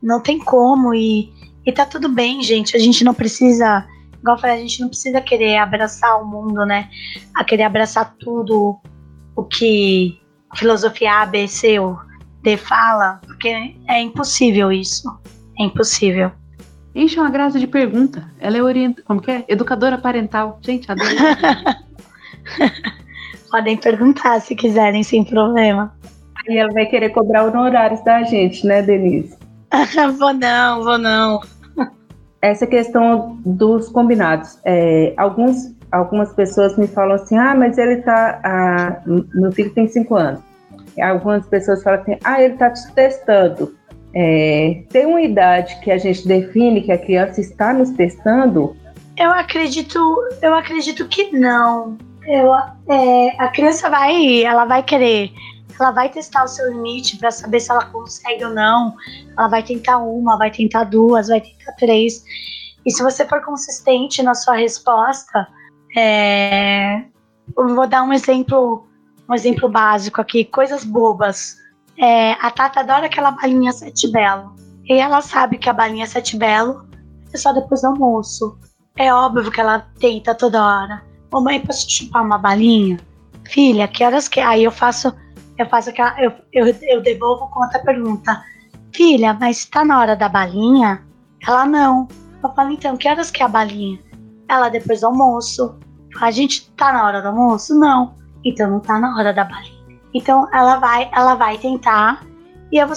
não 0.02 0.20
tem 0.20 0.38
como 0.38 0.94
e, 0.94 1.32
e 1.64 1.72
tá 1.72 1.86
tudo 1.86 2.08
bem, 2.08 2.42
gente. 2.42 2.76
A 2.76 2.80
gente 2.80 3.04
não 3.04 3.14
precisa, 3.14 3.86
igual 4.18 4.36
eu 4.36 4.40
falei, 4.40 4.56
a 4.56 4.60
gente 4.60 4.80
não 4.80 4.88
precisa 4.88 5.20
querer 5.20 5.58
abraçar 5.58 6.20
o 6.20 6.26
mundo, 6.26 6.66
né? 6.66 6.90
A 7.34 7.44
querer 7.44 7.64
abraçar 7.64 8.14
tudo 8.18 8.78
o 9.36 9.44
que 9.44 10.20
filosofia 10.56 11.22
A, 11.22 11.26
B, 11.26 11.46
C 11.46 11.78
ou 11.78 11.98
D 12.42 12.56
fala, 12.56 13.20
porque 13.24 13.48
é 13.86 14.00
impossível 14.00 14.72
isso. 14.72 15.08
É 15.58 15.64
impossível. 15.64 16.32
Enche 16.94 17.20
uma 17.20 17.30
graça 17.30 17.58
de 17.58 17.66
pergunta. 17.66 18.30
Ela 18.38 18.56
é 18.56 18.62
orienta, 18.62 19.02
como 19.02 19.20
que 19.20 19.30
é? 19.30 19.44
Educadora 19.46 19.96
parental. 19.96 20.58
Gente, 20.62 20.90
adoro. 20.90 21.10
Podem 23.50 23.76
perguntar 23.76 24.40
se 24.40 24.54
quiserem, 24.54 25.02
sem 25.02 25.24
problema. 25.24 25.92
Aí 26.48 26.56
ela 26.56 26.72
vai 26.72 26.86
querer 26.86 27.10
cobrar 27.10 27.44
honorários 27.44 28.02
da 28.04 28.22
gente, 28.22 28.66
né, 28.66 28.82
Denise? 28.82 29.36
vou 30.18 30.32
não, 30.32 30.84
vou 30.84 30.98
não. 30.98 31.40
Essa 32.40 32.66
questão 32.66 33.38
dos 33.44 33.88
combinados. 33.88 34.58
É, 34.64 35.12
alguns, 35.16 35.74
algumas 35.92 36.32
pessoas 36.32 36.76
me 36.78 36.86
falam 36.86 37.16
assim, 37.16 37.36
ah, 37.36 37.54
mas 37.54 37.76
ele 37.76 37.98
tá. 37.98 38.40
Ah, 38.42 39.02
meu 39.34 39.52
filho 39.52 39.72
tem 39.74 39.86
cinco 39.88 40.14
anos. 40.14 40.40
Algumas 41.00 41.46
pessoas 41.46 41.82
falam 41.82 42.00
assim, 42.00 42.16
ah, 42.24 42.42
ele 42.42 42.54
tá 42.54 42.70
te 42.70 42.92
testando. 42.92 43.74
É, 44.14 44.82
tem 44.88 45.06
uma 45.06 45.20
idade 45.20 45.78
que 45.80 45.90
a 45.90 45.98
gente 45.98 46.26
define 46.26 46.82
que 46.82 46.90
a 46.90 46.98
criança 46.98 47.40
está 47.40 47.72
nos 47.72 47.90
testando? 47.90 48.76
Eu 49.16 49.30
acredito, 49.30 49.98
eu 50.42 50.54
acredito 50.54 51.06
que 51.06 51.30
não. 51.30 51.96
Eu, 52.30 52.54
é, 52.88 53.34
a 53.42 53.48
criança 53.48 53.90
vai, 53.90 54.44
ela 54.44 54.64
vai 54.64 54.84
querer, 54.84 55.32
ela 55.80 55.90
vai 55.90 56.08
testar 56.08 56.44
o 56.44 56.48
seu 56.48 56.72
limite 56.72 57.16
para 57.16 57.32
saber 57.32 57.58
se 57.58 57.72
ela 57.72 57.84
consegue 57.86 58.44
ou 58.44 58.54
não. 58.54 58.94
Ela 59.36 59.48
vai 59.48 59.64
tentar 59.64 59.98
uma, 59.98 60.38
vai 60.38 60.48
tentar 60.48 60.84
duas, 60.84 61.26
vai 61.26 61.40
tentar 61.40 61.72
três. 61.72 62.22
E 62.86 62.90
se 62.92 63.02
você 63.02 63.26
for 63.26 63.44
consistente 63.44 64.22
na 64.22 64.34
sua 64.36 64.54
resposta, 64.54 65.48
é, 65.96 67.02
eu 67.58 67.74
vou 67.74 67.88
dar 67.88 68.04
um 68.04 68.12
exemplo, 68.12 68.86
um 69.28 69.34
exemplo 69.34 69.68
básico 69.68 70.20
aqui, 70.20 70.44
coisas 70.44 70.84
bobas. 70.84 71.56
É, 71.98 72.34
a 72.34 72.48
Tata 72.52 72.78
adora 72.78 73.06
aquela 73.06 73.32
balinha 73.32 73.72
sete 73.72 74.08
belo. 74.08 74.54
E 74.84 74.92
ela 74.92 75.20
sabe 75.20 75.58
que 75.58 75.68
a 75.68 75.72
balinha 75.72 76.06
sete 76.06 76.36
belo 76.36 76.88
é 77.34 77.36
só 77.36 77.52
depois 77.52 77.82
do 77.82 77.88
almoço. 77.88 78.56
É 78.96 79.12
óbvio 79.12 79.50
que 79.50 79.60
ela 79.60 79.84
tenta 79.98 80.32
toda 80.32 80.64
hora. 80.64 81.09
Mamãe, 81.32 81.60
posso 81.60 81.88
chupar 81.88 82.24
uma 82.24 82.38
balinha? 82.38 82.98
Filha, 83.48 83.86
que 83.88 84.04
horas 84.04 84.28
que. 84.28 84.40
Aí 84.40 84.64
eu 84.64 84.72
faço, 84.72 85.14
eu 85.56 85.66
faço 85.66 85.90
aquela. 85.90 86.20
Eu, 86.20 86.32
eu, 86.52 86.66
eu 86.82 87.00
devolvo 87.00 87.48
com 87.48 87.60
outra 87.60 87.78
pergunta. 87.80 88.42
Filha, 88.94 89.34
mas 89.34 89.64
tá 89.64 89.84
na 89.84 90.00
hora 90.00 90.16
da 90.16 90.28
balinha? 90.28 91.04
Ela 91.46 91.66
não. 91.66 92.08
Eu 92.42 92.50
falo, 92.50 92.70
então, 92.70 92.96
que 92.96 93.08
horas 93.08 93.30
que 93.30 93.42
é 93.42 93.46
a 93.46 93.48
balinha? 93.48 93.98
Ela 94.48 94.68
depois 94.68 95.00
do 95.00 95.06
almoço. 95.06 95.78
A 96.20 96.30
gente 96.30 96.70
tá 96.72 96.92
na 96.92 97.06
hora 97.06 97.22
do 97.22 97.28
almoço? 97.28 97.78
Não. 97.78 98.14
Então 98.44 98.68
não 98.70 98.80
tá 98.80 98.98
na 98.98 99.16
hora 99.16 99.32
da 99.32 99.44
balinha. 99.44 99.80
Então 100.12 100.48
ela 100.52 100.76
vai, 100.76 101.08
ela 101.12 101.34
vai 101.34 101.58
tentar. 101.58 102.26
E 102.72 102.78
eu 102.78 102.86
vou, 102.86 102.96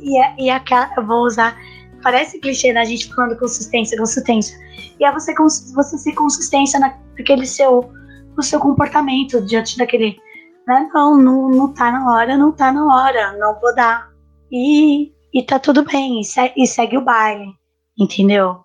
e, 0.00 0.18
é, 0.18 0.34
e 0.38 0.50
aquela, 0.50 0.90
eu 0.96 1.06
vou 1.06 1.24
usar. 1.24 1.56
Parece 2.02 2.38
clichê 2.40 2.72
da 2.72 2.84
gente 2.84 3.12
falando 3.14 3.38
consistência, 3.38 3.96
consistência. 3.98 4.58
E 4.98 5.04
é 5.04 5.12
você, 5.12 5.34
você 5.34 5.98
ser 5.98 6.12
consistência 6.12 6.80
na, 6.80 6.94
naquele 7.20 7.46
seu, 7.46 7.90
no 8.36 8.42
seu 8.42 8.58
comportamento 8.58 9.40
diante 9.44 9.78
daquele. 9.78 10.18
Né? 10.66 10.90
Não, 10.92 11.16
não, 11.16 11.48
não 11.48 11.72
tá 11.72 11.90
na 11.90 12.12
hora, 12.12 12.36
não 12.36 12.52
tá 12.52 12.72
na 12.72 12.84
hora, 12.84 13.36
não 13.38 13.58
vou 13.60 13.74
dar. 13.74 14.10
E, 14.50 15.12
e 15.32 15.42
tá 15.42 15.58
tudo 15.58 15.84
bem, 15.84 16.20
e, 16.20 16.24
se, 16.24 16.52
e 16.56 16.66
segue 16.66 16.98
o 16.98 17.04
baile, 17.04 17.52
entendeu? 17.98 18.64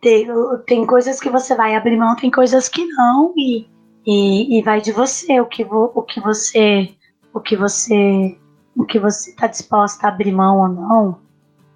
Tem, 0.00 0.26
tem 0.66 0.86
coisas 0.86 1.20
que 1.20 1.28
você 1.28 1.54
vai 1.54 1.74
abrir 1.74 1.96
mão, 1.96 2.16
tem 2.16 2.30
coisas 2.30 2.68
que 2.68 2.84
não, 2.86 3.32
e, 3.36 3.66
e, 4.06 4.58
e 4.58 4.62
vai 4.62 4.80
de 4.80 4.92
você, 4.92 5.40
o 5.40 5.46
que, 5.46 5.62
vo, 5.62 5.92
o 5.94 6.02
que 6.02 6.20
você 6.20 6.88
o 7.34 7.40
que 7.40 7.54
você 7.54 8.38
o 8.74 8.84
que 8.84 8.98
você 8.98 9.30
está 9.30 9.46
disposta 9.46 10.06
a 10.06 10.10
abrir 10.10 10.32
mão 10.32 10.58
ou 10.60 10.68
não, 10.68 11.20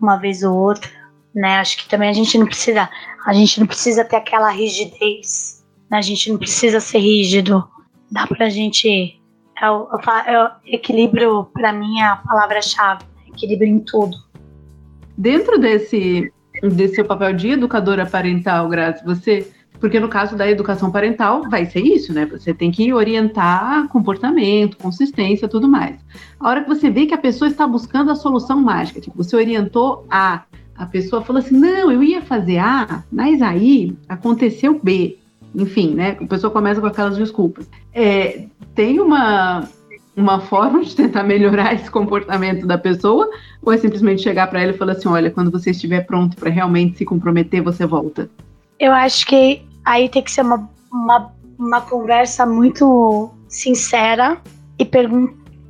uma 0.01 0.17
vez 0.17 0.43
ou 0.43 0.55
outra, 0.55 0.91
né? 1.35 1.59
Acho 1.59 1.79
que 1.79 1.89
também 1.89 2.09
a 2.09 2.13
gente 2.13 2.37
não 2.39 2.47
precisa, 2.47 2.89
a 3.27 3.33
gente 3.33 3.61
não 3.61 3.67
precisa 3.67 4.05
ter 4.05 4.17
aquela 4.17 4.51
rigidez? 4.51 5.60
A 5.91 6.01
gente 6.01 6.31
não 6.31 6.39
precisa 6.39 6.79
ser 6.81 6.99
rígido, 6.99 7.67
dá 8.11 8.27
pra 8.27 8.49
gente 8.49 9.21
é 9.61 9.71
o, 9.71 9.89
é 10.27 10.45
o 10.45 10.51
equilíbrio 10.65 11.45
para 11.53 11.73
mim 11.73 11.99
é 11.99 12.07
a 12.07 12.17
palavra-chave, 12.17 13.05
equilíbrio 13.29 13.69
em 13.69 13.81
tudo. 13.81 14.17
Dentro 15.19 15.59
desse 15.59 16.33
desse 16.63 16.97
seu 16.97 17.05
papel 17.05 17.33
de 17.33 17.51
educadora 17.51 18.05
parental, 18.05 18.69
Grazi, 18.69 19.05
você 19.05 19.47
porque 19.79 19.99
no 19.99 20.09
caso 20.09 20.37
da 20.37 20.49
educação 20.49 20.91
parental 20.91 21.49
vai 21.49 21.65
ser 21.65 21.81
isso, 21.81 22.13
né? 22.13 22.27
Você 22.27 22.53
tem 22.53 22.71
que 22.71 22.93
orientar 22.93 23.89
comportamento, 23.89 24.77
consistência, 24.77 25.49
tudo 25.49 25.67
mais. 25.67 25.99
A 26.39 26.49
hora 26.49 26.63
que 26.63 26.69
você 26.69 26.91
vê 26.91 27.07
que 27.07 27.15
a 27.15 27.19
pessoa 27.19 27.49
está 27.49 27.67
buscando 27.67 28.11
a 28.11 28.15
solução 28.15 28.61
mágica, 28.61 29.01
tipo, 29.01 29.17
você 29.17 29.35
orientou 29.37 30.07
A, 30.11 30.43
a 30.77 30.87
pessoa 30.87 31.23
falou 31.23 31.41
assim: 31.41 31.57
"Não, 31.57 31.91
eu 31.91 32.03
ia 32.03 32.21
fazer 32.21 32.59
A, 32.59 33.03
mas 33.11 33.41
aí 33.41 33.97
aconteceu 34.09 34.79
B". 34.83 35.20
Enfim, 35.55 35.95
né? 35.95 36.17
A 36.21 36.27
pessoa 36.27 36.51
começa 36.51 36.81
com 36.81 36.87
aquelas 36.87 37.17
desculpas. 37.17 37.69
É, 37.93 38.47
tem 38.75 39.01
uma 39.01 39.69
uma 40.17 40.41
forma 40.41 40.83
de 40.83 40.95
tentar 40.95 41.23
melhorar 41.23 41.75
esse 41.75 41.91
comportamento 41.91 42.67
da 42.67 42.77
pessoa, 42.77 43.29
ou 43.63 43.73
é 43.73 43.79
simplesmente 43.79 44.23
chegar 44.23 44.49
para 44.49 44.63
ela 44.63 44.73
e 44.73 44.77
falar 44.77 44.93
assim: 44.93 45.09
olha, 45.09 45.31
quando 45.31 45.51
você 45.51 45.71
estiver 45.71 46.05
pronto 46.07 46.37
para 46.37 46.51
realmente 46.51 46.99
se 46.99 47.05
comprometer, 47.05 47.63
você 47.63 47.87
volta? 47.87 48.29
Eu 48.79 48.93
acho 48.93 49.27
que 49.27 49.63
aí 49.85 50.09
tem 50.09 50.23
que 50.23 50.31
ser 50.31 50.43
uma, 50.43 50.69
uma, 50.93 51.33
uma 51.59 51.81
conversa 51.81 52.47
muito 52.47 53.31
sincera 53.49 54.39
e. 54.79 54.85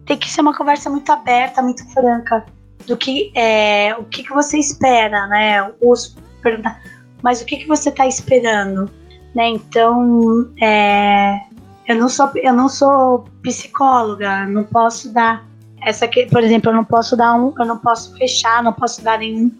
Tem 0.06 0.18
que 0.18 0.28
ser 0.28 0.40
uma 0.40 0.56
conversa 0.56 0.90
muito 0.90 1.10
aberta, 1.12 1.62
muito 1.62 1.86
franca 1.92 2.44
do 2.84 2.96
que 2.96 3.30
é 3.36 3.94
o 3.96 4.04
que, 4.04 4.24
que 4.24 4.30
você 4.30 4.58
espera, 4.58 5.28
né? 5.28 5.70
Os, 5.80 6.16
perguntar, 6.42 6.82
mas 7.22 7.40
o 7.40 7.44
que, 7.44 7.58
que 7.58 7.68
você 7.68 7.90
está 7.90 8.08
esperando, 8.08 8.90
né? 9.34 9.48
Então, 9.48 10.50
é, 10.60 11.40
eu 11.86 11.96
não 11.96 12.08
sou 12.08 12.30
eu 12.36 12.52
não 12.52 12.68
sou 12.68 13.24
psicóloga, 13.42 14.46
não 14.46 14.64
posso 14.64 15.12
dar 15.12 15.48
essa 15.82 16.06
que, 16.06 16.26
por 16.26 16.42
exemplo, 16.42 16.70
eu 16.70 16.74
não 16.74 16.84
posso 16.84 17.16
dar 17.16 17.34
um, 17.34 17.54
eu 17.58 17.66
não 17.66 17.78
posso 17.78 18.14
fechar, 18.16 18.62
não 18.62 18.72
posso 18.72 19.02
dar 19.02 19.18
nenhum 19.18 19.50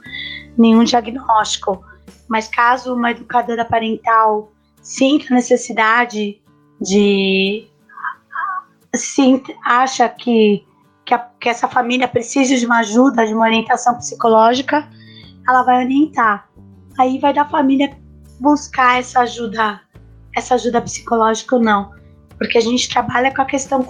nenhum 0.57 0.85
diagnóstico. 0.85 1.85
Mas 2.29 2.49
caso 2.49 2.95
uma 2.95 3.11
educadora 3.11 3.65
parental 3.65 4.53
sinta 4.83 5.35
necessidade 5.35 6.41
de 6.81 7.67
sinta, 8.95 9.53
acha 9.65 10.09
que, 10.09 10.65
que, 11.05 11.15
a, 11.15 11.19
que 11.19 11.49
essa 11.49 11.69
família 11.69 12.09
precisa 12.09 12.57
de 12.57 12.67
uma 12.67 12.79
ajuda, 12.79 13.27
de 13.27 13.35
uma 13.35 13.45
orientação 13.45 13.95
psicológica, 13.97 14.89
ela 15.49 15.63
vai 15.63 15.85
orientar. 15.85 16.49
Aí 16.99 17.19
vai 17.19 17.33
da 17.33 17.45
família 17.45 17.97
buscar 18.41 18.99
essa 18.99 19.21
ajuda, 19.21 19.81
essa 20.35 20.55
ajuda 20.55 20.81
psicológica 20.81 21.57
ou 21.57 21.63
não, 21.63 21.93
porque 22.39 22.57
a 22.57 22.61
gente 22.61 22.89
trabalha 22.89 23.33
com 23.33 23.43
a 23.43 23.45
questão 23.45 23.85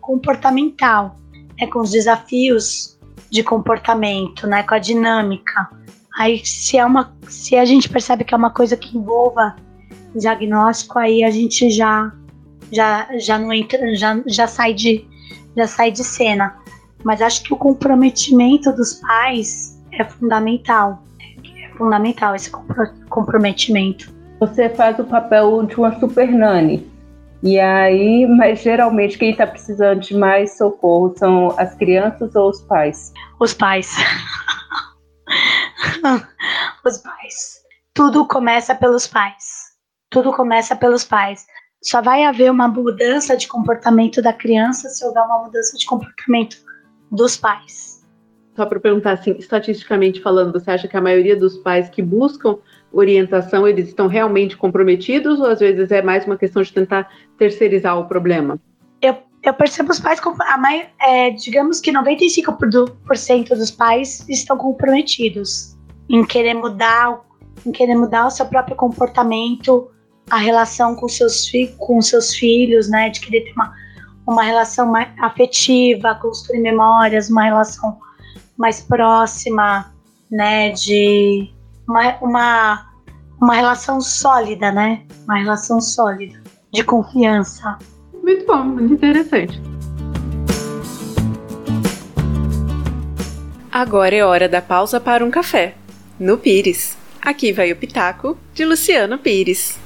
comportamental, 0.00 1.16
né, 1.58 1.66
com 1.66 1.80
os 1.80 1.90
desafios 1.90 2.98
de 3.30 3.42
comportamento, 3.42 4.46
né, 4.46 4.62
com 4.62 4.74
a 4.74 4.78
dinâmica. 4.78 5.68
Aí 6.18 6.44
se 6.44 6.76
é 6.76 6.84
uma, 6.84 7.16
se 7.28 7.56
a 7.56 7.64
gente 7.64 7.88
percebe 7.88 8.24
que 8.24 8.34
é 8.34 8.36
uma 8.36 8.50
coisa 8.50 8.76
que 8.76 8.96
envolva 8.96 9.56
diagnóstico, 10.14 10.98
aí 10.98 11.24
a 11.24 11.30
gente 11.30 11.70
já 11.70 12.12
já 12.70 13.08
já 13.18 13.38
não 13.38 13.52
entra, 13.52 13.94
já, 13.94 14.20
já 14.26 14.46
sai 14.46 14.74
de 14.74 15.06
já 15.56 15.66
sai 15.66 15.90
de 15.90 16.04
cena. 16.04 16.56
Mas 17.04 17.22
acho 17.22 17.42
que 17.42 17.54
o 17.54 17.56
comprometimento 17.56 18.72
dos 18.72 18.94
pais 18.94 19.80
é 19.92 20.04
fundamental. 20.04 21.02
Fundamental 21.78 22.34
esse 22.34 22.50
comprometimento. 23.08 24.12
Você 24.40 24.68
faz 24.68 24.98
o 24.98 25.04
papel 25.04 25.64
de 25.64 25.76
uma 25.76 25.98
super 25.98 26.30
nani. 26.30 26.86
E 27.42 27.58
aí, 27.58 28.26
mas 28.26 28.60
geralmente 28.60 29.16
quem 29.16 29.30
está 29.30 29.46
precisando 29.46 30.00
de 30.00 30.16
mais 30.16 30.58
socorro 30.58 31.14
são 31.16 31.54
as 31.56 31.72
crianças 31.76 32.34
ou 32.34 32.50
os 32.50 32.60
pais? 32.62 33.12
Os 33.38 33.54
pais. 33.54 33.94
Os 36.84 36.98
pais. 36.98 37.58
Tudo 37.94 38.26
começa 38.26 38.74
pelos 38.74 39.06
pais. 39.06 39.68
Tudo 40.10 40.32
começa 40.32 40.74
pelos 40.74 41.04
pais. 41.04 41.46
Só 41.82 42.02
vai 42.02 42.24
haver 42.24 42.50
uma 42.50 42.66
mudança 42.66 43.36
de 43.36 43.46
comportamento 43.46 44.20
da 44.20 44.32
criança 44.32 44.88
se 44.88 45.04
houver 45.04 45.22
uma 45.22 45.44
mudança 45.44 45.76
de 45.76 45.86
comportamento 45.86 46.56
dos 47.12 47.36
pais. 47.36 47.87
Só 48.58 48.66
para 48.66 48.80
perguntar 48.80 49.12
assim, 49.12 49.36
estatisticamente 49.38 50.20
falando, 50.20 50.50
você 50.50 50.72
acha 50.72 50.88
que 50.88 50.96
a 50.96 51.00
maioria 51.00 51.36
dos 51.36 51.56
pais 51.58 51.88
que 51.88 52.02
buscam 52.02 52.58
orientação, 52.92 53.68
eles 53.68 53.86
estão 53.86 54.08
realmente 54.08 54.56
comprometidos 54.56 55.38
ou 55.38 55.46
às 55.46 55.60
vezes 55.60 55.92
é 55.92 56.02
mais 56.02 56.26
uma 56.26 56.36
questão 56.36 56.60
de 56.60 56.72
tentar 56.72 57.08
terceirizar 57.38 57.96
o 57.96 58.08
problema? 58.08 58.58
Eu, 59.00 59.16
eu 59.44 59.54
percebo 59.54 59.92
os 59.92 60.00
pais, 60.00 60.20
a 60.40 60.58
mai, 60.58 60.88
é, 61.00 61.30
digamos 61.30 61.80
que 61.80 61.92
95% 61.92 63.50
dos 63.50 63.70
pais 63.70 64.28
estão 64.28 64.58
comprometidos 64.58 65.76
em 66.10 66.26
querer 66.26 66.54
mudar, 66.54 67.20
em 67.64 67.70
querer 67.70 67.94
mudar 67.94 68.26
o 68.26 68.30
seu 68.32 68.46
próprio 68.46 68.74
comportamento, 68.74 69.88
a 70.28 70.36
relação 70.36 70.96
com 70.96 71.06
seus, 71.06 71.48
com 71.76 72.02
seus 72.02 72.34
filhos, 72.34 72.90
né? 72.90 73.08
De 73.08 73.20
querer 73.20 73.42
ter 73.42 73.52
uma, 73.52 73.72
uma 74.26 74.42
relação 74.42 74.92
afetiva, 75.20 76.16
construir 76.16 76.58
memórias, 76.58 77.30
uma 77.30 77.44
relação 77.44 78.00
mais 78.58 78.80
próxima, 78.80 79.94
né? 80.30 80.70
De 80.72 81.50
uma, 81.88 82.16
uma, 82.20 82.86
uma 83.40 83.54
relação 83.54 84.00
sólida, 84.00 84.72
né? 84.72 85.02
Uma 85.24 85.38
relação 85.38 85.80
sólida, 85.80 86.42
de 86.72 86.82
confiança. 86.82 87.78
Muito 88.22 88.44
bom, 88.44 88.64
muito 88.64 88.92
interessante. 88.92 89.62
Agora 93.70 94.14
é 94.14 94.24
hora 94.24 94.48
da 94.48 94.60
pausa 94.60 94.98
para 94.98 95.24
um 95.24 95.30
café 95.30 95.74
no 96.18 96.36
Pires. 96.36 96.96
Aqui 97.22 97.52
vai 97.52 97.70
o 97.70 97.76
Pitaco 97.76 98.36
de 98.52 98.64
Luciano 98.64 99.18
Pires. 99.18 99.78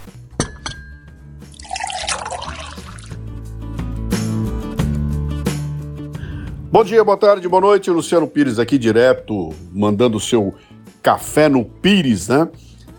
Bom 6.73 6.83
dia, 6.83 7.05
boa 7.05 7.19
tarde, 7.19 7.47
boa 7.47 7.61
noite. 7.61 7.91
Luciano 7.91 8.27
Pires 8.27 8.59
aqui 8.59 8.79
direto, 8.79 9.51
mandando 9.75 10.17
o 10.17 10.21
seu 10.21 10.55
café 11.03 11.47
no 11.47 11.67
Pires, 11.67 12.29
né? 12.29 12.49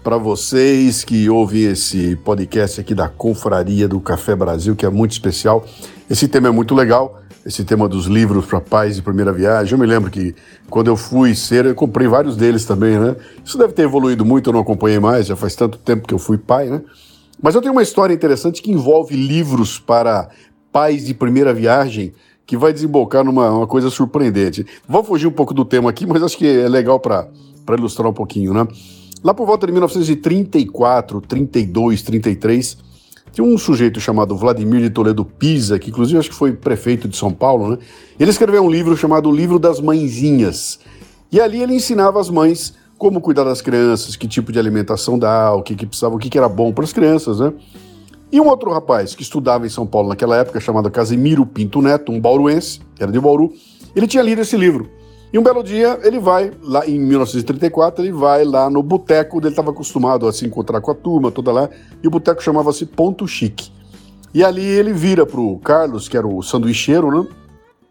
Para 0.04 0.16
vocês 0.16 1.04
que 1.04 1.28
ouvem 1.28 1.64
esse 1.64 2.16
podcast 2.18 2.80
aqui 2.80 2.94
da 2.94 3.10
Confraria 3.10 3.88
do 3.88 4.00
Café 4.00 4.36
Brasil, 4.36 4.76
que 4.76 4.86
é 4.86 4.90
muito 4.92 5.14
especial. 5.14 5.66
Esse 6.08 6.28
tema 6.28 6.50
é 6.50 6.52
muito 6.52 6.76
legal 6.76 7.20
esse 7.44 7.66
tema 7.66 7.90
dos 7.90 8.06
livros 8.06 8.46
para 8.46 8.62
pais 8.62 8.96
de 8.96 9.02
primeira 9.02 9.34
viagem. 9.34 9.72
Eu 9.72 9.80
me 9.80 9.88
lembro 9.88 10.12
que 10.12 10.36
quando 10.70 10.90
eu 10.90 10.96
fui 10.96 11.34
ser, 11.34 11.66
eu 11.66 11.74
comprei 11.74 12.08
vários 12.08 12.38
deles 12.38 12.66
também, 12.66 13.00
né? 13.00 13.16
Isso 13.44 13.58
deve 13.58 13.74
ter 13.74 13.82
evoluído 13.82 14.24
muito, 14.24 14.52
eu 14.52 14.54
não 14.54 14.60
acompanhei 14.60 15.00
mais, 15.00 15.26
já 15.26 15.36
faz 15.36 15.56
tanto 15.56 15.80
tempo 15.80 16.08
que 16.08 16.14
eu 16.14 16.20
fui 16.20 16.38
pai, 16.38 16.70
né? 16.70 16.84
Mas 17.42 17.56
eu 17.56 17.62
tenho 17.62 17.74
uma 17.74 17.82
história 17.82 18.14
interessante 18.14 18.62
que 18.62 18.72
envolve 18.72 19.16
livros 19.16 19.80
para 19.80 20.30
pais 20.72 21.08
de 21.08 21.16
primeira 21.16 21.52
viagem 21.56 22.14
que 22.46 22.58
vai 22.58 22.74
desembocar 22.74 23.24
numa 23.24 23.50
uma 23.50 23.68
coisa 23.68 23.90
surpreendente. 23.90 24.66
Vou 24.88 25.04
fugir 25.04 25.28
um 25.28 25.32
pouco 25.32 25.54
do 25.54 25.64
tema 25.64 25.90
aqui, 25.90 26.06
mas 26.06 26.22
acho 26.22 26.38
que 26.38 26.48
é 26.48 26.68
legal 26.68 27.00
para 27.00 27.28
ilustrar 27.78 28.10
um 28.10 28.14
pouquinho, 28.14 28.54
né? 28.54 28.68
Lá 29.24 29.34
por 29.34 29.48
volta 29.48 29.66
de 29.66 29.72
1934, 29.72 31.22
32, 31.22 32.02
33, 32.02 32.78
tinha 33.32 33.46
um 33.46 33.58
sujeito 33.58 34.00
chamado 34.00 34.36
Vladimir 34.36 34.82
de 34.82 34.90
Toledo 34.90 35.24
Pisa, 35.24 35.80
que 35.80 35.90
inclusive 35.90 36.20
acho 36.20 36.30
que 36.30 36.36
foi 36.36 36.52
prefeito 36.52 37.08
de 37.08 37.16
São 37.16 37.32
Paulo, 37.32 37.72
né? 37.72 37.78
Ele 38.20 38.30
escreveu 38.30 38.62
um 38.64 38.70
livro 38.70 38.96
chamado 38.98 39.32
Livro 39.32 39.58
das 39.58 39.80
Mãezinhas. 39.80 40.80
E 41.32 41.40
ali 41.40 41.62
ele 41.62 41.74
ensinava 41.74 42.20
as 42.20 42.30
mães 42.30 42.76
como 42.98 43.20
cuidar 43.20 43.44
das 43.44 43.62
crianças, 43.62 44.16
que 44.16 44.28
tipo 44.28 44.52
de 44.52 44.60
alimentação 44.60 45.18
dar, 45.18 45.54
o 45.54 45.64
que, 45.64 45.76
que 45.76 45.86
precisava, 45.86 46.16
o 46.16 46.20
que, 46.20 46.30
que 46.30 46.38
era 46.38 46.48
bom 46.48 46.72
para 46.72 46.84
as 46.84 46.94
crianças, 46.94 47.40
né? 47.40 47.54
E 48.34 48.42
um 48.42 48.48
outro 48.48 48.72
rapaz 48.72 49.14
que 49.14 49.22
estudava 49.22 49.68
em 49.68 49.70
São 49.70 49.86
Paulo 49.86 50.10
naquela 50.10 50.36
época, 50.36 50.60
chamado 50.60 50.90
Casimiro 50.90 51.46
Pinto 51.46 51.84
Neto, 51.84 52.12
um 52.12 52.20
bauruense, 52.20 52.82
era 53.00 53.12
de 53.12 53.20
Bauru, 53.20 53.54
ele 53.96 54.08
tinha 54.08 54.24
lido 54.24 54.42
esse 54.42 54.58
livro. 54.58 54.90
E 55.32 55.38
um 55.38 55.44
belo 55.44 55.62
dia 55.62 56.00
ele 56.02 56.18
vai, 56.18 56.52
lá 56.64 56.84
em 56.88 57.00
1934, 57.00 58.04
ele 58.04 58.12
vai 58.12 58.44
lá 58.44 58.72
no 58.72 58.82
boteco, 58.82 59.38
ele 59.38 59.50
estava 59.50 59.70
acostumado 59.70 60.28
a 60.28 60.34
se 60.34 60.48
encontrar 60.48 60.82
com 60.82 60.90
a 60.90 60.96
turma 60.96 61.30
toda 61.30 61.52
lá, 61.52 61.70
e 62.02 62.08
o 62.08 62.10
boteco 62.10 62.42
chamava-se 62.42 62.88
Ponto 62.88 63.28
Chique. 63.28 63.72
E 64.34 64.44
ali 64.44 64.66
ele 64.66 64.94
vira 64.94 65.28
pro 65.28 65.60
Carlos, 65.60 66.10
que 66.10 66.18
era 66.18 66.26
o 66.26 66.42
sanduicheiro, 66.42 67.12
né? 67.12 67.28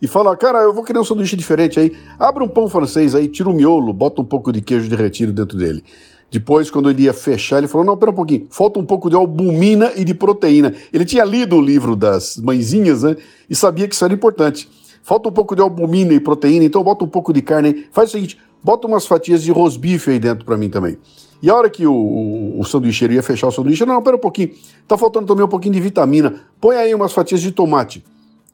e 0.03 0.09
fala, 0.09 0.36
cara, 0.36 0.59
eu 0.59 0.74
vou 0.74 0.82
querer 0.82 0.99
um 0.99 1.05
sanduíche 1.05 1.36
diferente 1.36 1.78
aí. 1.78 1.97
Abre 2.18 2.43
um 2.43 2.49
pão 2.49 2.68
francês 2.68 3.14
aí, 3.14 3.28
tira 3.28 3.49
o 3.49 3.53
miolo, 3.53 3.93
bota 3.93 4.20
um 4.20 4.24
pouco 4.24 4.53
de 4.53 4.61
queijo 4.61 4.90
derretido 4.90 5.32
dentro 5.32 5.57
dele. 5.57 5.84
Depois, 6.33 6.70
quando 6.70 6.89
ele 6.89 7.03
ia 7.03 7.12
fechar, 7.12 7.59
ele 7.59 7.68
falou: 7.68 7.87
Não, 7.87 7.95
pera 7.95 8.11
um 8.11 8.14
pouquinho, 8.14 8.47
falta 8.49 8.80
um 8.80 8.87
pouco 8.87 9.11
de 9.11 9.14
albumina 9.14 9.93
e 9.95 10.03
de 10.03 10.14
proteína. 10.14 10.74
Ele 10.91 11.05
tinha 11.05 11.24
lido 11.26 11.57
o 11.57 11.61
livro 11.61 11.95
das 11.95 12.39
mãezinhas, 12.39 13.03
né? 13.03 13.16
E 13.51 13.55
sabia 13.55 13.87
que 13.87 13.95
isso 13.95 14.03
era 14.03 14.14
importante. 14.14 14.66
Falta 15.03 15.28
um 15.28 15.33
pouco 15.33 15.55
de 15.55 15.61
albumina 15.61 16.14
e 16.14 16.18
proteína, 16.18 16.64
então 16.64 16.83
bota 16.83 17.05
um 17.05 17.09
pouco 17.09 17.35
de 17.35 17.43
carne 17.43 17.68
aí. 17.68 17.87
Faz 17.93 18.09
o 18.09 18.12
seguinte: 18.12 18.39
bota 18.64 18.87
umas 18.87 19.07
fatias 19.07 19.43
de 19.43 19.53
rosbife 19.53 20.11
aí 20.11 20.18
dentro 20.18 20.47
para 20.47 20.57
mim 20.57 20.70
também. 20.70 20.97
E 21.43 21.51
a 21.51 21.55
hora 21.55 21.68
que 21.68 21.87
o, 21.87 21.93
o, 21.93 22.61
o 22.61 22.64
sanduícheiro 22.64 23.12
ia 23.12 23.22
fechar 23.22 23.49
o 23.49 23.53
sanduíche, 23.53 23.85
não, 23.85 24.01
pera 24.01 24.16
um 24.16 24.20
pouquinho, 24.20 24.53
tá 24.89 24.97
faltando 24.97 25.26
também 25.26 25.45
um 25.45 25.49
pouquinho 25.49 25.74
de 25.74 25.80
vitamina, 25.80 26.47
põe 26.59 26.76
aí 26.76 26.95
umas 26.95 27.12
fatias 27.12 27.43
de 27.43 27.53
tomate. 27.53 28.03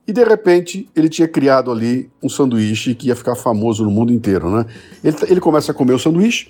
E 0.04 0.12
de 0.12 0.24
repente 0.24 0.88
ele 0.96 1.08
tinha 1.08 1.28
criado 1.28 1.70
ali 1.70 2.10
um 2.20 2.28
sanduíche 2.28 2.92
que 2.94 3.06
ia 3.06 3.14
ficar 3.14 3.36
famoso 3.36 3.84
no 3.84 3.90
mundo 3.90 4.12
inteiro, 4.12 4.50
né? 4.50 4.66
Ele, 5.04 5.16
ele 5.28 5.40
começa 5.40 5.70
a 5.70 5.74
comer 5.74 5.92
o 5.92 5.98
sanduíche, 5.98 6.48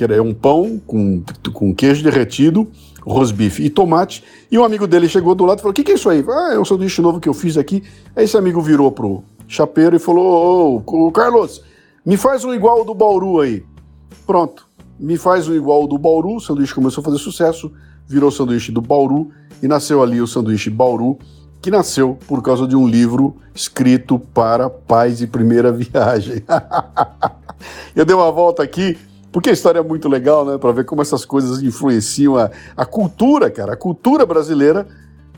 que 0.00 0.04
era 0.04 0.22
um 0.22 0.32
pão 0.32 0.80
com, 0.86 1.22
com 1.52 1.74
queijo 1.74 2.02
derretido, 2.02 2.66
rosbife 3.02 3.62
e 3.62 3.68
tomate. 3.68 4.24
E 4.50 4.58
um 4.58 4.64
amigo 4.64 4.86
dele 4.86 5.06
chegou 5.06 5.34
do 5.34 5.44
lado 5.44 5.58
e 5.58 5.60
falou: 5.60 5.72
O 5.72 5.74
que, 5.74 5.84
que 5.84 5.92
é 5.92 5.94
isso 5.94 6.08
aí? 6.08 6.24
Ah, 6.26 6.54
é 6.54 6.58
um 6.58 6.64
sanduíche 6.64 7.02
novo 7.02 7.20
que 7.20 7.28
eu 7.28 7.34
fiz 7.34 7.58
aqui. 7.58 7.82
Aí 8.16 8.24
esse 8.24 8.34
amigo 8.34 8.62
virou 8.62 8.90
pro 8.90 9.22
chapeiro 9.46 9.94
e 9.94 9.98
falou: 9.98 10.82
Ô, 10.86 11.12
Carlos, 11.12 11.62
me 12.02 12.16
faz 12.16 12.46
um 12.46 12.54
igual 12.54 12.82
do 12.82 12.94
Bauru 12.94 13.40
aí. 13.40 13.62
Pronto, 14.26 14.66
me 14.98 15.18
faz 15.18 15.46
um 15.48 15.54
igual 15.54 15.86
do 15.86 15.98
Bauru. 15.98 16.36
O 16.36 16.40
sanduíche 16.40 16.74
começou 16.74 17.02
a 17.02 17.04
fazer 17.04 17.18
sucesso, 17.18 17.70
virou 18.08 18.30
sanduíche 18.30 18.72
do 18.72 18.80
Bauru 18.80 19.30
e 19.62 19.68
nasceu 19.68 20.02
ali 20.02 20.18
o 20.18 20.26
sanduíche 20.26 20.70
Bauru, 20.70 21.18
que 21.60 21.70
nasceu 21.70 22.16
por 22.26 22.42
causa 22.42 22.66
de 22.66 22.74
um 22.74 22.88
livro 22.88 23.36
escrito 23.54 24.18
para 24.18 24.70
pais 24.70 25.18
de 25.18 25.26
primeira 25.26 25.70
viagem. 25.76 26.42
eu 27.94 28.06
dei 28.06 28.16
uma 28.16 28.32
volta 28.32 28.62
aqui 28.62 28.96
porque 29.32 29.50
a 29.50 29.52
história 29.52 29.78
é 29.78 29.82
muito 29.82 30.08
legal, 30.08 30.44
né? 30.44 30.58
Para 30.58 30.72
ver 30.72 30.84
como 30.84 31.02
essas 31.02 31.24
coisas 31.24 31.62
influenciam 31.62 32.36
a, 32.36 32.50
a 32.76 32.84
cultura, 32.84 33.50
cara. 33.50 33.74
A 33.74 33.76
cultura 33.76 34.26
brasileira 34.26 34.86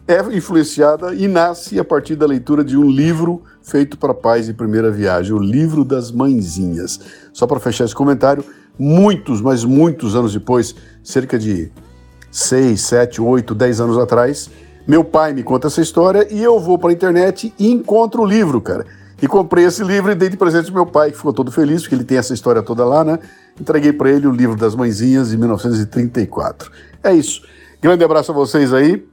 é 0.07 0.21
influenciada 0.35 1.15
e 1.15 1.29
nasce 1.29 1.79
a 1.79 1.85
partir 1.85 2.17
da 2.17 2.27
leitura 2.27 2.65
de 2.65 2.77
um 2.77 2.89
livro 2.91 3.43
feito 3.63 3.97
para 3.97 4.13
pais 4.13 4.47
de 4.47 4.55
primeira 4.55 4.91
viagem, 4.91 5.33
o 5.33 5.39
livro 5.39 5.85
das 5.85 6.11
mãezinhas. 6.11 7.01
Só 7.33 7.47
para 7.47 7.61
fechar 7.61 7.85
esse 7.85 7.95
comentário, 7.95 8.45
muitos, 8.79 9.41
mas 9.41 9.65
muitos 9.65 10.17
anos 10.17 10.33
depois, 10.33 10.75
cerca 11.05 11.39
de 11.39 11.71
6, 12.31 12.81
7, 12.81 13.21
8, 13.21 13.55
10 13.55 13.81
anos 13.81 13.99
atrás, 13.99 14.51
meu 14.87 15.05
pai 15.05 15.33
me 15.33 15.43
conta 15.43 15.69
essa 15.69 15.81
história 15.81 16.27
e 16.31 16.43
eu 16.43 16.59
vou 16.59 16.79
para 16.79 16.91
a 16.91 16.93
internet 16.93 17.55
e 17.59 17.71
encontro 17.71 18.23
o 18.23 18.27
livro, 18.27 18.61
cara. 18.61 18.85
E 19.23 19.29
comprei 19.29 19.65
esse 19.65 19.85
livro 19.85 20.11
e 20.11 20.17
dei 20.17 20.29
de 20.29 20.37
presente 20.37 20.67
ao 20.67 20.75
meu 20.75 20.85
pai, 20.85 21.13
que 21.13 21.17
ficou 21.17 21.33
todo 21.33 21.53
feliz, 21.53 21.83
porque 21.83 21.95
ele 21.95 22.03
tem 22.03 22.19
essa 22.19 22.35
história 22.35 22.61
toda 22.61 22.85
lá, 22.85 23.05
né? 23.05 23.21
Entreguei 23.59 23.93
para 23.93 24.11
ele 24.11 24.27
o 24.27 24.33
livro 24.33 24.57
das 24.57 24.75
mãezinhas 24.75 25.31
de 25.31 25.37
1934. 25.37 26.73
É 27.05 27.15
isso. 27.15 27.43
Grande 27.81 28.03
abraço 28.03 28.33
a 28.33 28.35
vocês 28.35 28.73
aí. 28.75 29.07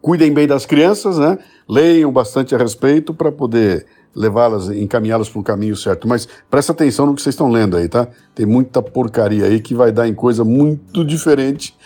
Cuidem 0.00 0.32
bem 0.32 0.46
das 0.46 0.64
crianças, 0.64 1.18
né? 1.18 1.36
Leiam 1.68 2.12
bastante 2.12 2.54
a 2.54 2.58
respeito 2.58 3.12
para 3.12 3.32
poder 3.32 3.86
levá-las, 4.14 4.68
encaminhá-las 4.68 5.28
para 5.28 5.40
o 5.40 5.42
caminho 5.42 5.74
certo. 5.74 6.06
Mas 6.06 6.28
presta 6.48 6.70
atenção 6.70 7.04
no 7.04 7.14
que 7.16 7.20
vocês 7.20 7.34
estão 7.34 7.50
lendo 7.50 7.76
aí, 7.76 7.88
tá? 7.88 8.06
Tem 8.36 8.46
muita 8.46 8.80
porcaria 8.80 9.46
aí 9.46 9.58
que 9.58 9.74
vai 9.74 9.90
dar 9.90 10.06
em 10.06 10.14
coisa 10.14 10.44
muito 10.44 11.04
diferente 11.04 11.76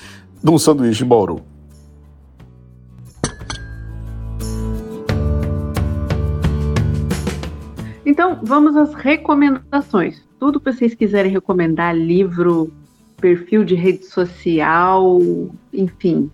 de 0.45 0.51
um 0.51 0.59
sanduíche 0.59 1.03
Bauru. 1.03 1.41
Então, 8.09 8.41
vamos 8.43 8.75
às 8.75 8.95
recomendações. 8.95 10.23
Tudo 10.41 10.59
que 10.59 10.73
vocês 10.73 10.95
quiserem 10.95 11.31
recomendar, 11.31 11.95
livro, 11.95 12.73
perfil 13.21 13.65
de 13.65 13.75
rede 13.75 14.07
social, 14.07 15.19
enfim, 15.75 16.31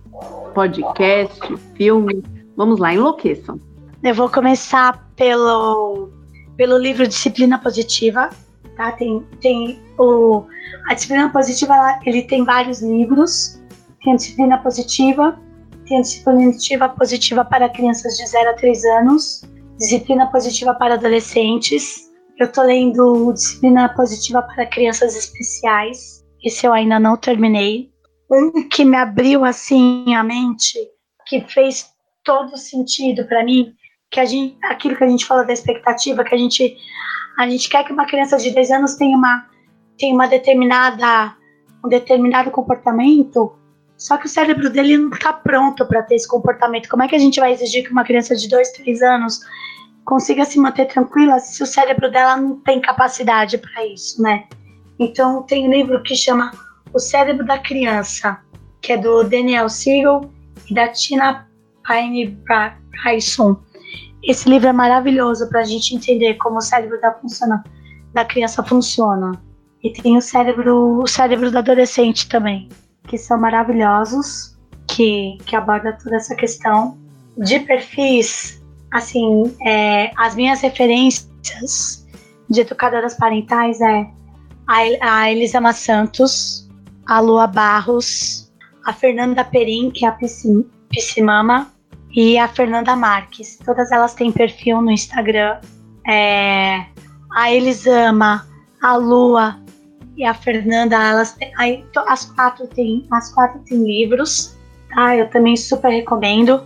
podcast, 0.53 1.37
filme, 1.75 2.23
vamos 2.55 2.79
lá, 2.79 2.93
enlouqueçam. 2.93 3.59
Eu 4.01 4.15
vou 4.15 4.29
começar 4.29 5.05
pelo, 5.17 6.07
pelo 6.55 6.77
livro 6.77 7.05
Disciplina 7.05 7.59
Positiva. 7.59 8.29
Tá? 8.77 8.93
Tem, 8.93 9.21
tem 9.41 9.77
o, 9.99 10.45
a 10.87 10.93
Disciplina 10.93 11.29
Positiva, 11.29 11.73
ele 12.05 12.21
tem 12.21 12.45
vários 12.45 12.81
livros. 12.81 13.61
Tem 14.01 14.13
a 14.13 14.15
Disciplina 14.15 14.57
Positiva, 14.59 15.37
tem 15.85 15.97
a 15.97 16.01
Disciplina 16.01 16.87
Positiva 16.87 17.43
para 17.43 17.67
crianças 17.67 18.15
de 18.15 18.25
0 18.25 18.51
a 18.51 18.53
3 18.53 18.85
anos, 18.85 19.43
Disciplina 19.77 20.27
Positiva 20.31 20.73
para 20.73 20.93
Adolescentes. 20.93 22.09
Eu 22.39 22.49
tô 22.49 22.63
lendo 22.63 23.33
Disciplina 23.33 23.89
Positiva 23.89 24.41
para 24.41 24.65
Crianças 24.67 25.15
Especiais. 25.15 26.23
Esse 26.43 26.65
eu 26.65 26.71
ainda 26.71 26.97
não 26.97 27.17
terminei. 27.17 27.89
Um 28.31 28.69
que 28.69 28.85
me 28.85 28.95
abriu 28.95 29.43
assim 29.43 30.15
a 30.15 30.23
mente, 30.23 30.79
que 31.27 31.41
fez 31.41 31.87
todo 32.23 32.57
sentido 32.57 33.27
para 33.27 33.43
mim, 33.43 33.73
que 34.09 34.19
a 34.19 34.25
gente, 34.25 34.57
aquilo 34.63 34.95
que 34.95 35.03
a 35.03 35.09
gente 35.09 35.25
fala 35.25 35.43
da 35.43 35.53
expectativa, 35.53 36.23
que 36.23 36.33
a 36.33 36.37
gente 36.37 36.77
a 37.37 37.49
gente 37.49 37.69
quer 37.69 37.83
que 37.83 37.91
uma 37.91 38.07
criança 38.07 38.37
de 38.37 38.51
10 38.51 38.71
anos 38.71 38.95
tenha 38.95 39.17
uma 39.17 39.45
tenha 39.97 40.15
uma 40.15 40.27
determinada 40.27 41.35
um 41.85 41.89
determinado 41.89 42.49
comportamento, 42.49 43.53
só 43.97 44.17
que 44.17 44.25
o 44.25 44.29
cérebro 44.29 44.69
dele 44.69 44.97
não 44.97 45.09
está 45.09 45.31
pronto 45.31 45.85
para 45.85 46.03
ter 46.03 46.15
esse 46.15 46.27
comportamento. 46.27 46.89
Como 46.89 47.03
é 47.03 47.07
que 47.07 47.15
a 47.15 47.19
gente 47.19 47.39
vai 47.39 47.53
exigir 47.53 47.83
que 47.83 47.91
uma 47.91 48.03
criança 48.03 48.35
de 48.35 48.49
2, 48.49 48.71
3 48.71 49.01
anos 49.01 49.39
consiga 50.03 50.45
se 50.45 50.59
manter 50.59 50.85
tranquila 50.85 51.39
se 51.39 51.63
o 51.63 51.65
cérebro 51.65 52.11
dela 52.11 52.37
não 52.37 52.57
tem 52.57 52.79
capacidade 52.81 53.57
para 53.57 53.85
isso, 53.85 54.21
né? 54.21 54.45
Então 54.99 55.43
tem 55.43 55.67
um 55.67 55.71
livro 55.71 56.01
que 56.03 56.15
chama 56.15 56.51
O 56.93 56.99
Cérebro 56.99 57.45
da 57.45 57.57
Criança, 57.57 58.39
que 58.81 58.93
é 58.93 58.97
do 58.97 59.23
Daniel 59.23 59.67
Siegel 59.67 60.31
e 60.69 60.73
da 60.73 60.87
Tina 60.89 61.47
Payne 61.85 62.37
Bryson. 63.03 63.57
Esse 64.23 64.49
livro 64.49 64.69
é 64.69 64.73
maravilhoso 64.73 65.47
para 65.49 65.61
a 65.61 65.63
gente 65.63 65.95
entender 65.95 66.35
como 66.35 66.57
o 66.57 66.61
cérebro 66.61 66.99
da, 67.01 67.11
funciona, 67.13 67.63
da 68.13 68.25
criança 68.25 68.63
funciona. 68.63 69.31
E 69.83 69.91
tem 69.91 70.17
o 70.17 70.21
cérebro, 70.21 70.99
o 71.01 71.07
cérebro 71.07 71.51
do 71.51 71.57
adolescente 71.59 72.27
também, 72.27 72.69
que 73.07 73.17
são 73.17 73.39
maravilhosos, 73.39 74.57
que, 74.87 75.37
que 75.45 75.55
aborda 75.55 75.97
toda 76.01 76.15
essa 76.15 76.35
questão 76.35 76.97
de 77.37 77.59
perfis 77.59 78.61
assim, 78.95 79.55
é, 79.65 80.11
as 80.15 80.35
minhas 80.35 80.61
referências 80.61 82.07
de 82.49 82.61
educadoras 82.61 83.13
parentais 83.15 83.81
é 83.81 84.09
a, 84.67 85.19
a 85.19 85.31
Elisama 85.31 85.73
Santos, 85.73 86.69
a 87.05 87.19
Lua 87.19 87.45
Barros, 87.45 88.51
a 88.85 88.93
Fernanda 88.93 89.43
Perim, 89.43 89.91
que 89.91 90.05
é 90.05 90.07
a 90.07 90.17
Piscimama, 90.89 91.71
e 92.15 92.37
a 92.37 92.47
Fernanda 92.47 92.95
Marques. 92.95 93.57
Todas 93.65 93.91
elas 93.91 94.13
têm 94.13 94.31
perfil 94.31 94.81
no 94.81 94.89
Instagram. 94.89 95.59
É, 96.07 96.85
a 97.35 97.51
Elisama, 97.51 98.47
a 98.81 98.95
Lua 98.95 99.59
e 100.17 100.23
a 100.23 100.33
Fernanda, 100.33 100.95
elas 100.95 101.33
têm, 101.33 101.51
aí, 101.57 101.85
as 102.07 102.25
quatro 102.25 102.67
têm, 102.67 103.05
as 103.11 103.33
quatro 103.33 103.59
têm 103.61 103.83
livros, 103.83 104.55
tá? 104.93 105.15
Eu 105.15 105.29
também 105.29 105.57
super 105.57 105.89
recomendo. 105.89 106.63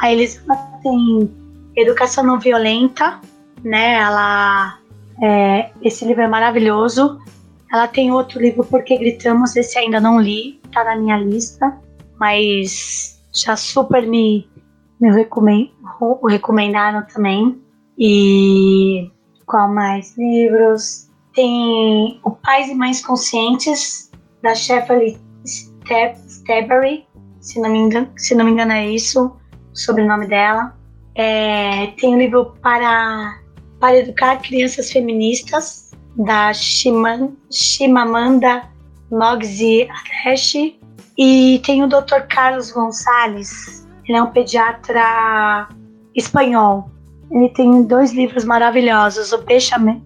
A 0.00 0.12
Elisama 0.12 0.56
tem 0.82 1.30
Educação 1.76 2.24
Não 2.24 2.38
Violenta, 2.38 3.20
né? 3.64 3.94
Ela, 3.94 4.78
é, 5.22 5.70
esse 5.82 6.04
livro 6.04 6.22
é 6.22 6.28
maravilhoso. 6.28 7.18
Ela 7.72 7.88
tem 7.88 8.12
outro 8.12 8.40
livro, 8.40 8.64
Porque 8.64 8.98
Gritamos, 8.98 9.56
esse 9.56 9.78
ainda 9.78 9.98
não 9.98 10.20
li, 10.20 10.60
tá 10.72 10.84
na 10.84 10.94
minha 10.96 11.16
lista, 11.16 11.74
mas 12.20 13.18
já 13.32 13.56
super 13.56 14.06
me, 14.06 14.46
me 15.00 15.10
recomend, 15.10 15.72
recomendaram 16.28 17.06
também. 17.06 17.58
E 17.98 19.10
qual 19.46 19.72
mais 19.72 20.16
livros? 20.18 21.08
Tem 21.34 22.20
o 22.22 22.30
Pais 22.30 22.68
e 22.68 22.74
Mães 22.74 23.04
Conscientes, 23.04 24.10
da 24.42 24.54
Sheffield 24.54 25.18
Staberry, 25.44 27.06
se 27.40 27.60
não 27.60 27.70
me 27.70 27.78
engano, 27.78 28.10
se 28.16 28.34
não 28.34 28.44
me 28.44 28.52
engano 28.52 28.72
é 28.72 28.88
isso, 28.88 29.36
o 29.72 29.76
sobrenome 29.76 30.26
dela. 30.26 30.76
É, 31.14 31.88
tem 31.98 32.14
o 32.14 32.18
livro 32.18 32.56
para, 32.62 33.38
para 33.80 33.98
Educar 33.98 34.40
Crianças 34.40 34.90
Feministas, 34.90 35.92
da 36.16 36.52
Shiman, 36.52 37.32
Shimamanda 37.50 38.68
Ngozi 39.10 39.88
Adichie. 39.90 40.80
E 41.18 41.60
tem 41.64 41.84
o 41.84 41.88
Dr. 41.88 42.26
Carlos 42.28 42.72
Gonçalves, 42.72 43.86
ele 44.08 44.16
é 44.16 44.22
um 44.22 44.30
pediatra 44.30 45.68
espanhol. 46.14 46.90
Ele 47.32 47.48
tem 47.50 47.82
dois 47.84 48.12
livros 48.12 48.44
maravilhosos, 48.44 49.32
O 49.32 49.38
Bechamel, 49.38 50.00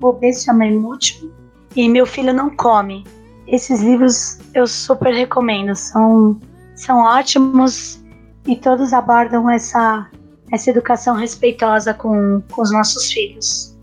Múltiplo 0.80 1.32
e 1.74 1.88
Meu 1.88 2.06
Filho 2.06 2.32
Não 2.32 2.54
Come. 2.56 3.04
Esses 3.46 3.82
livros 3.82 4.38
eu 4.54 4.66
super 4.66 5.12
recomendo, 5.12 5.74
são, 5.74 6.40
são 6.74 6.98
ótimos 6.98 8.02
e 8.46 8.56
todos 8.56 8.92
abordam 8.92 9.50
essa 9.50 10.08
essa 10.52 10.70
educação 10.70 11.16
respeitosa 11.16 11.92
com, 11.92 12.42
com 12.50 12.62
os 12.62 12.72
nossos 12.72 13.10
filhos. 13.12 13.76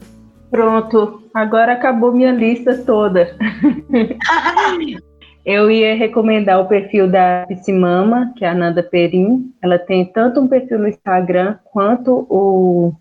Pronto, 0.49 1.23
agora 1.33 1.73
acabou 1.73 2.11
minha 2.11 2.31
lista 2.31 2.77
toda. 2.77 3.35
Eu 5.45 5.69
ia 5.69 5.93
recomendar 5.93 6.61
o 6.61 6.69
perfil 6.69 7.05
da 7.09 7.43
Piscimama, 7.49 8.31
que 8.37 8.45
é 8.45 8.49
a 8.49 8.55
Nanda 8.55 8.81
Perim. 8.81 9.53
Ela 9.61 9.77
tem 9.77 10.05
tanto 10.05 10.39
um 10.39 10.47
perfil 10.47 10.79
no 10.79 10.87
Instagram 10.87 11.57
quanto 11.65 12.25
o, 12.29 12.93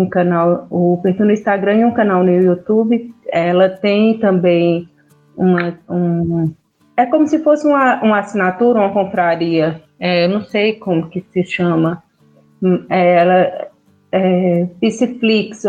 um 0.00 0.08
canal, 0.08 0.66
o 0.70 0.98
perfil 1.02 1.26
no 1.26 1.32
Instagram 1.32 1.74
e 1.74 1.84
um 1.84 1.92
canal 1.92 2.22
no 2.22 2.30
YouTube. 2.30 3.14
Ela 3.30 3.68
tem 3.68 4.18
também 4.18 4.88
uma, 5.36 5.78
um, 5.88 6.52
é 6.96 7.06
como 7.06 7.26
se 7.26 7.38
fosse 7.40 7.66
uma, 7.66 8.02
uma 8.02 8.18
assinatura, 8.20 8.80
uma 8.80 8.92
confraria. 8.92 9.82
É, 9.98 10.24
eu 10.24 10.28
não 10.28 10.42
sei 10.42 10.74
como 10.74 11.08
que 11.08 11.24
se 11.32 11.44
chama. 11.44 12.02
Hum, 12.62 12.84
é, 12.88 13.16
ela 13.16 13.68
é, 14.12 14.66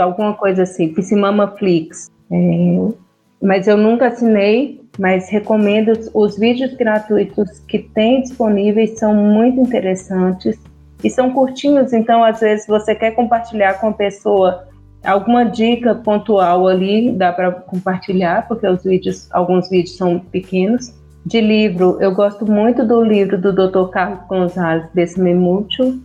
alguma 0.01 0.33
coisa 0.33 0.63
assim, 0.63 0.93
Piscimamaflix. 0.93 2.09
É, 2.31 3.09
mas 3.41 3.67
eu 3.67 3.77
nunca 3.77 4.07
assinei, 4.07 4.81
mas 4.97 5.29
recomendo 5.29 5.93
os 6.13 6.37
vídeos 6.37 6.73
gratuitos 6.75 7.59
que 7.59 7.79
tem 7.79 8.21
disponíveis, 8.21 8.99
são 8.99 9.13
muito 9.13 9.61
interessantes 9.61 10.59
e 11.03 11.09
são 11.09 11.31
curtinhos, 11.31 11.93
então 11.93 12.23
às 12.23 12.39
vezes 12.39 12.67
você 12.67 12.93
quer 12.93 13.11
compartilhar 13.11 13.75
com 13.75 13.89
a 13.89 13.93
pessoa 13.93 14.67
alguma 15.03 15.45
dica 15.45 15.95
pontual 15.95 16.67
ali, 16.67 17.11
dá 17.11 17.31
para 17.31 17.51
compartilhar, 17.51 18.47
porque 18.47 18.67
os 18.67 18.83
vídeos, 18.83 19.27
alguns 19.31 19.69
vídeos 19.69 19.95
são 19.95 20.19
pequenos. 20.19 20.93
De 21.25 21.41
livro, 21.41 21.97
eu 21.99 22.13
gosto 22.13 22.49
muito 22.49 22.85
do 22.85 23.01
livro 23.01 23.39
do 23.39 23.53
Dr. 23.53 23.89
Carlos 23.91 24.19
Gonzalez, 24.27 24.85
Desse 24.93 25.21
Mútuo, 25.21 25.99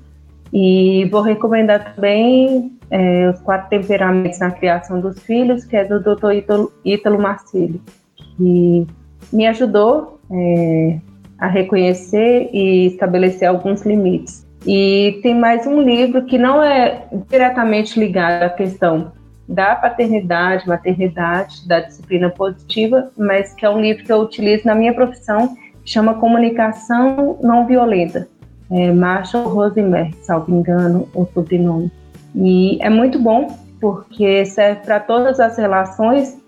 e 0.52 1.08
vou 1.10 1.22
recomendar 1.22 1.94
também 1.94 2.72
é, 2.90 3.30
Os 3.30 3.40
Quatro 3.40 3.70
Temperamentos 3.70 4.38
na 4.38 4.50
Criação 4.50 5.00
dos 5.00 5.18
Filhos, 5.20 5.64
que 5.64 5.76
é 5.76 5.84
do 5.84 5.98
Dr. 5.98 6.32
Ítalo, 6.32 6.72
Ítalo 6.84 7.20
Marcilli, 7.20 7.80
que 8.16 8.86
me 9.32 9.46
ajudou 9.46 10.20
é, 10.30 10.98
a 11.38 11.48
reconhecer 11.48 12.50
e 12.52 12.86
estabelecer 12.86 13.48
alguns 13.48 13.82
limites. 13.82 14.43
E 14.66 15.20
tem 15.22 15.34
mais 15.34 15.66
um 15.66 15.82
livro 15.82 16.24
que 16.24 16.38
não 16.38 16.62
é 16.62 17.06
diretamente 17.28 18.00
ligado 18.00 18.44
à 18.44 18.48
questão 18.48 19.12
da 19.46 19.76
paternidade, 19.76 20.66
maternidade, 20.66 21.68
da 21.68 21.80
disciplina 21.80 22.30
positiva, 22.30 23.10
mas 23.16 23.52
que 23.52 23.66
é 23.66 23.70
um 23.70 23.80
livro 23.80 24.02
que 24.02 24.12
eu 24.12 24.20
utilizo 24.20 24.66
na 24.66 24.74
minha 24.74 24.94
profissão, 24.94 25.54
chama 25.84 26.14
Comunicação 26.14 27.38
Não 27.42 27.66
Violenta, 27.66 28.26
é 28.70 28.90
Marshall 28.90 29.48
Rosenberg, 29.48 30.16
salvo 30.22 30.54
engano, 30.54 31.06
o 31.14 31.26
sobrenome. 31.26 31.92
E 32.34 32.78
é 32.80 32.88
muito 32.88 33.18
bom, 33.18 33.54
porque 33.78 34.46
serve 34.46 34.80
para 34.80 34.98
todas 34.98 35.38
as 35.38 35.58
relações 35.58 36.38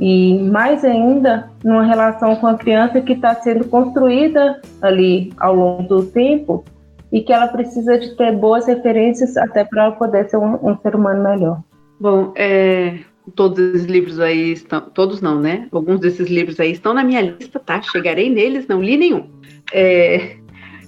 e 0.00 0.38
mais 0.38 0.84
ainda 0.84 1.48
numa 1.62 1.84
relação 1.84 2.34
com 2.34 2.48
a 2.48 2.58
criança 2.58 3.00
que 3.00 3.12
está 3.12 3.34
sendo 3.36 3.64
construída 3.66 4.60
ali 4.82 5.32
ao 5.38 5.54
longo 5.54 5.82
do 5.84 6.02
tempo 6.04 6.64
e 7.12 7.20
que 7.22 7.32
ela 7.32 7.48
precisa 7.48 7.98
de 7.98 8.16
ter 8.16 8.36
boas 8.36 8.66
referências 8.66 9.36
até 9.36 9.64
para 9.64 9.84
ela 9.84 9.92
poder 9.92 10.28
ser 10.28 10.36
um, 10.36 10.54
um, 10.62 10.76
ser 10.78 10.94
humano 10.94 11.22
melhor. 11.22 11.60
Bom, 11.98 12.32
é, 12.36 12.98
todos 13.34 13.58
esses 13.58 13.84
livros 13.84 14.20
aí 14.20 14.52
estão, 14.52 14.80
todos 14.80 15.20
não, 15.20 15.40
né? 15.40 15.68
Alguns 15.72 16.00
desses 16.00 16.28
livros 16.28 16.58
aí 16.60 16.72
estão 16.72 16.94
na 16.94 17.04
minha 17.04 17.20
lista, 17.20 17.58
tá? 17.58 17.82
Chegarei 17.82 18.30
neles, 18.30 18.66
não 18.66 18.82
li 18.82 18.96
nenhum. 18.96 19.28
É, 19.72 20.36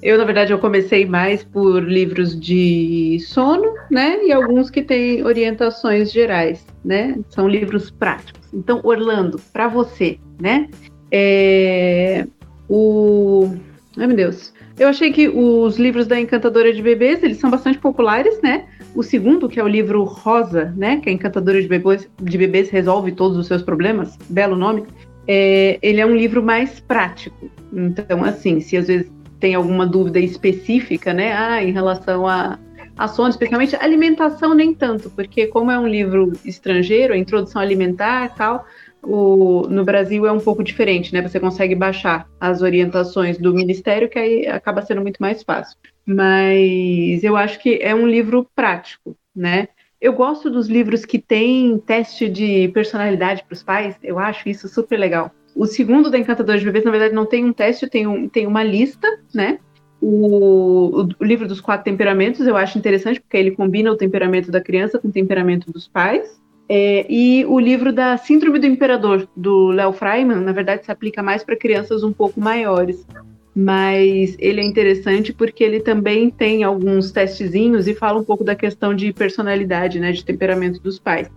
eu, 0.02 0.18
na 0.18 0.24
verdade, 0.24 0.52
eu 0.52 0.58
comecei 0.58 1.06
mais 1.06 1.44
por 1.44 1.80
livros 1.80 2.38
de 2.38 3.20
sono, 3.20 3.72
né? 3.88 4.18
E 4.24 4.32
alguns 4.32 4.68
que 4.68 4.82
têm 4.82 5.24
orientações 5.24 6.10
gerais, 6.10 6.66
né? 6.84 7.16
São 7.28 7.48
livros 7.48 7.90
práticos. 7.90 8.52
Então, 8.52 8.80
Orlando, 8.82 9.40
para 9.52 9.68
você, 9.68 10.18
né? 10.40 10.68
É, 11.10 12.26
o. 12.68 13.54
Ai, 13.96 14.08
meu 14.08 14.16
Deus. 14.16 14.52
Eu 14.78 14.88
achei 14.88 15.12
que 15.12 15.28
os 15.28 15.76
livros 15.76 16.06
da 16.06 16.18
Encantadora 16.18 16.72
de 16.72 16.82
Bebês, 16.82 17.22
eles 17.22 17.38
são 17.38 17.50
bastante 17.50 17.78
populares, 17.78 18.40
né? 18.42 18.64
O 18.94 19.02
segundo, 19.02 19.48
que 19.48 19.60
é 19.60 19.64
o 19.64 19.68
livro 19.68 20.02
Rosa, 20.04 20.72
né? 20.76 20.98
Que 20.98 21.08
a 21.08 21.12
Encantadora 21.12 21.60
de 21.60 21.68
Bebês, 21.68 22.08
de 22.20 22.38
bebês 22.38 22.70
resolve 22.70 23.12
todos 23.12 23.36
os 23.36 23.46
seus 23.46 23.62
problemas, 23.62 24.18
belo 24.28 24.56
nome. 24.56 24.84
É, 25.26 25.78
ele 25.82 26.00
é 26.00 26.06
um 26.06 26.16
livro 26.16 26.42
mais 26.42 26.80
prático. 26.80 27.50
Então, 27.72 28.24
assim, 28.24 28.60
se 28.60 28.76
às 28.76 28.86
vezes 28.86 29.10
tem 29.38 29.54
alguma 29.54 29.86
dúvida 29.86 30.18
específica, 30.18 31.12
né? 31.12 31.32
Ah, 31.32 31.62
em 31.62 31.72
relação 31.72 32.26
a, 32.26 32.58
a 32.96 33.08
sono, 33.08 33.30
especialmente 33.30 33.74
alimentação 33.76 34.54
nem 34.54 34.72
tanto, 34.72 35.10
porque 35.10 35.46
como 35.46 35.70
é 35.70 35.78
um 35.78 35.86
livro 35.86 36.32
estrangeiro, 36.44 37.12
a 37.12 37.18
introdução 37.18 37.60
alimentar 37.60 38.34
tal, 38.36 38.64
o, 39.02 39.66
no 39.68 39.84
Brasil 39.84 40.26
é 40.26 40.32
um 40.32 40.40
pouco 40.40 40.62
diferente, 40.62 41.12
né? 41.12 41.20
Você 41.22 41.40
consegue 41.40 41.74
baixar 41.74 42.28
as 42.40 42.62
orientações 42.62 43.36
do 43.36 43.52
Ministério, 43.52 44.08
que 44.08 44.18
aí 44.18 44.46
acaba 44.46 44.82
sendo 44.82 45.00
muito 45.02 45.18
mais 45.18 45.42
fácil. 45.42 45.76
Mas 46.06 47.22
eu 47.22 47.36
acho 47.36 47.60
que 47.60 47.78
é 47.82 47.94
um 47.94 48.06
livro 48.06 48.48
prático, 48.54 49.16
né? 49.34 49.68
Eu 50.00 50.12
gosto 50.12 50.50
dos 50.50 50.68
livros 50.68 51.04
que 51.04 51.18
têm 51.18 51.78
teste 51.78 52.28
de 52.28 52.68
personalidade 52.68 53.44
para 53.44 53.54
os 53.54 53.62
pais, 53.62 53.96
eu 54.02 54.18
acho 54.18 54.48
isso 54.48 54.68
super 54.68 54.98
legal. 54.98 55.30
O 55.54 55.66
segundo 55.66 56.10
da 56.10 56.18
Encantadora 56.18 56.58
de 56.58 56.64
Bebês, 56.64 56.84
na 56.84 56.90
verdade, 56.90 57.14
não 57.14 57.26
tem 57.26 57.44
um 57.44 57.52
teste, 57.52 57.88
tem, 57.88 58.06
um, 58.06 58.28
tem 58.28 58.46
uma 58.46 58.64
lista, 58.64 59.06
né? 59.34 59.58
O, 60.00 61.06
o, 61.20 61.24
livro 61.24 61.46
dos 61.46 61.60
quatro 61.60 61.84
temperamentos 61.84 62.44
eu 62.44 62.56
acho 62.56 62.76
interessante, 62.76 63.20
porque 63.20 63.36
ele 63.36 63.52
combina 63.52 63.92
o 63.92 63.96
temperamento 63.96 64.50
da 64.50 64.60
criança 64.60 64.98
com 64.98 65.06
o 65.06 65.12
temperamento 65.12 65.70
dos 65.70 65.86
pais. 65.86 66.41
É, 66.74 67.04
e 67.06 67.44
o 67.44 67.60
livro 67.60 67.92
da 67.92 68.16
Síndrome 68.16 68.58
do 68.58 68.64
Imperador, 68.64 69.28
do 69.36 69.68
Léo 69.68 69.92
Freiman, 69.92 70.40
na 70.40 70.52
verdade, 70.52 70.82
se 70.82 70.90
aplica 70.90 71.22
mais 71.22 71.44
para 71.44 71.54
crianças 71.54 72.02
um 72.02 72.14
pouco 72.14 72.40
maiores. 72.40 73.06
Mas 73.54 74.34
ele 74.38 74.62
é 74.62 74.64
interessante 74.64 75.34
porque 75.34 75.62
ele 75.62 75.80
também 75.80 76.30
tem 76.30 76.64
alguns 76.64 77.12
testezinhos 77.12 77.86
e 77.86 77.94
fala 77.94 78.18
um 78.18 78.24
pouco 78.24 78.42
da 78.42 78.54
questão 78.54 78.94
de 78.94 79.12
personalidade, 79.12 80.00
né, 80.00 80.12
de 80.12 80.24
temperamento 80.24 80.80
dos 80.80 80.98
pais. 80.98 81.30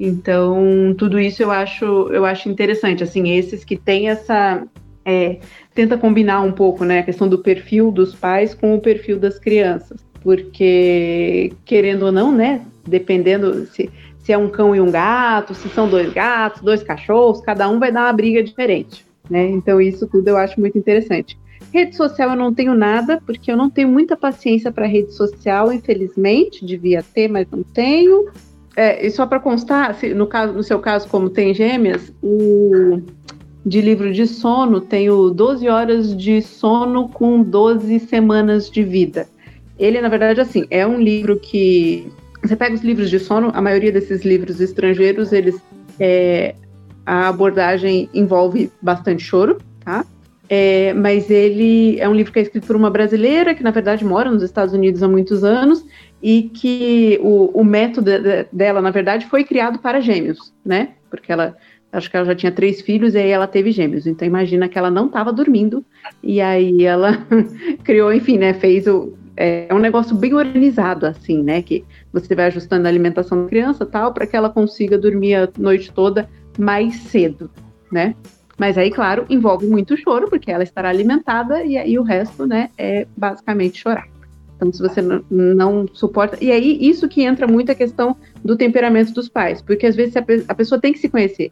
Então, 0.00 0.92
tudo 0.98 1.20
isso 1.20 1.40
eu 1.40 1.52
acho, 1.52 1.84
eu 2.10 2.24
acho 2.24 2.48
interessante. 2.48 3.04
Assim, 3.04 3.30
esses 3.30 3.62
que 3.62 3.76
têm 3.76 4.08
essa. 4.08 4.66
É, 5.04 5.38
tenta 5.72 5.96
combinar 5.96 6.40
um 6.40 6.50
pouco 6.50 6.84
né, 6.84 6.98
a 6.98 7.04
questão 7.04 7.28
do 7.28 7.38
perfil 7.38 7.92
dos 7.92 8.12
pais 8.12 8.54
com 8.54 8.74
o 8.74 8.80
perfil 8.80 9.20
das 9.20 9.38
crianças. 9.38 10.04
Porque, 10.20 11.52
querendo 11.64 12.06
ou 12.06 12.12
não, 12.12 12.32
né? 12.32 12.62
Dependendo 12.86 13.66
se, 13.66 13.88
se 14.22 14.32
é 14.32 14.38
um 14.38 14.48
cão 14.48 14.74
e 14.74 14.80
um 14.80 14.90
gato, 14.90 15.54
se 15.54 15.68
são 15.68 15.88
dois 15.88 16.12
gatos, 16.12 16.62
dois 16.62 16.82
cachorros, 16.82 17.40
cada 17.40 17.68
um 17.68 17.78
vai 17.78 17.90
dar 17.90 18.04
uma 18.04 18.12
briga 18.12 18.42
diferente. 18.42 19.04
Né? 19.28 19.48
Então, 19.48 19.80
isso 19.80 20.06
tudo 20.06 20.28
eu 20.28 20.36
acho 20.36 20.58
muito 20.60 20.76
interessante. 20.76 21.38
Rede 21.72 21.94
social 21.94 22.30
eu 22.30 22.36
não 22.36 22.52
tenho 22.52 22.74
nada, 22.74 23.22
porque 23.24 23.50
eu 23.50 23.56
não 23.56 23.70
tenho 23.70 23.88
muita 23.88 24.16
paciência 24.16 24.72
para 24.72 24.86
rede 24.86 25.12
social, 25.12 25.72
infelizmente, 25.72 26.64
devia 26.64 27.02
ter, 27.02 27.28
mas 27.28 27.46
não 27.50 27.62
tenho. 27.62 28.28
É, 28.76 29.06
e 29.06 29.10
só 29.10 29.26
para 29.26 29.38
constar, 29.38 29.94
se, 29.94 30.12
no, 30.12 30.26
caso, 30.26 30.52
no 30.52 30.62
seu 30.62 30.78
caso, 30.80 31.08
como 31.08 31.30
tem 31.30 31.54
gêmeas, 31.54 32.12
o 32.22 33.00
de 33.64 33.80
livro 33.80 34.12
de 34.12 34.26
sono 34.26 34.80
tem 34.80 35.10
o 35.10 35.30
12 35.30 35.68
horas 35.68 36.16
de 36.16 36.40
sono 36.40 37.08
com 37.08 37.42
12 37.42 38.00
semanas 38.00 38.70
de 38.70 38.82
vida. 38.82 39.28
Ele, 39.78 40.00
na 40.00 40.08
verdade, 40.08 40.40
assim, 40.40 40.66
é 40.70 40.86
um 40.86 41.00
livro 41.00 41.38
que. 41.38 42.10
Você 42.42 42.56
pega 42.56 42.74
os 42.74 42.82
livros 42.82 43.10
de 43.10 43.18
sono, 43.18 43.50
a 43.54 43.60
maioria 43.60 43.92
desses 43.92 44.22
livros 44.24 44.60
estrangeiros, 44.60 45.32
eles. 45.32 45.60
É, 45.98 46.54
a 47.04 47.28
abordagem 47.28 48.08
envolve 48.14 48.70
bastante 48.80 49.22
choro, 49.22 49.58
tá? 49.84 50.04
É, 50.48 50.92
mas 50.94 51.30
ele 51.30 51.98
é 52.00 52.08
um 52.08 52.14
livro 52.14 52.32
que 52.32 52.38
é 52.38 52.42
escrito 52.42 52.66
por 52.66 52.74
uma 52.74 52.90
brasileira 52.90 53.54
que, 53.54 53.62
na 53.62 53.70
verdade, 53.70 54.04
mora 54.04 54.30
nos 54.30 54.42
Estados 54.42 54.74
Unidos 54.74 55.02
há 55.02 55.08
muitos 55.08 55.44
anos 55.44 55.84
e 56.22 56.42
que 56.42 57.20
o, 57.22 57.60
o 57.60 57.64
método 57.64 58.10
dela, 58.52 58.80
na 58.80 58.90
verdade, 58.90 59.26
foi 59.26 59.44
criado 59.44 59.78
para 59.78 60.00
gêmeos, 60.00 60.52
né? 60.64 60.90
Porque 61.08 61.30
ela, 61.30 61.56
acho 61.92 62.10
que 62.10 62.16
ela 62.16 62.26
já 62.26 62.34
tinha 62.34 62.52
três 62.52 62.80
filhos 62.80 63.14
e 63.14 63.18
aí 63.18 63.30
ela 63.30 63.46
teve 63.46 63.70
gêmeos. 63.70 64.06
Então 64.06 64.26
imagina 64.26 64.68
que 64.68 64.76
ela 64.76 64.90
não 64.90 65.06
estava 65.06 65.32
dormindo 65.32 65.84
e 66.22 66.40
aí 66.40 66.84
ela 66.84 67.24
criou, 67.84 68.12
enfim, 68.12 68.36
né? 68.36 68.52
Fez 68.52 68.88
o 68.88 69.12
é, 69.36 69.66
é 69.68 69.74
um 69.74 69.78
negócio 69.78 70.14
bem 70.14 70.34
organizado 70.34 71.06
assim, 71.06 71.42
né? 71.42 71.62
Que 71.62 71.84
você 72.12 72.34
vai 72.34 72.46
ajustando 72.46 72.86
a 72.86 72.90
alimentação 72.90 73.42
da 73.42 73.48
criança 73.48 73.86
tal 73.86 74.12
para 74.12 74.26
que 74.26 74.36
ela 74.36 74.50
consiga 74.50 74.98
dormir 74.98 75.34
a 75.34 75.48
noite 75.58 75.92
toda 75.92 76.28
mais 76.58 76.96
cedo, 76.96 77.50
né? 77.90 78.14
Mas 78.58 78.76
aí, 78.76 78.90
claro, 78.90 79.24
envolve 79.30 79.66
muito 79.66 79.96
choro, 79.96 80.28
porque 80.28 80.50
ela 80.50 80.62
estará 80.62 80.90
alimentada 80.90 81.64
e 81.64 81.78
aí 81.78 81.98
o 81.98 82.02
resto, 82.02 82.46
né, 82.46 82.68
é 82.76 83.06
basicamente 83.16 83.80
chorar. 83.80 84.06
Então, 84.54 84.70
se 84.70 84.82
você 84.82 85.00
não, 85.00 85.86
suporta. 85.94 86.36
E 86.38 86.52
aí, 86.52 86.76
isso 86.78 87.08
que 87.08 87.22
entra 87.22 87.46
muito 87.46 87.72
a 87.72 87.74
questão 87.74 88.14
do 88.44 88.56
temperamento 88.56 89.14
dos 89.14 89.30
pais, 89.30 89.62
porque 89.62 89.86
às 89.86 89.96
vezes 89.96 90.14
a, 90.14 90.24
a 90.48 90.54
pessoa 90.54 90.78
tem 90.78 90.92
que 90.92 90.98
se 90.98 91.08
conhecer. 91.08 91.50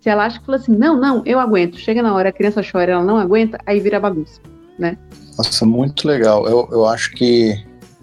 Se 0.00 0.10
ela 0.10 0.26
acha 0.26 0.38
que 0.38 0.44
fala 0.44 0.58
assim, 0.58 0.76
não, 0.76 1.00
não, 1.00 1.22
eu 1.24 1.40
aguento, 1.40 1.78
chega 1.78 2.02
na 2.02 2.14
hora, 2.14 2.28
a 2.28 2.32
criança 2.32 2.60
chora, 2.62 2.92
ela 2.92 3.04
não 3.04 3.16
aguenta, 3.16 3.58
aí 3.64 3.80
vira 3.80 3.98
bagunça, 3.98 4.38
né? 4.78 4.98
Nossa, 5.38 5.64
muito 5.64 6.06
legal. 6.06 6.46
Eu, 6.46 6.68
eu 6.70 6.84
acho 6.84 7.12
que 7.12 7.54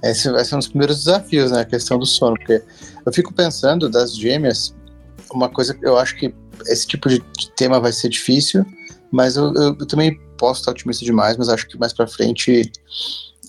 esse 0.04 0.30
vai 0.32 0.46
ser 0.46 0.56
um 0.56 0.60
dos 0.60 0.68
primeiros 0.68 1.04
desafios, 1.04 1.52
né? 1.52 1.62
A 1.62 1.66
questão 1.66 1.98
do 1.98 2.06
sono, 2.06 2.36
porque 2.38 2.64
eu 3.06 3.14
fico 3.14 3.34
pensando 3.34 3.90
das 3.90 4.16
gêmeas, 4.16 4.76
uma 5.32 5.50
coisa 5.50 5.74
que 5.74 5.86
eu 5.86 5.98
acho 5.98 6.16
que 6.16 6.34
esse 6.68 6.88
tipo 6.88 7.10
de 7.10 7.22
tema 7.56 7.80
vai 7.80 7.92
ser 7.92 8.10
difícil, 8.10 8.66
mas 9.12 9.36
eu, 9.36 9.54
eu, 9.54 9.76
eu 9.80 9.86
também 9.86 10.20
posso 10.38 10.62
estar 10.62 10.72
otimista 10.72 11.04
demais, 11.04 11.38
mas 11.38 11.50
acho 11.50 11.68
que 11.68 11.78
mais 11.78 11.94
para 11.94 12.08
frente 12.08 12.72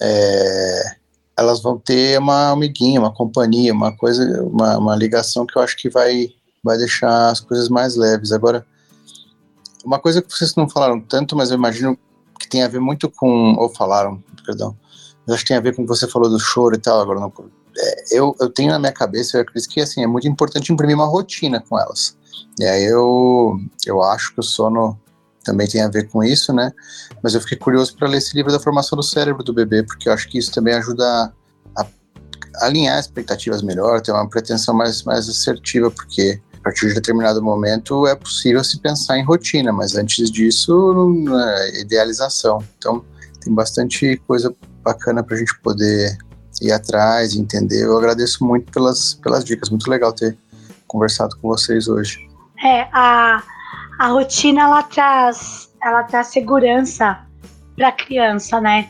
é, 0.01 0.97
elas 1.37 1.61
vão 1.61 1.79
ter 1.79 2.19
uma 2.19 2.51
amiguinha, 2.51 3.01
uma 3.01 3.13
companhia, 3.13 3.73
uma 3.73 3.97
coisa, 3.97 4.43
uma, 4.43 4.79
uma 4.79 4.97
ligação 4.97 5.47
que 5.47 5.57
eu 5.57 5.63
acho 5.63 5.77
que 5.77 5.89
vai, 5.89 6.31
vai 6.65 6.79
deixar 6.79 7.31
as 7.31 7.41
coisas 7.41 7.69
mais 7.69 7.95
leves. 7.95 8.33
Agora, 8.33 8.67
uma 9.85 9.99
coisa 9.99 10.21
que 10.21 10.33
vocês 10.33 10.55
não 10.57 10.69
falaram 10.69 11.01
tanto, 11.01 11.37
mas 11.37 11.51
eu 11.51 11.57
imagino 11.57 11.99
que 12.39 12.49
tem 12.49 12.63
a 12.63 12.69
ver 12.69 12.81
muito 12.81 13.09
com, 13.11 13.55
ou 13.55 13.69
falaram, 13.69 14.23
perdão, 14.45 14.77
mas 15.29 15.35
acho 15.35 15.45
que 15.45 15.49
tem 15.49 15.59
a 15.59 15.61
ver 15.61 15.77
com 15.77 15.83
o 15.83 15.85
que 15.85 15.91
você 15.91 16.09
falou 16.09 16.31
do 16.31 16.41
choro 16.41 16.75
e 16.75 16.79
tal, 16.79 17.01
agora 17.03 17.21
não, 17.21 17.31
é, 17.77 18.05
eu, 18.11 18.35
eu 18.41 18.49
tenho 18.49 18.71
na 18.71 18.79
minha 18.79 18.93
cabeça, 18.93 19.37
eu 19.37 19.43
acredito 19.43 19.69
que 19.71 19.79
assim, 19.79 20.03
é 20.03 20.07
muito 20.07 20.27
importante 20.27 20.73
imprimir 20.73 20.97
uma 20.97 21.05
rotina 21.05 21.63
com 21.69 21.79
elas. 21.79 22.17
E 22.59 22.65
aí 22.65 22.85
eu, 22.85 23.61
eu 23.85 24.03
acho 24.03 24.33
que 24.33 24.41
o 24.41 24.43
sono 24.43 24.99
também 25.45 25.69
tem 25.69 25.83
a 25.83 25.89
ver 25.89 26.09
com 26.09 26.25
isso, 26.25 26.53
né? 26.53 26.73
Mas 27.23 27.35
eu 27.35 27.43
fiquei 27.43 27.59
curioso 27.59 27.95
para 27.95 28.09
ler 28.09 28.19
esse 28.19 28.35
livro 28.35 28.51
da 28.51 28.59
formação 28.59 28.97
do 28.97 29.03
cérebro 29.03 29.45
do 29.45 29.53
bebê, 29.53 29.83
porque 29.83 30.09
eu 30.09 30.13
acho 30.15 30.29
que 30.29 30.39
isso 30.39 30.51
também 30.51 30.75
ajuda 30.75 31.05
a, 31.77 31.83
a 31.83 31.87
alinhar 32.61 32.99
expectativas 32.99 33.61
melhor, 33.61 34.01
ter 34.01 34.13
uma 34.13 34.29
pretensão 34.29 34.75
mais, 34.75 35.03
mais 35.03 35.29
assertiva, 35.29 35.91
porque 35.91 36.41
a 36.55 36.63
partir 36.63 36.89
de 36.89 36.95
determinado 36.95 37.43
momento 37.43 38.07
é 38.07 38.15
possível 38.15 38.65
se 38.65 38.81
pensar 38.81 39.19
em 39.19 39.25
rotina, 39.25 39.73
mas 39.73 39.95
antes 39.95 40.31
disso, 40.31 41.15
é 41.39 41.81
idealização. 41.81 42.65
Então, 42.79 43.05
tem 43.41 43.55
bastante 43.55 44.17
coisa 44.27 44.55
bacana 44.89 45.23
para 45.23 45.37
a 45.37 45.39
gente 45.39 45.59
poder 45.61 46.17
ir 46.63 46.73
atrás, 46.73 47.37
entender. 47.37 47.85
Eu 47.85 47.97
agradeço 47.97 48.45
muito 48.45 48.73
pelas, 48.73 49.15
pelas 49.15 49.45
dicas, 49.45 49.71
muito 49.71 49.89
legal 49.91 50.13
ter 50.13 50.37
conversado 50.87 51.37
com 51.41 51.49
vocês 51.49 51.89
hoje. 51.89 52.19
É, 52.65 52.89
a, 52.93 53.43
a 53.99 54.09
rotina 54.09 54.63
ela 54.63 54.83
traz, 54.83 55.71
ela 55.83 56.03
traz 56.05 56.29
segurança 56.29 57.19
para 57.77 57.89
a 57.89 57.93
criança, 57.93 58.61
né? 58.61 58.89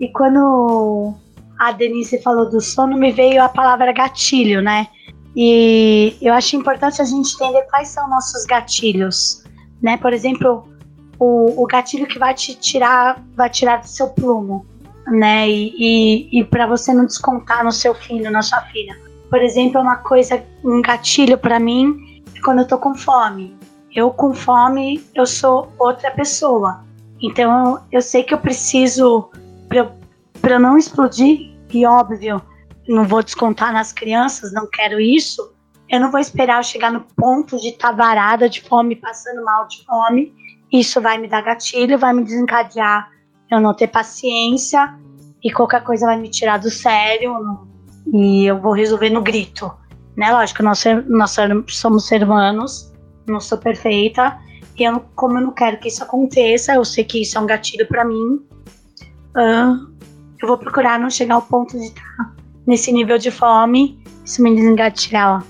E 0.00 0.08
quando 0.08 1.14
a 1.58 1.70
Denise 1.72 2.20
falou 2.22 2.48
do 2.48 2.60
sono, 2.60 2.96
me 2.96 3.12
veio 3.12 3.42
a 3.42 3.48
palavra 3.48 3.92
gatilho, 3.92 4.60
né? 4.60 4.88
E 5.36 6.16
eu 6.20 6.32
acho 6.32 6.56
importante 6.56 7.02
a 7.02 7.04
gente 7.04 7.34
entender 7.34 7.62
quais 7.70 7.88
são 7.88 8.08
nossos 8.08 8.44
gatilhos, 8.46 9.44
né? 9.82 9.96
Por 9.98 10.12
exemplo, 10.12 10.66
o, 11.18 11.62
o 11.62 11.66
gatilho 11.66 12.06
que 12.06 12.18
vai 12.18 12.34
te 12.34 12.54
tirar, 12.54 13.22
vai 13.36 13.50
tirar 13.50 13.80
do 13.80 13.88
seu 13.88 14.08
plumo, 14.08 14.66
né? 15.06 15.48
E, 15.48 15.74
e, 15.78 16.40
e 16.40 16.44
para 16.44 16.66
você 16.66 16.92
não 16.92 17.06
descontar 17.06 17.64
no 17.64 17.72
seu 17.72 17.94
filho, 17.94 18.30
na 18.30 18.42
sua 18.42 18.60
filha. 18.62 18.98
Por 19.30 19.42
exemplo, 19.42 19.80
uma 19.80 19.96
coisa, 19.96 20.42
um 20.62 20.80
gatilho 20.80 21.36
para 21.36 21.58
mim, 21.58 22.22
é 22.36 22.40
quando 22.40 22.60
eu 22.60 22.68
tô 22.68 22.78
com 22.78 22.94
fome. 22.94 23.56
Eu 23.94 24.10
com 24.10 24.34
fome, 24.34 25.04
eu 25.14 25.26
sou 25.26 25.72
outra 25.78 26.10
pessoa. 26.10 26.84
Então 27.22 27.80
eu 27.90 28.02
sei 28.02 28.22
que 28.22 28.34
eu 28.34 28.38
preciso, 28.38 29.30
para 30.40 30.58
não 30.58 30.76
explodir, 30.76 31.52
e 31.72 31.86
óbvio, 31.86 32.40
não 32.88 33.04
vou 33.04 33.22
descontar 33.22 33.72
nas 33.72 33.92
crianças, 33.92 34.52
não 34.52 34.68
quero 34.70 35.00
isso. 35.00 35.52
Eu 35.88 36.00
não 36.00 36.10
vou 36.10 36.20
esperar 36.20 36.58
eu 36.58 36.62
chegar 36.62 36.90
no 36.90 37.00
ponto 37.16 37.58
de 37.58 37.68
estar 37.68 37.90
tá 37.90 37.94
varada 37.94 38.48
de 38.48 38.62
fome, 38.62 38.96
passando 38.96 39.44
mal 39.44 39.66
de 39.66 39.84
fome. 39.84 40.34
Isso 40.72 41.00
vai 41.00 41.18
me 41.18 41.28
dar 41.28 41.42
gatilho, 41.42 41.98
vai 41.98 42.12
me 42.12 42.24
desencadear 42.24 43.13
eu 43.50 43.60
não 43.60 43.74
ter 43.74 43.88
paciência 43.88 44.94
e 45.42 45.50
qualquer 45.50 45.82
coisa 45.82 46.06
vai 46.06 46.18
me 46.18 46.28
tirar 46.28 46.58
do 46.58 46.70
sério 46.70 47.66
e 48.12 48.46
eu 48.46 48.60
vou 48.60 48.72
resolver 48.72 49.10
no 49.10 49.22
grito. 49.22 49.70
Né? 50.16 50.30
Lógico, 50.30 50.62
nós, 50.62 50.84
nós 51.06 51.36
somos 51.68 52.06
seres 52.06 52.26
humanos, 52.26 52.92
não 53.26 53.40
sou 53.40 53.58
perfeita, 53.58 54.38
e 54.78 54.84
eu, 54.84 55.00
como 55.14 55.38
eu 55.38 55.42
não 55.42 55.52
quero 55.52 55.78
que 55.78 55.88
isso 55.88 56.02
aconteça, 56.02 56.74
eu 56.74 56.84
sei 56.84 57.04
que 57.04 57.22
isso 57.22 57.36
é 57.36 57.40
um 57.40 57.46
gatilho 57.46 57.86
para 57.86 58.04
mim, 58.04 58.40
uh, 59.36 59.94
eu 60.40 60.48
vou 60.48 60.58
procurar 60.58 60.98
não 60.98 61.10
chegar 61.10 61.36
ao 61.36 61.42
ponto 61.42 61.78
de 61.78 61.86
estar 61.86 62.34
nesse 62.66 62.92
nível 62.92 63.18
de 63.18 63.30
fome, 63.30 64.02
isso 64.24 64.42
me 64.42 64.54
desengatilhar, 64.54 65.44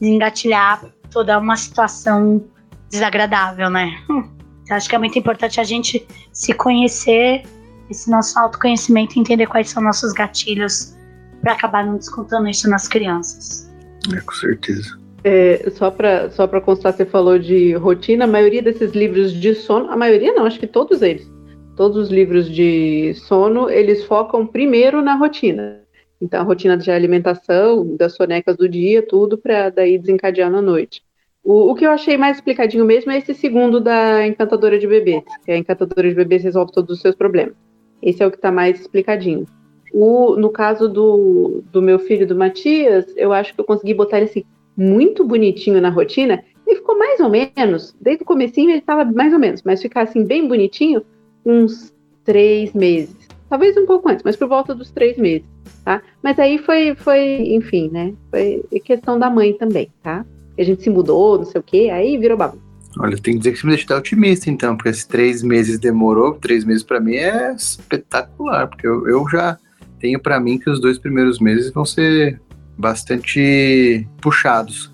desengatilhar 0.00 0.84
toda 1.10 1.38
uma 1.38 1.56
situação 1.56 2.44
desagradável, 2.90 3.70
né? 3.70 4.02
Hum. 4.10 4.37
Então, 4.68 4.76
acho 4.76 4.86
que 4.86 4.94
é 4.94 4.98
muito 4.98 5.18
importante 5.18 5.58
a 5.58 5.64
gente 5.64 6.06
se 6.30 6.52
conhecer, 6.52 7.42
esse 7.88 8.10
nosso 8.10 8.38
autoconhecimento, 8.38 9.18
entender 9.18 9.46
quais 9.46 9.70
são 9.70 9.82
nossos 9.82 10.12
gatilhos 10.12 10.94
para 11.40 11.54
acabar 11.54 11.86
não 11.86 11.96
descontando 11.96 12.46
isso 12.50 12.68
nas 12.68 12.86
crianças. 12.86 13.66
É, 14.14 14.20
com 14.20 14.34
certeza. 14.34 14.98
É, 15.24 15.70
só 15.70 15.90
para 15.90 16.30
só 16.30 16.46
constar, 16.60 16.92
você 16.92 17.06
falou 17.06 17.38
de 17.38 17.72
rotina, 17.76 18.24
a 18.24 18.28
maioria 18.28 18.60
desses 18.60 18.92
livros 18.92 19.32
de 19.32 19.54
sono, 19.54 19.90
a 19.90 19.96
maioria 19.96 20.34
não, 20.34 20.44
acho 20.44 20.60
que 20.60 20.66
todos 20.66 21.00
eles, 21.00 21.26
todos 21.74 21.96
os 21.96 22.10
livros 22.10 22.46
de 22.54 23.14
sono, 23.14 23.70
eles 23.70 24.04
focam 24.04 24.46
primeiro 24.46 25.00
na 25.00 25.14
rotina. 25.14 25.80
Então, 26.20 26.42
a 26.42 26.44
rotina 26.44 26.76
de 26.76 26.90
alimentação, 26.90 27.96
das 27.96 28.14
sonecas 28.14 28.54
do 28.54 28.68
dia, 28.68 29.00
tudo 29.00 29.38
para 29.38 29.70
daí 29.70 29.98
desencadear 29.98 30.50
na 30.50 30.60
noite. 30.60 31.02
O, 31.48 31.70
o, 31.70 31.74
que 31.74 31.86
eu 31.86 31.90
achei 31.90 32.18
mais 32.18 32.36
explicadinho 32.36 32.84
mesmo 32.84 33.10
é 33.10 33.16
esse 33.16 33.32
segundo 33.32 33.80
da 33.80 34.26
encantadora 34.26 34.78
de 34.78 34.86
bebês, 34.86 35.24
que 35.46 35.50
a 35.50 35.56
encantadora 35.56 36.06
de 36.06 36.14
bebês 36.14 36.44
resolve 36.44 36.70
todos 36.70 36.94
os 36.94 37.00
seus 37.00 37.14
problemas. 37.14 37.54
Esse 38.02 38.22
é 38.22 38.26
o 38.26 38.30
que 38.30 38.36
está 38.36 38.52
mais 38.52 38.78
explicadinho. 38.78 39.46
O, 39.90 40.36
no 40.36 40.50
caso 40.50 40.90
do, 40.90 41.62
do 41.72 41.80
meu 41.80 41.98
filho, 41.98 42.26
do 42.26 42.36
Matias, 42.36 43.06
eu 43.16 43.32
acho 43.32 43.54
que 43.54 43.60
eu 43.62 43.64
consegui 43.64 43.94
botar 43.94 44.18
ele 44.18 44.26
assim, 44.26 44.44
muito 44.76 45.24
bonitinho 45.24 45.80
na 45.80 45.88
rotina. 45.88 46.44
Ele 46.66 46.76
ficou 46.76 46.98
mais 46.98 47.18
ou 47.18 47.30
menos, 47.30 47.96
desde 47.98 48.24
o 48.24 48.26
comecinho 48.26 48.68
ele 48.68 48.80
estava 48.80 49.02
mais 49.06 49.32
ou 49.32 49.38
menos, 49.38 49.62
mas 49.62 49.80
ficar 49.80 50.02
assim 50.02 50.26
bem 50.26 50.46
bonitinho, 50.46 51.02
uns 51.46 51.94
três 52.24 52.74
meses. 52.74 53.26
Talvez 53.48 53.74
um 53.78 53.86
pouco 53.86 54.10
antes, 54.10 54.22
mas 54.22 54.36
por 54.36 54.48
volta 54.48 54.74
dos 54.74 54.90
três 54.90 55.16
meses, 55.16 55.48
tá? 55.82 56.02
Mas 56.22 56.38
aí 56.38 56.58
foi, 56.58 56.94
foi 56.94 57.54
enfim, 57.54 57.88
né? 57.90 58.12
Foi 58.30 58.62
questão 58.84 59.18
da 59.18 59.30
mãe 59.30 59.54
também, 59.54 59.90
tá? 60.02 60.26
A 60.62 60.64
gente 60.64 60.82
se 60.82 60.90
mudou, 60.90 61.38
não 61.38 61.44
sei 61.44 61.60
o 61.60 61.64
quê, 61.64 61.90
aí 61.92 62.16
virou 62.18 62.36
bagunça. 62.36 62.68
Olha, 62.98 63.16
tem 63.16 63.34
que 63.34 63.38
dizer 63.38 63.52
que 63.52 63.58
você 63.58 63.66
me 63.66 63.76
deixa 63.76 63.96
otimista, 63.96 64.50
então, 64.50 64.76
porque 64.76 64.88
esses 64.88 65.04
três 65.04 65.42
meses 65.42 65.78
demorou, 65.78 66.34
três 66.34 66.64
meses 66.64 66.82
para 66.82 67.00
mim 67.00 67.14
é 67.14 67.54
espetacular, 67.54 68.66
porque 68.66 68.86
eu, 68.86 69.06
eu 69.08 69.28
já 69.28 69.56
tenho 70.00 70.18
para 70.18 70.40
mim 70.40 70.58
que 70.58 70.68
os 70.68 70.80
dois 70.80 70.98
primeiros 70.98 71.38
meses 71.38 71.72
vão 71.72 71.84
ser 71.84 72.40
bastante 72.76 74.06
puxados. 74.20 74.92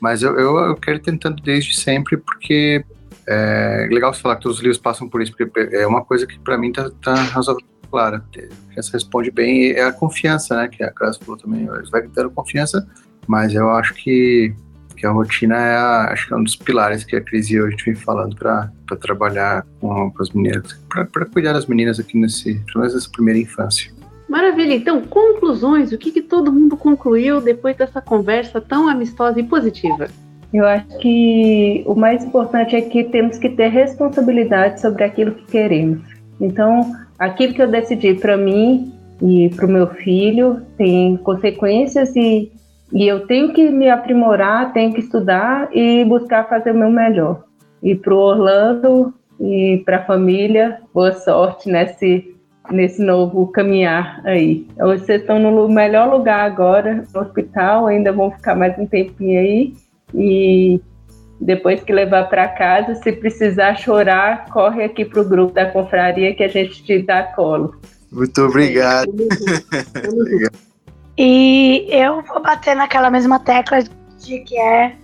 Mas 0.00 0.22
eu, 0.22 0.38
eu, 0.38 0.56
eu 0.58 0.76
quero 0.76 0.96
ir 0.96 1.02
tentando 1.02 1.42
desde 1.42 1.76
sempre, 1.76 2.16
porque 2.16 2.84
é 3.26 3.88
legal 3.90 4.12
você 4.12 4.20
falar 4.20 4.36
que 4.36 4.42
todos 4.42 4.58
os 4.58 4.62
livros 4.62 4.80
passam 4.80 5.08
por 5.08 5.22
isso, 5.22 5.32
porque 5.36 5.76
é 5.76 5.86
uma 5.86 6.04
coisa 6.04 6.26
que 6.26 6.38
para 6.38 6.58
mim 6.58 6.72
tá, 6.72 6.90
tá 7.02 7.14
razoável 7.14 7.64
clara. 7.92 8.24
Essa 8.74 8.92
responde 8.92 9.30
bem, 9.30 9.72
é 9.72 9.84
a 9.84 9.92
confiança, 9.92 10.56
né? 10.56 10.68
Que 10.68 10.82
a 10.82 10.90
Cláudia 10.90 11.20
falou 11.22 11.38
também. 11.38 11.68
Eles 11.68 11.90
vai 11.90 12.02
dando 12.08 12.30
confiança, 12.30 12.88
mas 13.26 13.54
eu 13.54 13.68
acho 13.68 13.94
que 13.94 14.54
que 15.02 15.06
a 15.06 15.10
rotina 15.10 15.56
é, 15.56 15.74
a, 15.74 16.12
acho 16.12 16.28
que 16.28 16.32
é 16.32 16.36
um 16.36 16.44
dos 16.44 16.54
pilares 16.54 17.02
que 17.02 17.16
a 17.16 17.20
Cris 17.20 17.50
e 17.50 17.54
eu 17.54 17.66
a 17.66 17.70
gente 17.70 17.84
vem 17.84 17.94
falando 17.96 18.36
para 18.36 18.70
trabalhar 19.00 19.66
com, 19.80 20.12
com, 20.12 20.22
as 20.22 20.30
meninas, 20.30 20.80
para 20.88 21.26
cuidar 21.26 21.52
das 21.52 21.66
meninas 21.66 21.98
aqui 21.98 22.16
nesse, 22.16 22.54
pelo 22.66 22.78
menos 22.78 22.94
nessa 22.94 23.10
primeira 23.10 23.40
infância. 23.40 23.92
Maravilha, 24.28 24.74
então, 24.74 25.02
conclusões, 25.02 25.90
o 25.90 25.98
que, 25.98 26.12
que 26.12 26.22
todo 26.22 26.52
mundo 26.52 26.76
concluiu 26.76 27.40
depois 27.40 27.76
dessa 27.76 28.00
conversa 28.00 28.60
tão 28.60 28.88
amistosa 28.88 29.40
e 29.40 29.42
positiva? 29.42 30.06
Eu 30.54 30.64
acho 30.66 30.86
que 30.98 31.82
o 31.84 31.96
mais 31.96 32.24
importante 32.24 32.76
é 32.76 32.80
que 32.82 33.02
temos 33.02 33.38
que 33.38 33.48
ter 33.48 33.68
responsabilidade 33.68 34.80
sobre 34.80 35.02
aquilo 35.02 35.34
que 35.34 35.46
queremos. 35.46 36.00
Então, 36.40 36.94
aquilo 37.18 37.54
que 37.54 37.62
eu 37.62 37.68
decidi 37.68 38.14
para 38.14 38.36
mim 38.36 38.94
e 39.20 39.50
para 39.50 39.66
o 39.66 39.68
meu 39.68 39.88
filho 39.88 40.62
tem 40.78 41.16
consequências 41.16 42.14
e 42.14 42.52
e 42.92 43.08
eu 43.08 43.26
tenho 43.26 43.52
que 43.52 43.70
me 43.70 43.88
aprimorar, 43.88 44.72
tenho 44.72 44.92
que 44.92 45.00
estudar 45.00 45.68
e 45.72 46.04
buscar 46.04 46.48
fazer 46.48 46.72
o 46.72 46.78
meu 46.78 46.90
melhor. 46.90 47.44
E 47.82 47.94
para 47.94 48.14
o 48.14 48.18
Orlando 48.18 49.14
e 49.40 49.82
para 49.84 49.96
a 49.96 50.04
família, 50.04 50.78
boa 50.92 51.12
sorte 51.12 51.70
nesse, 51.70 52.36
nesse 52.70 53.02
novo 53.02 53.46
caminhar 53.48 54.20
aí. 54.24 54.66
Vocês 54.76 55.22
estão 55.22 55.38
no 55.38 55.68
melhor 55.68 56.12
lugar 56.12 56.44
agora, 56.44 57.04
no 57.14 57.20
hospital, 57.20 57.86
ainda 57.86 58.12
vão 58.12 58.30
ficar 58.30 58.54
mais 58.54 58.78
um 58.78 58.86
tempinho 58.86 59.40
aí. 59.40 59.74
E 60.14 60.78
depois 61.40 61.82
que 61.82 61.94
levar 61.94 62.28
para 62.28 62.46
casa, 62.46 62.94
se 62.96 63.10
precisar 63.10 63.74
chorar, 63.74 64.50
corre 64.50 64.84
aqui 64.84 65.04
para 65.04 65.22
o 65.22 65.28
grupo 65.28 65.54
da 65.54 65.70
confraria 65.70 66.34
que 66.34 66.44
a 66.44 66.48
gente 66.48 66.84
te 66.84 67.00
dá 67.00 67.22
colo. 67.22 67.74
Muito 68.12 68.42
obrigado. 68.42 69.10
E 71.16 71.86
eu 71.88 72.22
vou 72.22 72.42
bater 72.42 72.74
naquela 72.74 73.10
mesma 73.10 73.38
tecla 73.38 73.82
de 73.82 74.38
que 74.40 74.58
é 74.58 74.96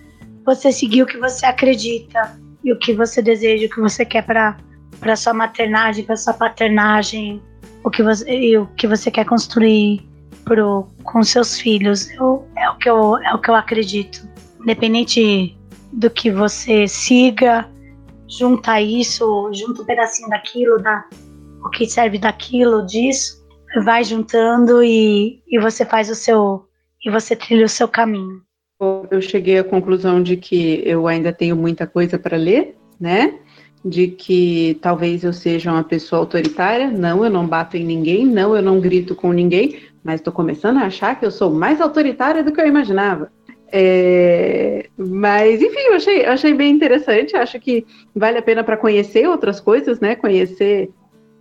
você 0.44 0.72
seguir 0.72 1.02
o 1.02 1.06
que 1.06 1.18
você 1.18 1.44
acredita 1.44 2.38
e 2.64 2.72
o 2.72 2.78
que 2.78 2.94
você 2.94 3.20
deseja, 3.20 3.66
o 3.66 3.70
que 3.70 3.80
você 3.80 4.04
quer 4.04 4.24
para 4.24 4.56
para 5.00 5.14
sua 5.14 5.32
maternagem, 5.32 6.04
para 6.04 6.16
sua 6.16 6.34
paternagem, 6.34 7.40
o 7.84 7.90
que 7.90 8.02
você 8.02 8.28
e 8.28 8.58
o 8.58 8.66
que 8.66 8.86
você 8.86 9.10
quer 9.10 9.24
construir 9.24 10.08
pro, 10.44 10.88
com 11.04 11.22
seus 11.22 11.60
filhos. 11.60 12.10
Eu, 12.10 12.46
é, 12.56 12.68
o 12.70 12.76
que 12.76 12.90
eu, 12.90 13.18
é 13.18 13.34
o 13.34 13.38
que 13.38 13.50
eu 13.50 13.54
acredito. 13.54 14.28
Independente 14.60 15.56
do 15.92 16.10
que 16.10 16.30
você 16.30 16.88
siga, 16.88 17.68
junta 18.28 18.80
isso, 18.80 19.50
junta 19.52 19.82
um 19.82 19.84
pedacinho 19.84 20.28
daquilo, 20.28 20.82
da, 20.82 21.04
o 21.64 21.70
que 21.70 21.86
serve 21.86 22.18
daquilo, 22.18 22.84
disso, 22.84 23.46
vai 23.84 24.04
juntando 24.04 24.82
e, 24.82 25.42
e 25.48 25.58
você 25.58 25.84
faz 25.84 26.10
o 26.10 26.14
seu. 26.14 26.64
e 27.04 27.10
você 27.10 27.36
trilha 27.36 27.66
o 27.66 27.68
seu 27.68 27.88
caminho. 27.88 28.42
Eu 29.10 29.20
cheguei 29.20 29.58
à 29.58 29.64
conclusão 29.64 30.22
de 30.22 30.36
que 30.36 30.82
eu 30.86 31.08
ainda 31.08 31.32
tenho 31.32 31.56
muita 31.56 31.86
coisa 31.86 32.18
para 32.18 32.36
ler, 32.36 32.76
né? 33.00 33.34
De 33.84 34.08
que 34.08 34.78
talvez 34.80 35.24
eu 35.24 35.32
seja 35.32 35.72
uma 35.72 35.82
pessoa 35.82 36.20
autoritária. 36.20 36.88
Não, 36.90 37.24
eu 37.24 37.30
não 37.30 37.46
bato 37.46 37.76
em 37.76 37.84
ninguém. 37.84 38.24
Não, 38.24 38.54
eu 38.54 38.62
não 38.62 38.80
grito 38.80 39.16
com 39.16 39.32
ninguém. 39.32 39.80
Mas 40.04 40.20
estou 40.20 40.32
começando 40.32 40.78
a 40.78 40.86
achar 40.86 41.18
que 41.18 41.26
eu 41.26 41.30
sou 41.30 41.52
mais 41.52 41.80
autoritária 41.80 42.42
do 42.44 42.52
que 42.52 42.60
eu 42.60 42.66
imaginava. 42.66 43.32
É, 43.70 44.88
mas, 44.96 45.60
enfim, 45.60 45.80
eu 45.80 45.94
achei, 45.94 46.24
achei 46.24 46.54
bem 46.54 46.70
interessante. 46.70 47.36
Acho 47.36 47.58
que 47.60 47.84
vale 48.14 48.38
a 48.38 48.42
pena 48.42 48.64
para 48.64 48.76
conhecer 48.76 49.28
outras 49.28 49.60
coisas, 49.60 50.00
né? 50.00 50.14
Conhecer, 50.14 50.90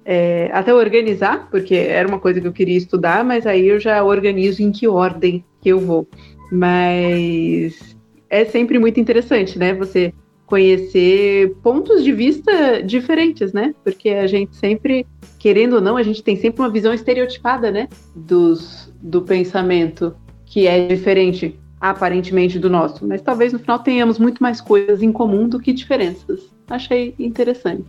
é, 0.09 0.49
até 0.53 0.73
organizar, 0.73 1.49
porque 1.51 1.75
era 1.75 2.07
uma 2.07 2.17
coisa 2.17 2.39
que 2.39 2.47
eu 2.47 2.53
queria 2.53 2.77
estudar, 2.77 3.25
mas 3.25 3.45
aí 3.45 3.67
eu 3.67 3.77
já 3.77 4.01
organizo 4.01 4.63
em 4.63 4.71
que 4.71 4.87
ordem 4.87 5.43
que 5.61 5.67
eu 5.67 5.81
vou. 5.81 6.07
Mas 6.49 7.97
é 8.29 8.45
sempre 8.45 8.79
muito 8.79 9.01
interessante, 9.01 9.59
né? 9.59 9.73
Você 9.73 10.13
conhecer 10.45 11.53
pontos 11.61 12.05
de 12.05 12.13
vista 12.13 12.81
diferentes, 12.81 13.51
né? 13.51 13.75
Porque 13.83 14.11
a 14.11 14.25
gente 14.27 14.55
sempre, 14.55 15.05
querendo 15.37 15.73
ou 15.73 15.81
não, 15.81 15.97
a 15.97 16.03
gente 16.03 16.23
tem 16.23 16.37
sempre 16.37 16.61
uma 16.61 16.69
visão 16.69 16.93
estereotipada, 16.93 17.69
né? 17.69 17.89
Dos, 18.15 18.89
do 19.01 19.21
pensamento 19.23 20.15
que 20.45 20.67
é 20.67 20.87
diferente 20.87 21.59
aparentemente 21.81 22.57
do 22.57 22.69
nosso, 22.69 23.05
mas 23.05 23.21
talvez 23.21 23.51
no 23.51 23.59
final 23.59 23.77
tenhamos 23.79 24.17
muito 24.17 24.41
mais 24.41 24.61
coisas 24.61 25.03
em 25.03 25.11
comum 25.11 25.49
do 25.49 25.59
que 25.59 25.73
diferenças. 25.73 26.49
Achei 26.69 27.13
interessante. 27.19 27.85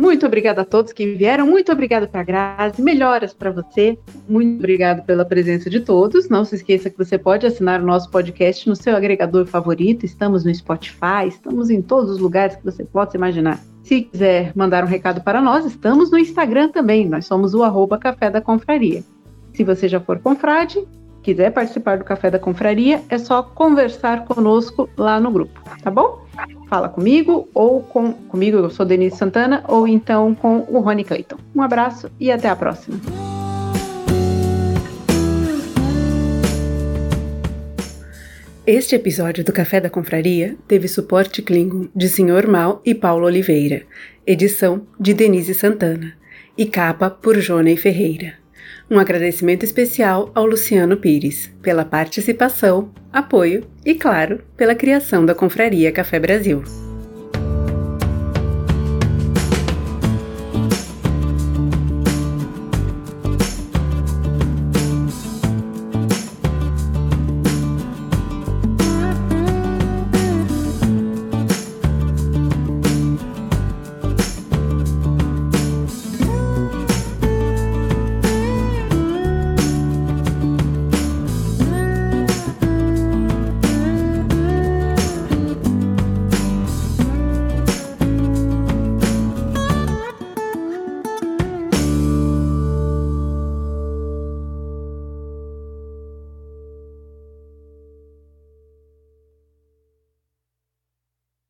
Muito 0.00 0.24
obrigada 0.24 0.62
a 0.62 0.64
todos 0.64 0.94
que 0.94 1.14
vieram, 1.14 1.46
muito 1.46 1.70
obrigada 1.70 2.08
para 2.08 2.22
Grazi, 2.22 2.80
melhoras 2.80 3.34
para 3.34 3.50
você, 3.50 3.98
muito 4.26 4.56
obrigado 4.56 5.04
pela 5.04 5.26
presença 5.26 5.68
de 5.68 5.78
todos. 5.80 6.26
Não 6.30 6.42
se 6.42 6.54
esqueça 6.54 6.88
que 6.88 6.96
você 6.96 7.18
pode 7.18 7.46
assinar 7.46 7.82
o 7.82 7.84
nosso 7.84 8.10
podcast 8.10 8.66
no 8.66 8.74
seu 8.74 8.96
agregador 8.96 9.44
favorito, 9.44 10.06
estamos 10.06 10.42
no 10.42 10.54
Spotify, 10.54 11.28
estamos 11.28 11.68
em 11.68 11.82
todos 11.82 12.12
os 12.12 12.18
lugares 12.18 12.56
que 12.56 12.64
você 12.64 12.82
possa 12.82 13.18
imaginar. 13.18 13.60
Se 13.82 14.00
quiser 14.00 14.52
mandar 14.56 14.84
um 14.84 14.86
recado 14.86 15.20
para 15.20 15.42
nós, 15.42 15.66
estamos 15.66 16.10
no 16.10 16.16
Instagram 16.16 16.70
também, 16.70 17.06
nós 17.06 17.26
somos 17.26 17.52
o 17.52 17.62
arroba 17.62 17.98
Café 17.98 18.30
da 18.30 18.40
Confraria. 18.40 19.04
Se 19.52 19.62
você 19.62 19.86
já 19.86 20.00
for 20.00 20.18
confrade, 20.18 20.82
quiser 21.22 21.52
participar 21.52 21.98
do 21.98 22.04
Café 22.04 22.30
da 22.30 22.38
Confraria, 22.38 23.02
é 23.10 23.18
só 23.18 23.42
conversar 23.42 24.24
conosco 24.24 24.88
lá 24.96 25.20
no 25.20 25.30
grupo, 25.30 25.60
tá 25.82 25.90
bom? 25.90 26.24
Fala 26.68 26.88
comigo 26.88 27.48
ou 27.52 27.82
com 27.82 28.12
comigo, 28.12 28.58
eu 28.58 28.70
sou 28.70 28.86
Denise 28.86 29.16
Santana, 29.16 29.64
ou 29.66 29.86
então 29.88 30.34
com 30.34 30.66
o 30.68 30.80
Rony 30.80 31.04
Clayton. 31.04 31.36
Um 31.54 31.62
abraço 31.62 32.10
e 32.18 32.30
até 32.30 32.48
a 32.48 32.56
próxima. 32.56 33.00
Este 38.66 38.94
episódio 38.94 39.44
do 39.44 39.52
Café 39.52 39.80
da 39.80 39.90
Confraria 39.90 40.56
teve 40.68 40.86
suporte 40.86 41.42
Klingon 41.42 41.88
de 41.94 42.08
Sr. 42.08 42.46
Mal 42.46 42.80
e 42.84 42.94
Paulo 42.94 43.26
Oliveira, 43.26 43.82
edição 44.24 44.86
de 44.98 45.12
Denise 45.12 45.54
Santana 45.54 46.12
e 46.56 46.66
capa 46.66 47.10
por 47.10 47.40
Jonei 47.40 47.76
Ferreira. 47.76 48.39
Um 48.90 48.98
agradecimento 48.98 49.62
especial 49.62 50.32
ao 50.34 50.44
Luciano 50.44 50.96
Pires 50.96 51.48
pela 51.62 51.84
participação, 51.84 52.90
apoio 53.12 53.64
e, 53.86 53.94
claro, 53.94 54.42
pela 54.56 54.74
criação 54.74 55.24
da 55.24 55.32
Confraria 55.32 55.92
Café 55.92 56.18
Brasil. 56.18 56.64